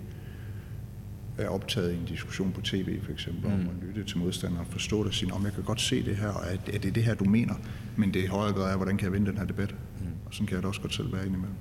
er 1.39 1.49
optaget 1.49 1.93
i 1.93 1.97
en 1.97 2.05
diskussion 2.05 2.53
på 2.53 2.61
tv, 2.61 3.03
for 3.03 3.13
eksempel, 3.13 3.47
mm. 3.47 3.53
om 3.55 3.61
at 3.61 3.87
lytte 3.87 4.05
til 4.05 4.19
modstanderen, 4.19 4.67
forstå 4.67 4.99
det 4.99 5.07
og 5.07 5.15
sige, 5.15 5.33
om 5.33 5.45
jeg 5.45 5.53
kan 5.53 5.63
godt 5.65 5.81
se 5.81 6.05
det 6.05 6.17
her, 6.17 6.29
og 6.29 6.43
er, 6.47 6.57
er 6.75 6.79
det 6.79 6.95
det 6.95 7.05
her, 7.05 7.15
du 7.15 7.25
mener? 7.25 7.55
Men 7.97 8.15
det 8.15 8.23
i 8.23 8.27
højere 8.27 8.53
grad 8.55 8.73
er, 8.73 8.77
hvordan 8.77 8.97
kan 8.97 9.05
jeg 9.05 9.13
vinde 9.13 9.27
den 9.31 9.39
her 9.39 9.45
debat? 9.45 9.75
Mm. 10.01 10.07
Og 10.27 10.35
sådan 10.35 10.47
kan 10.47 10.55
jeg 10.55 10.63
da 10.63 10.69
også 10.69 10.81
godt 10.81 10.95
selv 10.95 11.13
være 11.13 11.27
indimellem. 11.27 11.57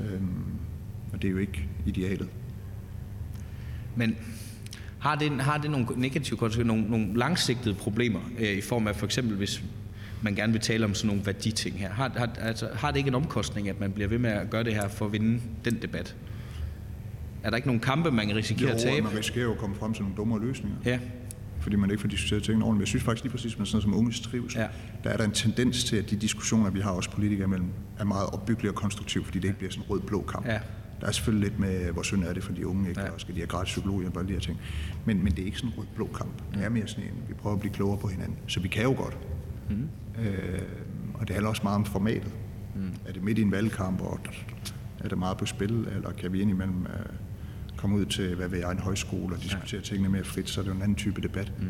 Øhm, 0.00 0.44
og 1.12 1.22
det 1.22 1.28
er 1.28 1.32
jo 1.32 1.38
ikke 1.38 1.68
idealet. 1.86 2.28
Men 3.96 4.16
har 4.98 5.14
det, 5.14 5.30
har 5.40 5.58
det 5.58 5.70
nogle 5.70 5.86
negative 5.96 6.38
konsekvenser, 6.38 6.74
nogle, 6.74 6.90
nogle 6.90 7.18
langsigtede 7.18 7.74
problemer, 7.74 8.20
øh, 8.38 8.48
i 8.48 8.60
form 8.60 8.86
af 8.86 8.96
for 8.96 9.06
eksempel, 9.06 9.36
hvis 9.36 9.64
man 10.22 10.34
gerne 10.34 10.52
vil 10.52 10.60
tale 10.60 10.84
om 10.84 10.94
sådan 10.94 11.06
nogle 11.06 11.26
værditing 11.26 11.78
her? 11.78 11.90
Har, 11.90 12.12
har, 12.16 12.30
altså, 12.40 12.68
har 12.74 12.90
det 12.90 12.98
ikke 12.98 13.08
en 13.08 13.14
omkostning, 13.14 13.68
at 13.68 13.80
man 13.80 13.92
bliver 13.92 14.08
ved 14.08 14.18
med 14.18 14.30
at 14.30 14.50
gøre 14.50 14.64
det 14.64 14.74
her 14.74 14.88
for 14.88 15.06
at 15.06 15.12
vinde 15.12 15.40
den 15.64 15.82
debat? 15.82 16.16
Er 17.42 17.50
der 17.50 17.56
ikke 17.56 17.68
nogen 17.68 17.80
kampe, 17.80 18.10
man 18.10 18.26
kan 18.26 18.36
risikere 18.36 18.70
at 18.70 18.84
Jo, 18.84 18.90
tabe? 18.90 19.02
man 19.02 19.18
risikerer 19.18 19.44
jo 19.44 19.52
at 19.52 19.58
komme 19.58 19.76
frem 19.76 19.92
til 19.94 20.02
nogle 20.02 20.16
dummere 20.16 20.40
løsninger. 20.40 20.78
Ja, 20.84 20.98
fordi 21.66 21.76
man 21.76 21.90
ikke 21.90 22.00
får 22.00 22.08
diskuteret 22.08 22.42
tingene 22.42 22.64
ordentligt. 22.64 22.78
Men 22.78 22.80
jeg 22.80 22.88
synes 22.88 23.04
faktisk 23.04 23.24
lige 23.24 23.30
præcis 23.32 23.58
med 23.58 23.66
sådan 23.66 23.74
noget 23.76 23.82
som 23.82 23.94
unges 23.94 24.20
trivsel, 24.20 24.60
Ja. 24.60 24.66
der 25.04 25.10
er 25.10 25.16
der 25.16 25.24
en 25.24 25.30
tendens 25.32 25.84
til, 25.84 25.96
at 25.96 26.10
de 26.10 26.16
diskussioner, 26.16 26.70
vi 26.70 26.80
har 26.80 26.90
også 26.90 27.10
politikere 27.10 27.44
imellem, 27.46 27.68
er 27.98 28.04
meget 28.04 28.26
opbyggelige 28.30 28.70
og 28.70 28.74
konstruktive, 28.74 29.24
fordi 29.24 29.38
det 29.38 29.44
ikke 29.48 29.58
bliver 29.58 29.70
sådan 29.70 29.84
en 29.84 29.90
rød-blå 29.90 30.22
kamp. 30.22 30.46
Ja. 30.46 30.60
Der 31.00 31.06
er 31.06 31.12
selvfølgelig 31.12 31.48
lidt 31.48 31.60
med, 31.60 31.92
hvor 31.92 32.02
synd 32.02 32.24
er 32.24 32.32
det 32.32 32.44
for 32.44 32.52
de 32.52 32.66
unge, 32.66 32.88
ikke? 32.88 33.00
Ja. 33.00 33.10
Og 33.10 33.20
skal 33.20 33.34
de 33.34 33.40
have 33.40 33.46
gratis 33.46 33.72
psykologhjælp 33.72 34.14
og 34.16 34.20
alle 34.20 34.28
de 34.28 34.32
her 34.32 34.40
ting. 34.40 34.58
Men, 35.04 35.24
men 35.24 35.32
det 35.32 35.42
er 35.42 35.46
ikke 35.46 35.58
sådan 35.58 35.70
en 35.70 35.78
rød-blå 35.78 36.06
kamp. 36.18 36.30
Det 36.54 36.64
er 36.64 36.68
mere 36.68 36.86
sådan 36.88 37.04
en, 37.04 37.10
vi 37.28 37.34
prøver 37.34 37.54
at 37.56 37.60
blive 37.60 37.72
klogere 37.74 37.98
på 37.98 38.08
hinanden. 38.08 38.36
Så 38.46 38.60
vi 38.60 38.68
kan 38.68 38.82
jo 38.82 38.94
godt. 38.96 39.18
Mm. 39.70 39.88
Øh, 40.24 40.58
og 41.14 41.28
det 41.28 41.30
handler 41.34 41.48
også 41.50 41.62
meget 41.64 41.76
om 41.76 41.84
formatet. 41.84 42.32
Mm. 42.76 42.90
Er 43.06 43.12
det 43.12 43.22
midt 43.22 43.38
i 43.38 43.42
en 43.42 43.50
valgkamp, 43.52 44.00
og 44.00 44.20
er 44.98 45.08
det 45.08 45.18
meget 45.18 45.36
på 45.36 45.46
spil, 45.46 45.88
eller 45.96 46.12
kan 46.12 46.32
vi 46.32 46.40
indimellem 46.40 46.86
øh, 46.86 47.06
komme 47.76 47.96
ud 47.96 48.04
til, 48.06 48.34
hvad 48.34 48.48
ved 48.48 48.58
jeg, 48.58 48.72
en 48.72 48.78
højskole 48.78 49.34
og 49.34 49.42
diskutere 49.42 49.80
ja. 49.80 49.84
tingene 49.84 50.08
mere 50.08 50.24
frit, 50.24 50.50
så 50.50 50.60
er 50.60 50.62
det 50.64 50.70
jo 50.70 50.76
en 50.76 50.82
anden 50.82 50.96
type 50.96 51.20
debat. 51.20 51.52
Mm. 51.58 51.66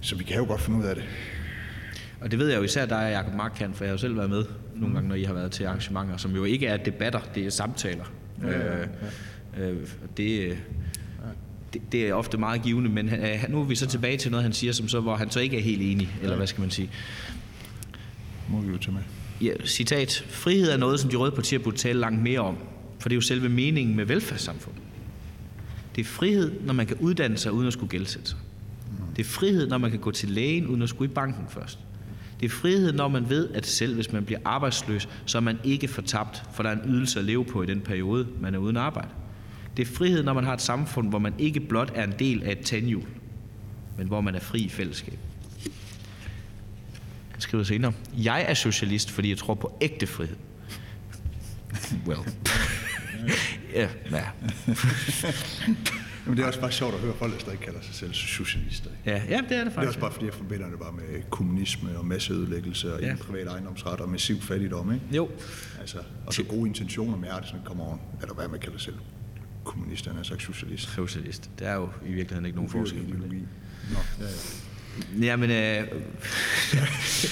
Så 0.00 0.16
vi 0.16 0.24
kan 0.24 0.36
jo 0.36 0.44
godt 0.44 0.60
finde 0.60 0.78
ud 0.78 0.84
af 0.84 0.94
det. 0.94 1.04
og 2.20 2.30
det 2.30 2.38
ved 2.38 2.48
jeg 2.48 2.58
jo 2.58 2.62
især 2.62 2.86
dig, 2.86 3.10
Jacob 3.12 3.34
Mark, 3.34 3.52
kan, 3.56 3.74
for 3.74 3.84
jeg 3.84 3.90
har 3.90 3.94
jo 3.94 3.98
selv 3.98 4.16
været 4.16 4.30
med 4.30 4.44
nogle 4.76 4.94
gange, 4.94 5.08
når 5.08 5.14
I 5.14 5.22
har 5.22 5.34
været 5.34 5.52
til 5.52 5.64
arrangementer, 5.64 6.16
som 6.16 6.34
jo 6.34 6.44
ikke 6.44 6.66
er 6.66 6.76
debatter, 6.76 7.20
det 7.34 7.46
er 7.46 7.50
samtaler. 7.50 8.04
Ja, 8.42 8.48
ja, 8.48 8.86
Øh, 9.58 9.68
øh, 9.70 9.76
det, 10.16 10.58
det, 11.72 11.82
det 11.92 12.08
er 12.08 12.14
ofte 12.14 12.38
meget 12.38 12.62
givende, 12.62 12.90
men 12.90 13.08
øh, 13.08 13.44
nu 13.48 13.60
er 13.60 13.64
vi 13.64 13.74
så 13.74 13.86
tilbage 13.86 14.16
til 14.16 14.30
noget, 14.30 14.44
han 14.44 14.52
siger, 14.52 14.72
som 14.72 14.88
så, 14.88 15.00
hvor 15.00 15.16
han 15.16 15.30
så 15.30 15.40
ikke 15.40 15.58
er 15.58 15.62
helt 15.62 15.82
enig, 15.82 16.10
eller 16.22 16.36
hvad 16.36 16.46
skal 16.46 16.60
man 16.60 16.70
sige. 16.70 16.90
Må 18.48 18.60
vi 18.60 18.72
jo 18.72 18.78
tage 18.78 18.92
med. 18.92 19.02
Ja, 19.40 19.52
citat. 19.64 20.24
Frihed 20.28 20.70
er 20.70 20.76
noget, 20.76 21.00
som 21.00 21.10
de 21.10 21.16
røde 21.16 21.30
partier 21.32 21.58
burde 21.58 21.76
tale 21.76 22.00
langt 22.00 22.22
mere 22.22 22.40
om, 22.40 22.56
for 22.98 23.08
det 23.08 23.14
er 23.14 23.16
jo 23.16 23.20
selve 23.20 23.48
meningen 23.48 23.96
med 23.96 24.04
velfærdssamfundet. 24.04 24.82
Det 25.96 26.00
er 26.00 26.08
frihed, 26.08 26.52
når 26.60 26.74
man 26.74 26.86
kan 26.86 26.96
uddanne 27.00 27.36
sig 27.36 27.52
uden 27.52 27.66
at 27.66 27.72
skulle 27.72 27.90
gældsætte 27.90 28.28
sig. 28.28 28.38
Det 29.16 29.24
er 29.24 29.28
frihed, 29.28 29.68
når 29.68 29.78
man 29.78 29.90
kan 29.90 30.00
gå 30.00 30.10
til 30.10 30.28
lægen 30.28 30.66
uden 30.66 30.82
at 30.82 30.88
skulle 30.88 31.10
i 31.10 31.14
banken 31.14 31.44
først. 31.48 31.78
Det 32.40 32.46
er 32.46 32.50
frihed, 32.50 32.92
når 32.92 33.08
man 33.08 33.28
ved, 33.28 33.48
at 33.54 33.66
selv 33.66 33.94
hvis 33.94 34.12
man 34.12 34.24
bliver 34.24 34.40
arbejdsløs, 34.44 35.08
så 35.26 35.38
er 35.38 35.42
man 35.42 35.58
ikke 35.64 35.88
fortabt, 35.88 36.42
for 36.52 36.62
der 36.62 36.70
er 36.70 36.74
en 36.74 36.90
ydelse 36.90 37.18
at 37.18 37.24
leve 37.24 37.44
på 37.44 37.62
i 37.62 37.66
den 37.66 37.80
periode, 37.80 38.26
man 38.40 38.54
er 38.54 38.58
uden 38.58 38.76
arbejde. 38.76 39.08
Det 39.76 39.88
er 39.88 39.92
frihed, 39.92 40.22
når 40.22 40.32
man 40.32 40.44
har 40.44 40.54
et 40.54 40.62
samfund, 40.62 41.08
hvor 41.08 41.18
man 41.18 41.34
ikke 41.38 41.60
blot 41.60 41.92
er 41.94 42.04
en 42.04 42.14
del 42.18 42.42
af 42.42 42.52
et 42.52 42.60
tandhjul, 42.60 43.04
men 43.96 44.06
hvor 44.06 44.20
man 44.20 44.34
er 44.34 44.40
fri 44.40 44.60
i 44.60 44.68
fællesskab. 44.68 45.18
Han 47.30 47.40
skriver 47.40 47.64
senere, 47.64 47.92
jeg 48.16 48.44
er 48.48 48.54
socialist, 48.54 49.10
fordi 49.10 49.28
jeg 49.28 49.38
tror 49.38 49.54
på 49.54 49.78
ægte 49.80 50.06
frihed. 50.06 50.36
Well. 52.06 52.20
ja, 53.74 53.88
ja. 54.10 54.24
Jamen, 56.26 56.36
det 56.36 56.42
er 56.42 56.46
også 56.46 56.60
bare 56.60 56.72
sjovt 56.72 56.94
at 56.94 57.00
høre 57.00 57.14
folk, 57.18 57.32
der 57.32 57.38
stadig 57.38 57.60
kalder 57.60 57.80
sig 57.82 57.94
selv 57.94 58.12
socialister. 58.12 58.90
ja, 59.06 59.12
ja, 59.12 59.18
det 59.20 59.32
er 59.32 59.40
det 59.40 59.50
Det 59.50 59.56
er 59.60 59.64
faktisk. 59.70 59.88
også 59.88 59.98
bare 60.00 60.12
fordi, 60.12 60.24
jeg 60.26 60.34
forbinder 60.34 60.70
det 60.70 60.78
bare 60.78 60.92
med 60.92 61.22
kommunisme 61.30 61.98
og 61.98 62.06
masseødelæggelse 62.06 62.94
og 62.94 63.00
Ja. 63.00 63.16
privat 63.20 63.46
ejendomsret 63.46 64.00
og 64.00 64.08
massiv 64.08 64.40
fattigdom, 64.42 64.92
ikke? 64.92 65.04
Jo, 65.16 65.28
Altså, 65.80 65.98
og 66.26 66.34
så 66.34 66.42
gode 66.42 66.68
intentioner 66.68 67.16
med 67.16 67.24
hjertet, 67.28 67.48
sådan 67.48 67.64
kommer 67.64 67.84
over. 67.84 67.96
Er 68.22 68.26
der 68.26 68.34
hvad 68.34 68.48
man 68.48 68.60
kalder 68.60 68.78
sig 68.78 68.84
selv? 68.84 68.96
Kommunist, 69.64 70.06
han 70.06 70.18
er 70.18 70.22
sagt 70.22 70.42
socialist. 70.42 70.88
socialist. 70.94 71.50
Der 71.58 71.68
er 71.68 71.74
jo 71.74 71.88
i 72.06 72.12
virkeligheden 72.12 72.44
ikke 72.46 72.56
nogen 72.56 72.70
forskel. 72.70 73.00
det. 73.00 73.08
Ideologi. 73.08 73.36
Nå, 73.92 73.98
ja, 74.20 74.24
ja. 74.24 74.30
Jamen, 75.22 75.50
øh, 75.50 75.82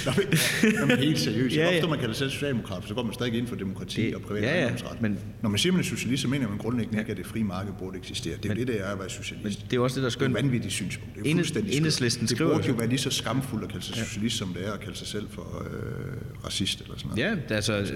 Nå, 0.06 0.12
men, 0.16 0.26
ja, 0.72 0.84
men 0.86 0.98
helt 0.98 1.18
seriøst. 1.18 1.56
Ja, 1.56 1.60
Ja, 1.60 1.66
ja. 1.66 1.72
ja. 1.72 1.78
Ofte 1.78 1.90
man 1.90 1.98
kalder 1.98 2.14
sig 2.14 2.30
socialdemokrat, 2.30 2.82
så 2.86 2.94
går 2.94 3.02
man 3.02 3.14
stadig 3.14 3.34
ind 3.34 3.46
for 3.46 3.56
demokrati 3.56 4.02
Det- 4.06 4.14
og 4.14 4.20
privat 4.20 4.42
ja, 4.42 4.62
ja, 4.64 4.70
men- 5.00 5.18
Når 5.42 5.48
man 5.50 5.58
siger, 5.58 5.72
man 5.72 5.80
er 5.80 5.84
socialist, 5.84 6.22
så 6.22 6.28
mener 6.28 6.48
man 6.48 6.58
grundlæggende 6.58 6.98
ikke, 6.98 7.10
at 7.10 7.16
det 7.16 7.26
frie 7.26 7.44
marked 7.44 7.72
burde 7.78 7.98
eksistere. 7.98 8.36
Det 8.36 8.44
er 8.44 8.48
Men- 8.48 8.56
det, 8.58 8.66
det 8.66 8.80
er 8.80 8.86
at 8.86 8.98
være 8.98 9.10
socialist. 9.10 9.44
men 9.60 9.70
det 9.70 9.76
er 9.76 9.80
også 9.80 9.94
det, 9.94 10.02
der 10.02 10.06
er 10.06 10.10
Det 10.10 10.16
er 10.16 10.20
skønt. 10.20 10.34
vanvittigt 10.34 10.72
synspunkt. 10.74 11.14
Det 11.14 11.30
er 11.30 11.34
fuldstændig 11.34 11.72
skørt. 11.72 11.76
Enhedslisten 11.78 12.26
Det 12.26 12.36
skriver 12.36 12.54
burde 12.54 12.68
jo 12.68 12.74
være 12.74 12.88
lige 12.88 12.98
så 12.98 13.10
skamfuldt 13.10 13.64
at 13.64 13.70
kalde 13.70 13.84
sig 13.84 13.96
socialist, 13.96 14.36
som 14.36 14.48
det 14.48 14.66
er 14.68 14.72
at 14.72 14.80
kalde 14.80 14.96
sig 14.98 15.06
selv 15.06 15.26
for 15.30 15.66
øh, 15.70 16.44
racist 16.46 16.80
eller 16.80 16.94
sådan 16.98 17.08
noget. 17.10 17.22
Ja, 17.22 17.30
det 17.48 17.54
altså, 17.54 17.86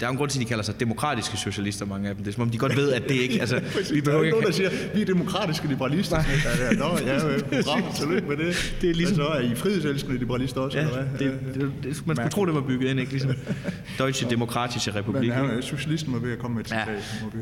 der 0.00 0.06
er 0.06 0.10
en 0.10 0.16
grund 0.16 0.30
til, 0.30 0.38
at 0.38 0.44
de 0.44 0.48
kalder 0.48 0.64
sig 0.64 0.80
demokratiske 0.80 1.36
socialister, 1.36 1.86
mange 1.86 2.08
af 2.08 2.14
dem. 2.14 2.24
Det 2.24 2.30
er 2.30 2.34
som 2.34 2.42
om, 2.42 2.50
de 2.50 2.58
godt 2.58 2.76
ved, 2.76 2.92
at 2.92 3.02
det 3.02 3.10
ikke... 3.14 3.40
Altså, 3.40 3.56
vi 3.60 3.62
Der 3.80 3.96
er 3.96 4.02
behøver 4.04 4.22
ikke 4.22 4.30
nogen, 4.30 4.46
der 4.46 4.52
siger, 4.52 4.70
vi 4.94 5.00
er 5.02 5.06
demokratiske 5.06 5.68
liberalister. 5.68 6.16
Ja, 6.16 6.76
nå, 6.78 6.98
ja, 7.06 7.14
ja, 7.14 7.62
bra, 7.62 7.92
tillykke 7.96 8.28
med 8.28 8.36
det. 8.36 8.74
Det 8.80 8.90
er 8.90 8.94
ligesom- 8.94 9.16
så, 9.16 9.22
er 9.26 9.40
I 9.40 9.54
frihedselskende 9.54 10.18
liberalister 10.18 10.60
også, 10.60 10.78
Ja, 10.78 10.84
eller 10.84 11.02
hvad? 11.02 11.18
det, 11.28 11.38
det, 11.54 11.72
det, 11.82 12.06
man 12.06 12.16
skulle 12.16 12.30
tro, 12.30 12.46
det 12.46 12.54
var 12.54 12.60
bygget 12.60 12.90
ind, 12.90 13.00
ikke? 13.00 13.12
Ligesom 13.12 13.30
Deutsche 13.98 14.30
Demokratische 14.34 14.94
Republik. 14.94 15.22
Men 15.28 15.32
er 15.50 15.60
socialisten, 15.60 16.12
må 16.12 16.18
ved 16.18 16.32
at 16.32 16.38
komme 16.38 16.56
med 16.56 16.64
et 16.64 16.70
Ja. 16.72 16.84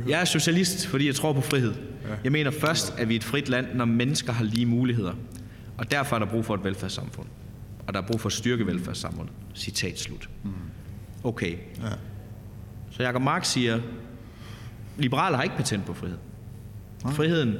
Jeg 0.08 0.20
er 0.20 0.24
socialist, 0.24 0.86
fordi 0.86 1.06
jeg 1.06 1.14
tror 1.14 1.32
på 1.32 1.40
frihed. 1.40 1.72
Jeg 2.24 2.32
mener 2.32 2.50
først, 2.50 2.94
at 2.98 3.08
vi 3.08 3.14
er 3.14 3.18
et 3.18 3.24
frit 3.24 3.48
land, 3.48 3.66
når 3.74 3.84
mennesker 3.84 4.32
har 4.32 4.44
lige 4.44 4.66
muligheder. 4.66 5.12
Og 5.76 5.90
derfor 5.90 6.16
er 6.16 6.20
der 6.20 6.26
brug 6.26 6.44
for 6.44 6.54
et 6.54 6.64
velfærdssamfund. 6.64 7.26
Og 7.86 7.94
der 7.94 8.00
er 8.02 8.06
brug 8.06 8.20
for 8.20 8.26
at 8.28 8.32
styrke 8.32 8.66
velfærdssamfundet. 8.66 9.32
Citat 9.54 9.98
slut. 10.00 10.28
Okay. 11.24 11.50
Ja. 11.82 11.88
Så 12.98 13.04
Jacob 13.04 13.22
Mark 13.22 13.44
siger, 13.44 13.80
liberale 14.96 15.36
har 15.36 15.42
ikke 15.42 15.56
patent 15.56 15.86
på 15.86 15.94
frihed. 15.94 16.16
Friheden 17.10 17.54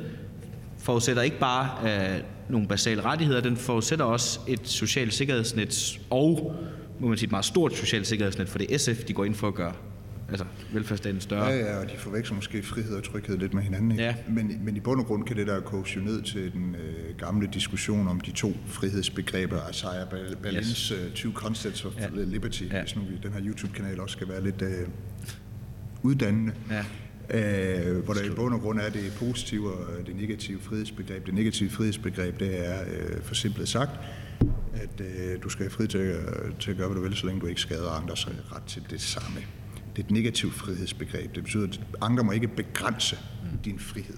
forudsætter 0.79 1.23
ikke 1.23 1.39
bare 1.39 1.71
øh, 1.85 2.21
nogle 2.49 2.69
basale 2.69 3.03
rettigheder, 3.03 3.41
den 3.41 3.57
forudsætter 3.57 4.05
også 4.05 4.41
et 4.47 4.69
socialt 4.69 5.15
sikkerhedsnet 5.15 6.01
og 6.11 6.57
må 7.01 7.09
man 7.09 7.19
sige, 7.19 7.27
et 7.27 7.31
meget 7.31 7.45
stort 7.45 7.75
socialt 7.75 8.07
sikkerhedsnet, 8.07 8.49
for 8.49 8.59
det 8.59 8.75
er 8.75 8.79
SF, 8.79 9.05
de 9.05 9.13
går 9.13 9.25
ind 9.25 9.35
for 9.35 9.49
at 9.49 9.55
gøre 9.55 9.73
altså, 10.29 10.45
velfærdsstaten 10.73 11.21
større. 11.21 11.45
Ja, 11.47 11.57
ja, 11.57 11.79
og 11.79 11.87
de 11.91 11.97
forveksler 11.99 12.35
måske 12.37 12.63
frihed 12.63 12.97
og 12.97 13.05
tryghed 13.05 13.39
lidt 13.39 13.55
med 13.55 13.63
hinanden. 13.63 13.91
Ikke? 13.91 14.03
Ja. 14.05 14.15
Men, 14.29 14.61
men 14.65 14.77
i 14.77 14.81
bund 14.81 15.01
og 15.01 15.07
grund 15.07 15.25
kan 15.25 15.37
det 15.37 15.47
der 15.47 15.61
koges 15.61 15.97
jo 15.97 16.01
ned 16.01 16.23
til 16.23 16.53
den 16.53 16.75
øh, 16.75 17.17
gamle 17.19 17.49
diskussion 17.55 18.09
om 18.09 18.21
de 18.21 18.31
to 18.33 18.53
frihedsbegreber, 18.67 19.69
Isaiah 19.71 20.07
Bal- 20.09 20.37
Balins 20.43 20.69
Yes. 20.89 20.93
uh, 20.93 21.13
Two 21.15 21.33
Concepts 21.33 21.85
of 21.85 21.93
Ja. 22.01 22.09
Liberty, 22.13 22.63
Ja. 22.63 22.81
hvis 22.83 22.97
nu 22.97 23.03
vi, 23.03 23.17
den 23.23 23.33
her 23.33 23.41
YouTube-kanal 23.47 24.01
også 24.01 24.13
skal 24.13 24.29
være 24.29 24.45
lidt 24.45 24.63
øh, 24.63 24.89
uddannende. 26.03 26.53
Ja. 26.71 26.85
Øh, 27.31 28.05
hvor 28.05 28.15
der 28.15 28.23
i 28.25 28.31
bund 28.31 28.55
og 28.55 28.61
grund 28.61 28.81
er 28.81 28.91
det 28.91 29.13
positive 29.19 29.73
og 29.75 30.07
det 30.07 30.17
negative 30.17 30.61
frihedsbegreb. 30.61 31.27
Det 31.27 31.35
negative 31.35 31.71
frihedsbegreb, 31.71 32.41
det 32.41 32.67
er 32.69 32.81
øh, 32.83 33.23
for 33.23 33.35
simpelt 33.35 33.69
sagt, 33.69 33.91
at 34.75 35.01
øh, 35.01 35.43
du 35.43 35.49
skal 35.49 35.65
have 35.65 35.71
frihed 35.71 35.89
til, 35.89 35.99
at- 35.99 36.57
til 36.61 36.71
at 36.71 36.77
gøre, 36.77 36.89
hvad 36.89 36.97
du 36.97 37.03
vil, 37.09 37.17
så 37.17 37.27
længe 37.27 37.41
du 37.41 37.47
ikke 37.47 37.61
skader 37.61 37.91
andre, 38.03 38.17
så 38.17 38.31
ret 38.57 38.63
til 38.63 38.83
det 38.91 39.01
samme. 39.01 39.39
Det 39.99 40.05
er 40.05 40.09
et 40.09 40.15
negativt 40.15 40.55
frihedsbegreb. 40.55 41.35
Det 41.35 41.43
betyder, 41.43 41.65
at 41.65 41.81
andre 42.01 42.25
må 42.25 42.33
ikke 42.33 42.49
begrænse 42.49 43.19
din 43.65 43.79
frihed. 43.79 44.17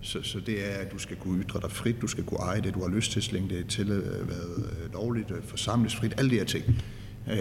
Så, 0.00 0.22
så 0.22 0.40
det 0.40 0.70
er, 0.70 0.74
at 0.74 0.92
du 0.92 0.98
skal 0.98 1.16
kunne 1.16 1.42
ytre 1.44 1.60
dig 1.60 1.70
frit, 1.70 2.00
du 2.00 2.06
skal 2.06 2.24
kunne 2.24 2.40
eje 2.40 2.60
det, 2.60 2.74
du 2.74 2.80
har 2.80 2.88
lyst 2.88 3.12
til, 3.12 3.22
så 3.22 3.32
længe 3.32 3.48
det 3.48 3.58
er 3.58 3.64
tilladt 3.68 4.04
øh, 4.04 4.20
øh, 4.20 4.92
lovligt, 4.92 5.30
øh, 5.30 5.42
forsamles 5.42 5.96
frit, 5.96 6.14
alle 6.18 6.30
de 6.30 6.34
her 6.34 6.44
ting. 6.44 6.64
Øh, 7.30 7.36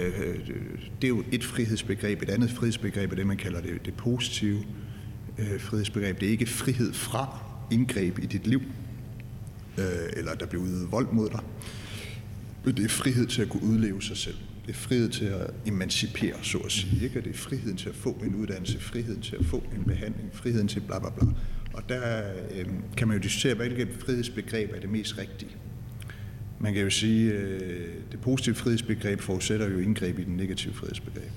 det 1.02 1.04
er 1.04 1.08
jo 1.08 1.24
et 1.32 1.44
frihedsbegreb. 1.44 2.22
Et 2.22 2.30
andet 2.30 2.52
frihedsbegreb 2.52 3.12
er 3.12 3.16
det, 3.16 3.28
man 3.28 3.38
kalder 3.38 3.62
det, 3.62 3.86
det 3.86 3.94
positive 3.94 4.64
frihedsbegreb. 5.60 6.20
Det 6.20 6.28
er 6.28 6.32
ikke 6.32 6.46
frihed 6.46 6.94
fra 6.94 7.40
indgreb 7.72 8.20
i 8.20 8.26
dit 8.26 8.48
liv, 8.48 8.62
eller 10.14 10.34
der 10.34 10.46
bliver 10.46 10.64
udøvet 10.64 10.92
vold 10.92 11.08
mod 11.12 11.30
dig. 11.30 11.40
Men 12.66 12.78
det 12.78 12.86
er 12.86 12.90
frihed 12.90 13.28
til 13.28 13.42
at 13.42 13.50
kunne 13.50 13.64
udleve 13.64 14.02
sig 14.02 14.18
selv. 14.18 14.36
Det 14.68 14.74
er 14.74 14.78
frihed 14.78 15.09
til 15.09 15.26
at 15.26 15.53
emancipere, 15.65 16.34
så 16.41 16.57
at 16.57 16.72
sige. 16.72 17.03
Ikke? 17.03 17.20
Og 17.20 17.26
det 17.26 17.34
er 17.34 17.38
friheden 17.38 17.78
til 17.78 17.89
at 17.89 17.95
få 17.95 18.09
en 18.24 18.36
uddannelse, 18.36 18.80
friheden 18.80 19.22
til 19.22 19.36
at 19.36 19.45
få 19.45 19.63
en 19.76 19.84
behandling, 19.84 20.30
friheden 20.34 20.68
til 20.68 20.80
bla 20.80 20.99
bla 20.99 21.09
bla. 21.09 21.28
Og 21.74 21.89
der 21.89 22.24
øh, 22.55 22.65
kan 22.97 23.07
man 23.07 23.18
jo 23.18 23.24
diskutere, 23.24 23.55
hvilket 23.55 23.88
frihedsbegreb 23.99 24.72
er 24.76 24.80
det 24.80 24.89
mest 24.89 25.18
rigtige. 25.18 25.51
Man 26.59 26.74
kan 26.74 26.84
jo 26.84 26.89
sige, 26.89 27.32
øh, 27.32 27.88
det 28.11 28.22
positive 28.22 28.55
frihedsbegreb 28.55 29.22
forudsætter 29.22 29.70
jo 29.70 29.78
indgreb 29.78 30.20
i 30.20 30.24
den 30.24 30.38
negative 30.38 30.74
frihedsbegreb. 30.74 31.32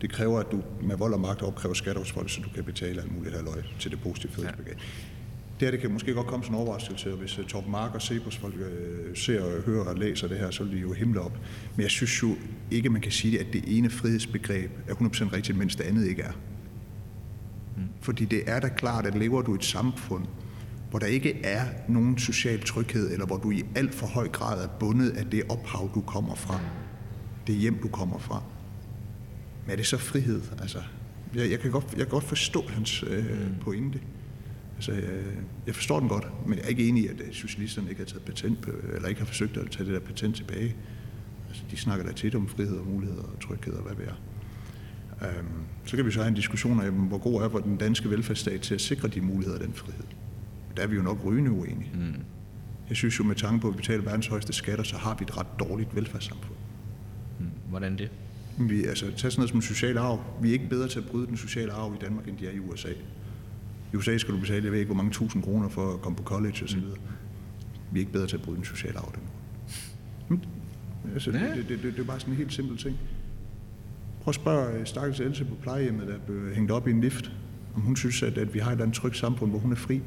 Det 0.00 0.12
kræver, 0.12 0.40
at 0.40 0.46
du 0.52 0.62
med 0.82 0.96
vold 0.96 1.14
og 1.14 1.20
magt 1.20 1.42
opkræver 1.42 1.74
skatter 1.74 2.00
hos 2.00 2.12
folk, 2.12 2.30
så 2.30 2.40
du 2.40 2.48
kan 2.54 2.64
betale 2.64 3.02
alt 3.02 3.14
muligt 3.14 3.34
halvøj 3.34 3.62
til 3.78 3.90
det 3.90 4.00
positive 4.00 4.32
frihedsbegreb. 4.32 4.76
Ja. 4.78 4.82
Det 5.60 5.66
her 5.66 5.70
det 5.70 5.80
kan 5.80 5.92
måske 5.92 6.14
godt 6.14 6.26
komme 6.26 6.44
som 6.44 6.54
en 6.54 6.60
overraskelse, 6.60 7.12
og 7.12 7.18
hvis 7.18 7.38
uh, 7.38 7.44
Torben 7.44 7.70
Mark 7.70 7.94
og 7.94 8.02
Cepos 8.02 8.36
folk 8.36 8.54
uh, 8.54 9.16
ser 9.16 9.42
og 9.42 9.62
hører 9.62 9.84
og 9.84 9.96
læser 9.96 10.28
det 10.28 10.38
her, 10.38 10.50
så 10.50 10.64
vil 10.64 10.72
de 10.72 10.78
jo 10.78 10.92
himle 10.92 11.20
op. 11.20 11.38
Men 11.76 11.82
jeg 11.82 11.90
synes 11.90 12.22
jo 12.22 12.36
ikke, 12.70 12.90
man 12.90 13.00
kan 13.00 13.12
sige, 13.12 13.40
at 13.40 13.46
det 13.52 13.64
ene 13.66 13.90
frihedsbegreb 13.90 14.70
er 14.88 14.94
100% 14.94 15.32
rigtigt, 15.32 15.58
mens 15.58 15.76
det 15.76 15.84
andet 15.84 16.06
ikke 16.06 16.22
er. 16.22 16.32
Mm. 17.76 17.82
Fordi 18.00 18.24
det 18.24 18.42
er 18.46 18.60
da 18.60 18.68
klart, 18.68 19.06
at 19.06 19.14
lever 19.14 19.42
du 19.42 19.52
i 19.52 19.54
et 19.54 19.64
samfund, 19.64 20.24
hvor 20.90 20.98
der 20.98 21.06
ikke 21.06 21.44
er 21.44 21.64
nogen 21.88 22.18
social 22.18 22.60
tryghed, 22.60 23.12
eller 23.12 23.26
hvor 23.26 23.36
du 23.36 23.50
i 23.50 23.64
alt 23.74 23.94
for 23.94 24.06
høj 24.06 24.28
grad 24.28 24.64
er 24.64 24.68
bundet 24.68 25.10
af 25.10 25.26
det 25.26 25.42
ophav, 25.48 25.90
du 25.94 26.00
kommer 26.00 26.34
fra, 26.34 26.60
det 27.46 27.54
hjem, 27.54 27.78
du 27.82 27.88
kommer 27.88 28.18
fra. 28.18 28.42
Men 29.64 29.72
er 29.72 29.76
det 29.76 29.86
så 29.86 29.98
frihed? 29.98 30.42
Altså, 30.62 30.78
jeg, 31.34 31.50
jeg, 31.50 31.60
kan, 31.60 31.70
godt, 31.70 31.84
jeg 31.90 31.98
kan 31.98 32.08
godt 32.08 32.24
forstå 32.24 32.64
hans 32.68 33.02
øh, 33.02 33.24
mm. 33.24 33.54
pointe. 33.60 34.00
Altså, 34.80 34.92
jeg, 34.92 35.02
jeg 35.66 35.74
forstår 35.74 36.00
den 36.00 36.08
godt, 36.08 36.46
men 36.46 36.58
jeg 36.58 36.64
er 36.64 36.68
ikke 36.68 36.88
enig 36.88 37.04
i, 37.04 37.06
at 37.06 37.20
øh, 37.20 37.32
socialisterne 37.32 37.90
ikke 37.90 38.00
har 38.00 38.06
taget 38.06 38.22
patent 38.22 38.60
på, 38.60 38.70
eller 38.94 39.08
ikke 39.08 39.20
har 39.20 39.26
forsøgt 39.26 39.56
at 39.56 39.70
tage 39.70 39.84
det 39.84 39.94
der 39.94 40.00
patent 40.00 40.36
tilbage. 40.36 40.76
Altså, 41.48 41.62
de 41.70 41.76
snakker 41.76 42.06
da 42.06 42.12
tit 42.12 42.34
om 42.34 42.48
frihed 42.48 42.76
og 42.76 42.86
muligheder 42.86 43.22
og 43.22 43.40
tryghed 43.40 43.72
og 43.72 43.82
hvad 43.82 43.94
det 43.94 44.12
er. 44.12 44.14
Um, 45.40 45.46
så 45.84 45.96
kan 45.96 46.06
vi 46.06 46.10
så 46.10 46.20
have 46.20 46.28
en 46.28 46.34
diskussion 46.34 46.80
om, 46.80 46.94
hvor 46.94 47.18
god 47.18 47.42
er 47.42 47.48
hvor 47.48 47.58
den 47.58 47.76
danske 47.76 48.10
velfærdsstat 48.10 48.60
til 48.60 48.74
at 48.74 48.80
sikre 48.80 49.08
de 49.08 49.20
muligheder 49.20 49.58
og 49.58 49.64
den 49.64 49.74
frihed. 49.74 50.04
Der 50.76 50.82
er 50.82 50.86
vi 50.86 50.96
jo 50.96 51.02
nok 51.02 51.24
rygende 51.24 51.50
uenige. 51.50 51.90
Mm. 51.94 52.14
Jeg 52.88 52.96
synes 52.96 53.18
jo, 53.18 53.24
med 53.24 53.34
tanke 53.34 53.60
på, 53.60 53.68
at 53.68 53.74
vi 53.74 53.76
betaler 53.76 54.02
verdens 54.02 54.26
højeste 54.26 54.52
skatter, 54.52 54.84
så 54.84 54.96
har 54.96 55.16
vi 55.18 55.22
et 55.22 55.38
ret 55.38 55.46
dårligt 55.58 55.96
velfærdssamfund. 55.96 56.58
Mm. 57.40 57.46
Hvordan 57.68 57.98
det? 57.98 58.10
Vi, 58.58 58.84
altså, 58.84 59.06
tag 59.06 59.16
sådan 59.16 59.32
noget 59.36 59.50
som 59.50 59.62
social 59.62 59.98
arv. 59.98 60.20
Vi 60.42 60.48
er 60.48 60.52
ikke 60.52 60.68
bedre 60.68 60.88
til 60.88 60.98
at 60.98 61.06
bryde 61.06 61.26
den 61.26 61.36
sociale 61.36 61.72
arv 61.72 61.94
i 61.94 62.04
Danmark, 62.04 62.28
end 62.28 62.38
de 62.38 62.46
er 62.46 62.52
i 62.52 62.58
USA. 62.58 62.88
I 63.92 63.96
USA 63.96 64.18
skal 64.18 64.34
du 64.34 64.40
betale, 64.40 64.64
jeg 64.64 64.72
ved 64.72 64.78
ikke, 64.78 64.88
hvor 64.88 65.02
mange 65.02 65.12
tusind 65.12 65.42
kroner 65.42 65.68
for 65.68 65.94
at 65.94 66.00
komme 66.00 66.16
på 66.16 66.22
college 66.22 66.64
osv. 66.64 66.82
Vi 67.92 67.98
er 67.98 68.00
ikke 68.00 68.12
bedre 68.12 68.26
til 68.26 68.36
at 68.36 68.42
bryde 68.42 68.56
den 68.56 68.64
sociale. 68.64 68.94
Den. 68.94 69.22
Hmm? 70.28 70.40
Altså, 71.14 71.30
ja. 71.30 71.38
det, 71.38 71.68
det, 71.68 71.82
det, 71.82 71.92
det, 71.92 71.98
er 71.98 72.04
bare 72.04 72.20
sådan 72.20 72.34
en 72.34 72.38
helt 72.38 72.52
simpel 72.52 72.76
ting. 72.76 72.98
Prøv 74.20 74.30
at 74.30 74.34
spørge 74.34 74.78
øh, 74.78 74.86
stakkels 74.86 75.20
Else 75.20 75.44
på 75.44 75.54
plejehjemmet, 75.62 76.08
der 76.08 76.18
blev 76.18 76.54
hængt 76.54 76.70
op 76.70 76.88
i 76.88 76.90
en 76.90 77.00
lift, 77.00 77.32
om 77.74 77.80
hun 77.80 77.96
synes, 77.96 78.22
at, 78.22 78.38
at 78.38 78.54
vi 78.54 78.58
har 78.58 78.72
et 78.72 78.80
andet 78.80 78.96
trygt 78.96 79.16
samfund, 79.16 79.50
hvor 79.50 79.58
hun 79.58 79.72
er 79.72 79.76
fri. 79.76 80.02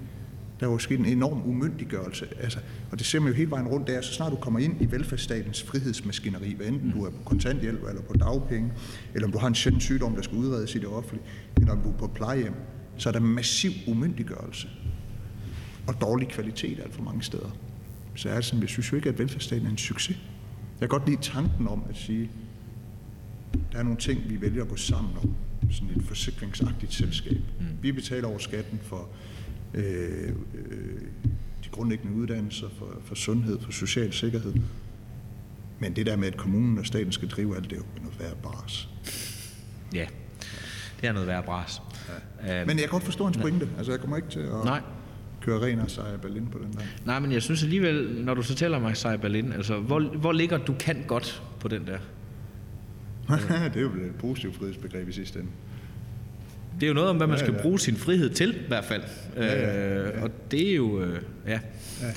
Der 0.59 0.67
er 0.67 0.71
jo 0.71 0.77
sket 0.77 0.99
en 0.99 1.05
enorm 1.05 1.41
umyndiggørelse. 1.49 2.27
Altså, 2.39 2.59
og 2.91 2.99
det 2.99 3.07
ser 3.07 3.19
man 3.19 3.27
jo 3.27 3.33
hele 3.33 3.51
vejen 3.51 3.67
rundt 3.67 3.87
der. 3.87 4.01
Så 4.01 4.13
snart 4.13 4.31
du 4.31 4.35
kommer 4.35 4.59
ind 4.59 4.81
i 4.81 4.91
velfærdsstatens 4.91 5.63
frihedsmaskineri, 5.63 6.53
hvad 6.53 6.67
enten 6.67 6.91
du 6.91 7.05
er 7.05 7.09
på 7.09 7.17
kontanthjælp 7.25 7.83
eller 7.89 8.01
på 8.01 8.13
dagpenge, 8.13 8.71
eller 9.13 9.27
om 9.27 9.31
du 9.31 9.37
har 9.37 9.47
en 9.47 9.55
sjælden 9.55 9.81
sygdom, 9.81 10.15
der 10.15 10.21
skal 10.21 10.37
udredes 10.37 10.75
i 10.75 10.79
det 10.79 10.87
offentlige, 10.87 11.23
eller 11.57 11.71
om 11.71 11.81
du 11.81 11.89
er 11.89 11.97
på 11.97 12.07
plejehjem, 12.07 12.53
så 12.97 13.09
er 13.09 13.13
der 13.13 13.19
massiv 13.19 13.71
umyndiggørelse 13.87 14.67
og 15.87 16.01
dårlig 16.01 16.27
kvalitet 16.27 16.79
alt 16.79 16.93
for 16.93 17.01
mange 17.01 17.23
steder. 17.23 17.49
Så 18.15 18.29
er 18.29 18.35
det 18.35 18.45
sådan, 18.45 18.61
jeg 18.61 18.69
synes 18.69 18.91
jo 18.91 18.95
ikke, 18.95 19.09
at 19.09 19.19
velfærdsstaten 19.19 19.65
er 19.65 19.71
en 19.71 19.77
succes. 19.77 20.17
Jeg 20.81 20.89
kan 20.89 20.99
godt 20.99 21.09
lide 21.09 21.21
tanken 21.21 21.67
om 21.67 21.83
at 21.89 21.97
sige, 21.97 22.29
der 23.71 23.79
er 23.79 23.83
nogle 23.83 23.97
ting, 23.97 24.29
vi 24.29 24.41
vælger 24.41 24.63
at 24.63 24.69
gå 24.69 24.75
sammen 24.75 25.13
om. 25.23 25.35
Sådan 25.71 25.89
et 25.95 26.03
forsikringsagtigt 26.03 26.93
selskab. 26.93 27.37
Mm. 27.59 27.65
Vi 27.81 27.91
betaler 27.91 28.27
over 28.27 28.37
skatten 28.37 28.79
for 28.83 29.09
øh, 29.73 30.29
øh, 30.55 31.01
de 31.63 31.69
grundlæggende 31.71 32.15
uddannelser, 32.15 32.69
for, 32.77 33.01
for 33.03 33.15
sundhed, 33.15 33.59
for 33.61 33.71
social 33.71 34.13
sikkerhed. 34.13 34.53
Men 35.79 35.95
det 35.95 36.05
der 36.05 36.15
med, 36.15 36.27
at 36.27 36.37
kommunen 36.37 36.77
og 36.77 36.85
staten 36.85 37.11
skal 37.11 37.27
drive 37.29 37.55
alt, 37.55 37.69
det 37.69 37.73
er 37.73 37.77
jo 37.77 38.01
noget 38.01 38.19
værd 38.19 38.37
bras. 38.41 38.89
Ja, 39.93 40.05
det 41.01 41.07
er 41.07 41.13
noget 41.13 41.27
værd 41.27 41.45
bras. 41.45 41.81
Ja. 42.47 42.61
Øh, 42.61 42.67
men 42.67 42.77
jeg 42.77 42.83
kan 42.83 42.89
godt 42.89 43.03
forstå 43.03 43.23
hans 43.23 43.37
pointe. 43.37 43.67
Altså, 43.77 43.91
jeg 43.91 43.99
kommer 44.01 44.17
ikke 44.17 44.29
til 44.29 44.39
at 44.39 44.65
Nej. 44.65 44.81
køre 45.41 45.65
ren 45.65 45.79
og 45.79 45.91
sejre 45.91 46.17
Berlin 46.17 46.47
på 46.51 46.57
den 46.57 46.73
der. 46.73 46.79
Nej, 47.05 47.19
men 47.19 47.31
jeg 47.31 47.41
synes 47.41 47.63
alligevel, 47.63 48.21
når 48.25 48.33
du 48.33 48.41
så 48.41 48.55
tæller 48.55 48.79
mig 48.79 48.97
sejre 48.97 49.17
Berlin, 49.17 49.51
altså, 49.53 49.77
hvor, 49.77 49.99
hvor 49.99 50.31
ligger 50.31 50.57
du 50.57 50.73
kan 50.79 51.03
godt 51.07 51.43
på 51.59 51.67
den 51.67 51.87
der? 51.87 51.97
det 53.73 53.77
er 53.77 53.81
jo 53.81 53.87
et 53.87 54.15
positivt 54.19 54.55
frihedsbegreb 54.55 55.09
i 55.09 55.11
sidste 55.11 55.39
ende. 55.39 55.51
Det 56.79 56.83
er 56.83 56.87
jo 56.87 56.93
noget 56.93 57.09
om, 57.09 57.17
hvad 57.17 57.27
man 57.27 57.37
ja, 57.37 57.45
skal 57.45 57.53
ja. 57.53 57.61
bruge 57.61 57.79
sin 57.79 57.95
frihed 57.95 58.29
til, 58.29 58.55
i 58.55 58.67
hvert 58.67 58.85
fald. 58.85 59.03
Ja, 59.35 59.45
ja, 59.45 59.59
ja. 59.61 60.17
Øh, 60.17 60.23
og 60.23 60.29
det 60.51 60.71
er 60.71 60.75
jo, 60.75 61.01
øh, 61.01 61.21
ja. 61.47 61.59
ja. 62.01 62.07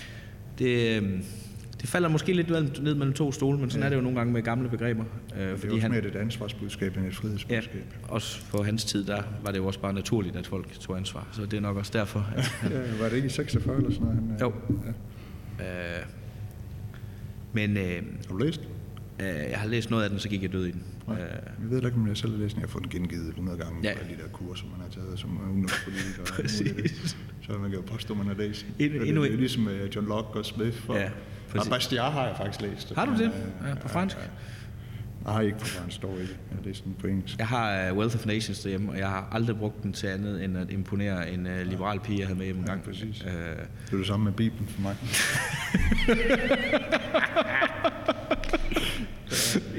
Det, 0.59 1.03
øh, 1.03 1.21
det 1.81 1.89
falder 1.89 2.09
måske 2.09 2.33
lidt 2.33 2.51
ned 2.83 2.95
mellem 2.95 3.13
to 3.13 3.33
stole, 3.33 3.59
men 3.59 3.71
sådan 3.71 3.83
ja. 3.83 3.87
er 3.87 3.91
det 3.91 3.97
jo 3.97 4.01
nogle 4.01 4.19
gange 4.19 4.33
med 4.33 4.43
gamle 4.43 4.69
begreber. 4.69 5.05
Øh, 5.35 5.41
det 5.41 5.53
er 5.53 5.57
fordi 5.57 5.75
jo 5.75 5.81
han, 5.81 5.91
mere 5.91 6.07
et 6.07 6.17
ansvarsbudskab 6.17 6.97
end 6.97 7.07
et 7.07 7.17
frihedsbudskab. 7.17 7.75
Ja, 7.75 8.13
også 8.15 8.41
på 8.51 8.63
hans 8.63 8.85
tid, 8.85 9.05
der 9.05 9.23
var 9.45 9.51
det 9.51 9.59
jo 9.59 9.67
også 9.67 9.81
bare 9.81 9.93
naturligt, 9.93 10.37
at 10.37 10.47
folk 10.47 10.81
tog 10.81 10.97
ansvar. 10.97 11.29
Så 11.33 11.43
det 11.43 11.55
er 11.57 11.61
nok 11.61 11.77
også 11.77 11.93
derfor. 11.95 12.31
At 12.37 12.53
ja, 12.73 12.79
var 13.01 13.09
det 13.09 13.17
ikke 13.17 13.27
i 13.27 13.31
46 13.31 13.77
eller 13.77 13.91
sådan 13.91 14.07
noget? 14.07 14.21
Han, 14.21 14.41
jo. 14.41 14.53
Ja. 15.59 15.99
Øh, 15.99 16.07
men... 17.53 17.77
Øh, 17.77 18.03
har 18.29 18.29
du 18.31 18.37
læst 18.37 18.61
Øh, 19.21 19.27
jeg 19.27 19.59
har 19.59 19.69
læst 19.69 19.91
noget 19.91 20.05
af 20.05 20.11
den, 20.11 20.19
så 20.19 20.29
gik 20.29 20.43
jeg 20.43 20.53
død 20.53 20.67
i 20.67 20.71
den. 20.71 20.83
Nej, 21.07 21.17
jeg 21.17 21.71
ved 21.71 21.77
ikke, 21.77 21.97
om 21.97 22.09
jeg 22.09 22.17
selv 22.17 22.33
har 22.33 22.39
læst 22.39 22.55
den. 22.55 22.61
Jeg 22.61 22.69
har 22.69 22.73
fået 22.73 22.85
den 22.85 22.91
gengivet 22.91 23.29
100 23.29 23.59
gange 23.59 23.81
ja. 23.83 23.95
på 23.99 24.05
de 24.05 24.23
der 24.23 24.29
kurser, 24.33 24.67
man 24.67 24.81
har 24.81 24.89
taget 24.89 25.19
som 25.19 25.41
ungdomspolitiker. 25.51 26.25
præcis. 26.43 27.17
Så 27.43 27.53
man 27.53 27.71
kan 27.71 27.79
jo 27.79 27.85
påstå, 27.87 28.15
man 28.15 28.27
har 28.27 28.35
læst 28.35 28.67
den. 28.79 28.91
det, 28.93 29.09
er 29.09 29.37
ligesom 29.37 29.67
uh, 29.67 29.97
John 29.97 30.09
Locke 30.09 30.39
og 30.39 30.45
Smith. 30.45 30.77
For, 30.77 30.95
ja, 30.95 31.11
præcis. 31.51 31.71
Bastiat 31.71 32.13
har 32.13 32.27
jeg 32.27 32.37
faktisk 32.37 32.61
læst. 32.61 32.93
Har 32.95 33.05
du 33.05 33.13
det? 33.13 33.33
Ja, 33.69 33.75
på 33.75 33.89
fransk? 33.89 34.17
Ja, 34.17 35.33
har 35.33 35.41
ikke 35.41 35.59
på 35.59 35.67
fransk, 35.67 36.03
dog 36.03 36.21
ikke. 36.21 36.37
Jeg 36.51 36.59
har 36.59 36.65
læst 36.65 36.85
den 36.85 36.97
på 37.01 37.07
engelsk. 37.07 37.39
Jeg 37.39 37.47
har 37.47 37.91
uh, 37.91 37.97
Wealth 37.99 38.17
of 38.17 38.27
Nations 38.27 38.61
derhjemme, 38.61 38.93
og 38.93 38.99
jeg 38.99 39.09
har 39.09 39.29
aldrig 39.33 39.59
brugt 39.59 39.83
den 39.83 39.93
til 39.93 40.07
andet, 40.07 40.45
end 40.45 40.59
at 40.59 40.71
imponere 40.71 41.31
en 41.31 41.47
uh, 41.47 41.59
liberal 41.67 42.01
pige, 42.01 42.19
jeg 42.19 42.27
havde 42.27 42.39
med 42.39 42.47
hjemme 42.47 42.61
en 42.61 42.67
gang. 42.67 42.81
Ja, 42.81 42.91
præcis. 42.91 43.23
Uh, 43.25 43.31
det 43.31 43.93
er 43.93 43.97
det 43.97 44.07
samme 44.07 44.25
med 44.25 44.33
Bibelen 44.33 44.69
for 44.69 44.81
mig. 44.81 44.97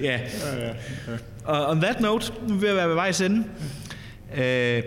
ja. 0.01 0.19
ja, 0.43 0.55
ja, 0.57 0.67
ja. 0.67 0.73
Og 1.45 1.69
on 1.69 1.81
that 1.81 1.99
note, 2.01 2.33
nu 2.47 2.55
vil 2.55 2.67
jeg 2.67 2.75
være 2.75 2.87
ved 2.87 2.95
vejs 2.95 3.21
ende. 3.21 3.43
Øh, 4.35 4.83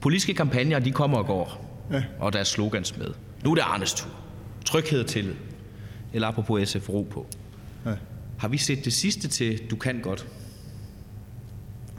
politiske 0.00 0.34
kampagner, 0.34 0.78
de 0.78 0.92
kommer 0.92 1.18
og 1.18 1.26
går. 1.26 1.64
Ja. 1.92 2.02
Og 2.18 2.32
der 2.32 2.38
er 2.38 2.44
slogans 2.44 2.96
med. 2.96 3.06
Nu 3.44 3.50
er 3.50 3.54
det 3.54 3.62
Arnes 3.62 3.94
tur. 3.94 4.10
Tryghed 4.64 5.04
til. 5.04 5.36
Eller 6.14 6.28
apropos 6.28 6.68
SF 6.68 6.88
ro 6.88 7.02
på. 7.10 7.26
Ja. 7.86 7.94
Har 8.38 8.48
vi 8.48 8.58
set 8.58 8.84
det 8.84 8.92
sidste 8.92 9.28
til 9.28 9.70
Du 9.70 9.76
kan 9.76 10.00
godt? 10.00 10.28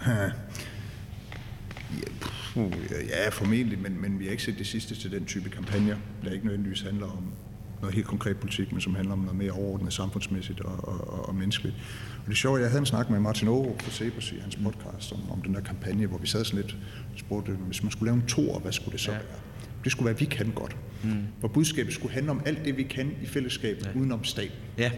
Ja. 0.07 0.32
Ja, 3.09 3.30
formentlig, 3.30 3.80
men, 3.80 4.01
men 4.01 4.20
vi 4.20 4.24
har 4.26 4.32
ikke 4.32 4.43
set 4.43 4.57
det 4.57 4.68
sidste 4.68 4.95
til 4.95 5.11
den 5.11 5.26
type 5.26 5.49
kampagner, 5.49 5.95
der 6.24 6.32
ikke 6.32 6.45
nødvendigvis 6.45 6.82
handler 6.82 7.05
om 7.05 7.24
noget 7.82 7.95
helt 7.95 8.07
konkret 8.07 8.38
politik, 8.38 8.72
men 8.72 8.82
som 8.82 8.95
handler 8.95 9.13
om 9.13 9.20
noget 9.20 9.36
mere 9.36 9.51
overordnet 9.51 9.93
samfundsmæssigt 9.93 10.61
og, 10.61 10.88
og, 10.88 11.28
og 11.28 11.36
menneskeligt. 11.36 11.76
Og 12.24 12.30
det 12.30 12.38
sjove, 12.38 12.57
jeg 12.57 12.70
havde 12.70 12.80
en 12.80 12.86
snak 12.86 13.09
med 13.09 13.20
Martin 13.20 13.47
Aarhus 13.47 13.84
på 13.84 13.91
Cepos 13.91 14.32
i 14.32 14.39
hans 14.39 14.55
podcast 14.55 15.13
om, 15.13 15.32
om 15.32 15.41
den 15.41 15.53
der 15.53 15.61
kampagne, 15.61 16.05
hvor 16.05 16.18
vi 16.18 16.28
sad 16.28 16.45
sådan 16.45 16.61
lidt 16.61 16.78
og 17.13 17.20
spurgte, 17.20 17.51
hvis 17.51 17.84
man 17.84 17.91
skulle 17.91 18.11
lave 18.11 18.22
en 18.22 18.28
tor, 18.28 18.59
hvad 18.59 18.72
skulle 18.72 18.91
det 18.91 18.99
så 18.99 19.11
ja. 19.11 19.18
være? 19.18 19.39
Det 19.86 19.92
skulle 19.92 20.06
være, 20.06 20.20
vi 20.20 20.26
kan 20.26 20.52
godt. 20.56 20.76
Mm. 21.04 21.12
Hvor 21.40 21.50
budskabet 21.50 21.94
skulle 21.94 22.14
handle 22.14 22.32
om 22.32 22.42
alt 22.46 22.66
det, 22.66 22.78
vi 22.78 22.84
kan 22.84 23.12
i 23.24 23.26
fællesskab 23.26 23.78
ja. 23.86 24.00
udenom 24.00 24.24
staten. 24.24 24.52
Ja. 24.78 24.92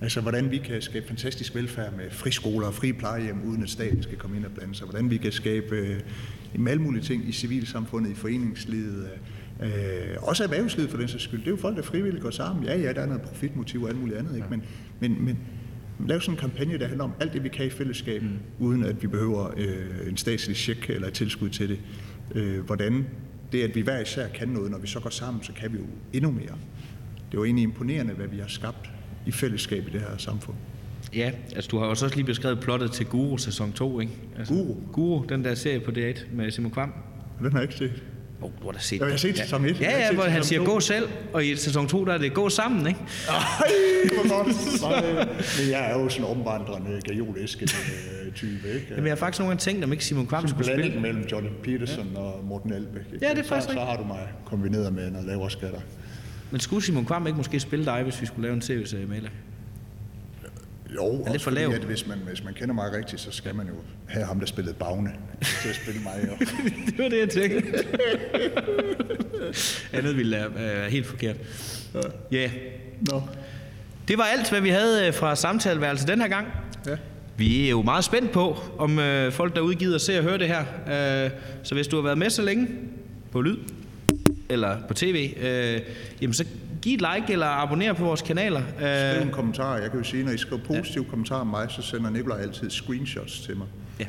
Altså, 0.00 0.20
hvordan 0.20 0.50
vi 0.50 0.58
kan 0.58 0.82
skabe 0.82 1.06
fantastisk 1.08 1.54
velfærd 1.54 1.96
med 1.96 2.10
friskoler 2.10 2.66
og 2.66 2.74
fri 2.74 2.92
plejehjem, 2.92 3.42
uden 3.42 3.62
at 3.62 3.70
staten 3.70 4.02
skal 4.02 4.18
komme 4.18 4.36
ind 4.36 4.44
og 4.44 4.50
blande 4.52 4.74
sig. 4.74 4.86
Hvordan 4.86 5.10
vi 5.10 5.16
kan 5.16 5.32
skabe 5.32 5.76
øh, 5.76 6.00
alle 6.68 6.82
mulige 6.82 7.02
ting 7.02 7.28
i 7.28 7.32
civilsamfundet, 7.32 8.10
i 8.10 8.14
foreningslivet, 8.14 9.08
øh, 9.62 9.68
også 10.18 10.44
erhvervslivet 10.44 10.90
for 10.90 10.98
den 10.98 11.08
sags 11.08 11.24
skyld. 11.24 11.40
Det 11.40 11.46
er 11.46 11.50
jo 11.50 11.56
folk, 11.56 11.76
der 11.76 11.82
frivilligt 11.82 12.22
går 12.22 12.30
sammen. 12.30 12.64
Ja, 12.64 12.78
ja, 12.78 12.92
der 12.92 13.00
er 13.00 13.06
noget 13.06 13.22
profitmotiv 13.22 13.82
og 13.82 13.88
alt 13.88 14.00
muligt 14.00 14.18
andet, 14.18 14.36
ikke? 14.36 14.48
Men, 14.50 14.62
men, 15.00 15.24
men 15.24 15.38
lave 16.08 16.20
sådan 16.20 16.34
en 16.34 16.40
kampagne, 16.40 16.78
der 16.78 16.86
handler 16.86 17.04
om 17.04 17.12
alt 17.20 17.32
det, 17.32 17.44
vi 17.44 17.48
kan 17.48 17.66
i 17.66 17.70
fællesskab, 17.70 18.22
mm. 18.22 18.28
uden 18.58 18.84
at 18.84 19.02
vi 19.02 19.06
behøver 19.06 19.54
øh, 19.56 20.08
en 20.08 20.16
statslig 20.16 20.56
check 20.56 20.90
eller 20.90 21.08
et 21.08 21.14
tilskud 21.14 21.48
til 21.48 21.68
det. 21.68 21.78
Øh, 22.34 22.60
hvordan 22.60 23.06
det, 23.52 23.62
at 23.62 23.74
vi 23.74 23.80
hver 23.80 24.00
især 24.00 24.28
kan 24.28 24.48
noget, 24.48 24.70
når 24.70 24.78
vi 24.78 24.86
så 24.86 25.00
går 25.00 25.10
sammen, 25.10 25.42
så 25.42 25.52
kan 25.52 25.72
vi 25.72 25.78
jo 25.78 25.84
endnu 26.12 26.30
mere. 26.30 26.54
Det 27.30 27.34
er 27.34 27.38
jo 27.38 27.44
egentlig 27.44 27.62
imponerende, 27.62 28.14
hvad 28.14 28.26
vi 28.26 28.38
har 28.38 28.48
skabt 28.48 28.90
i 29.26 29.30
fællesskab 29.30 29.88
i 29.88 29.90
det 29.90 30.00
her 30.00 30.16
samfund. 30.16 30.56
Ja, 31.14 31.32
altså 31.54 31.68
du 31.68 31.78
har 31.78 31.86
også 31.86 32.10
lige 32.14 32.24
beskrevet 32.24 32.60
plottet 32.60 32.92
til 32.92 33.06
Guru 33.06 33.36
sæson 33.36 33.72
2, 33.72 34.00
ikke? 34.00 34.12
Altså, 34.38 34.54
Guru? 34.54 34.74
Guru, 34.92 35.24
den 35.28 35.44
der 35.44 35.54
serie 35.54 35.80
på 35.80 35.90
D1 35.90 36.34
med 36.34 36.50
Simon 36.50 36.70
Kvam. 36.70 36.92
Den 37.38 37.52
har 37.52 37.58
jeg 37.58 37.62
ikke 37.62 37.74
set. 37.74 38.02
Oh, 38.40 38.50
du 38.60 38.64
har 38.64 38.72
da 38.72 38.78
set 38.78 39.00
Jeg 39.00 39.08
har 39.08 39.16
set 39.16 39.38
sæson 39.38 39.64
1. 39.64 39.80
Ja, 39.80 39.98
ja, 39.98 40.14
hvor 40.14 40.24
han 40.24 40.44
siger, 40.44 40.64
gå 40.64 40.80
selv, 40.80 41.08
og 41.32 41.46
i 41.46 41.56
sæson 41.56 41.88
2, 41.88 42.04
der 42.04 42.12
er 42.12 42.18
det 42.18 42.34
gå 42.34 42.48
sammen, 42.48 42.86
ikke? 42.86 43.00
Ej, 43.28 43.36
hvor 44.14 44.36
godt. 44.36 44.46
Men 45.60 45.70
jeg 45.70 45.90
er 45.90 45.98
jo 45.98 46.08
sådan 46.08 46.24
en 46.24 46.30
omvandrende 46.30 47.00
gajolæske 47.04 47.66
type, 48.34 48.68
ikke? 48.74 48.86
Jamen, 48.90 49.04
jeg 49.04 49.10
har 49.10 49.16
faktisk 49.16 49.38
nogle 49.38 49.50
gange 49.50 49.60
tænkt, 49.60 49.84
om 49.84 49.92
ikke 49.92 50.04
Simon 50.04 50.26
Kvam 50.26 50.48
skulle 50.48 50.66
spille. 50.66 51.00
mellem 51.00 51.24
Jordan 51.32 51.50
Peterson 51.62 52.10
ja. 52.14 52.20
og 52.20 52.44
Morten 52.44 52.72
Albæk. 52.72 53.02
Ja, 53.22 53.30
det 53.30 53.38
er 53.38 53.42
faktisk 53.42 53.68
så, 53.68 53.74
så 53.74 53.80
har 53.80 53.96
du 53.96 54.04
mig 54.04 54.28
kombineret 54.44 54.92
med 54.92 55.10
noget 55.10 55.26
lavere 55.26 55.50
skatter. 55.50 55.80
Men 56.50 56.60
skulle 56.60 56.84
Simon 56.84 57.04
Kvam 57.04 57.26
ikke 57.26 57.36
måske 57.36 57.60
spille 57.60 57.84
dig, 57.84 58.02
hvis 58.02 58.20
vi 58.20 58.26
skulle 58.26 58.42
lave 58.42 58.54
en 58.54 58.60
tv-serie 58.60 59.06
med 59.06 59.20
Jo, 60.94 61.22
er 61.22 61.32
lidt 61.32 61.42
for 61.42 61.50
lav. 61.50 61.70
at 61.70 61.84
hvis 61.84 62.06
man, 62.06 62.18
hvis 62.18 62.44
man 62.44 62.54
kender 62.54 62.74
mig 62.74 62.92
rigtigt, 62.92 63.20
så 63.20 63.30
skal 63.30 63.54
man 63.54 63.66
jo 63.66 63.74
have 64.06 64.26
ham, 64.26 64.38
der 64.38 64.46
spillede 64.46 64.74
Bagne, 64.74 65.10
til 65.62 65.68
at 65.68 65.74
spille 65.74 66.00
mig. 66.02 66.12
Jo. 66.26 66.46
det 66.86 66.98
var 66.98 67.08
det, 67.08 67.18
jeg 67.18 67.30
tænkte. 67.30 67.84
Andet 69.92 70.16
ville 70.16 70.36
være 70.54 70.84
øh, 70.84 70.92
helt 70.92 71.06
forkert. 71.06 71.36
Ja. 72.32 72.36
Yeah. 72.36 72.50
Nå. 73.10 73.22
Det 74.08 74.18
var 74.18 74.24
alt, 74.24 74.50
hvad 74.50 74.60
vi 74.60 74.68
havde 74.68 75.06
øh, 75.06 75.14
fra 75.14 75.36
samtaleværelset 75.36 76.08
den 76.08 76.20
her 76.20 76.28
gang. 76.28 76.46
Ja. 76.86 76.96
Vi 77.36 77.66
er 77.66 77.70
jo 77.70 77.82
meget 77.82 78.04
spændt 78.04 78.32
på, 78.32 78.58
om 78.78 78.98
øh, 78.98 79.32
folk 79.32 79.54
derude 79.54 79.74
gider 79.74 79.94
at 79.94 80.00
se 80.00 80.18
og 80.18 80.24
høre 80.24 80.38
det 80.38 80.48
her. 80.48 80.60
Øh, 81.24 81.30
så 81.62 81.74
hvis 81.74 81.86
du 81.86 81.96
har 81.96 82.02
været 82.02 82.18
med 82.18 82.30
så 82.30 82.42
længe 82.42 82.68
på 83.32 83.40
lyd 83.40 83.56
eller 84.48 84.76
på 84.88 84.94
tv, 84.94 85.34
øh, 85.40 85.80
jamen 86.20 86.34
så 86.34 86.44
giv 86.86 86.94
et 86.94 87.04
like 87.14 87.32
eller 87.32 87.46
abonner 87.46 87.92
på 87.92 88.04
vores 88.04 88.22
kanaler. 88.22 88.62
Skriv 88.76 89.20
Øh, 89.20 89.26
en 89.26 89.32
kommentar. 89.32 89.76
Jeg 89.76 89.90
kan 89.90 89.98
jo 90.00 90.04
sige, 90.04 90.24
når 90.24 90.32
I 90.32 90.36
skriver 90.38 90.62
positive 90.62 91.04
ja. 91.04 91.10
kommentarer 91.10 91.40
om 91.40 91.46
mig, 91.46 91.70
så 91.70 91.82
sender 91.82 92.10
Nikolaj 92.10 92.38
altid 92.40 92.70
screenshots 92.70 93.40
til 93.40 93.56
mig. 93.56 93.66
ja. 94.00 94.06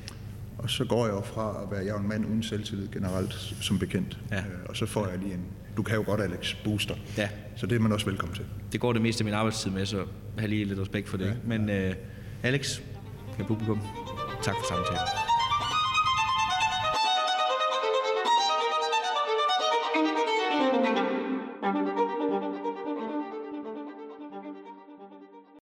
Og 0.58 0.70
så 0.70 0.86
går 0.86 1.06
jeg 1.06 1.14
jo 1.16 1.22
fra 1.22 1.64
at 1.64 1.72
være, 1.72 1.86
jeg 1.86 1.96
er 1.96 2.00
en 2.00 2.08
mand 2.10 2.26
uden 2.26 2.44
selvtillid 2.44 2.88
generelt, 2.92 3.34
som 3.62 3.80
bekendt. 3.80 4.18
Ja. 4.32 4.38
Øh, 4.38 4.44
Og 4.70 4.76
så 4.76 4.86
får 4.86 5.08
jeg 5.08 5.18
lige 5.20 5.34
en, 5.34 5.42
du 5.78 5.84
kan 5.84 5.96
jo 5.96 6.04
godt 6.06 6.22
Alex, 6.22 6.56
booster. 6.64 6.96
Ja. 7.18 7.30
Så 7.56 7.66
det 7.66 7.76
er 7.76 7.80
man 7.80 7.92
også 7.92 8.06
velkommen 8.06 8.36
til. 8.36 8.46
Det 8.72 8.80
går 8.80 8.94
det 8.94 9.02
meste 9.02 9.22
af 9.22 9.26
min 9.26 9.34
arbejdstid 9.34 9.72
med, 9.72 9.86
så 9.86 10.04
have 10.38 10.50
lige 10.50 10.66
lidt 10.66 10.80
respekt 10.80 11.10
for 11.10 11.18
det. 11.18 11.26
Ja. 11.26 11.32
Men 11.46 11.70
øh, 11.70 11.94
Alex, 12.44 12.80
kan 13.38 13.46
publikum, 13.46 13.82
tak 14.44 14.56
for 14.56 14.68
samtalen. 14.76 15.37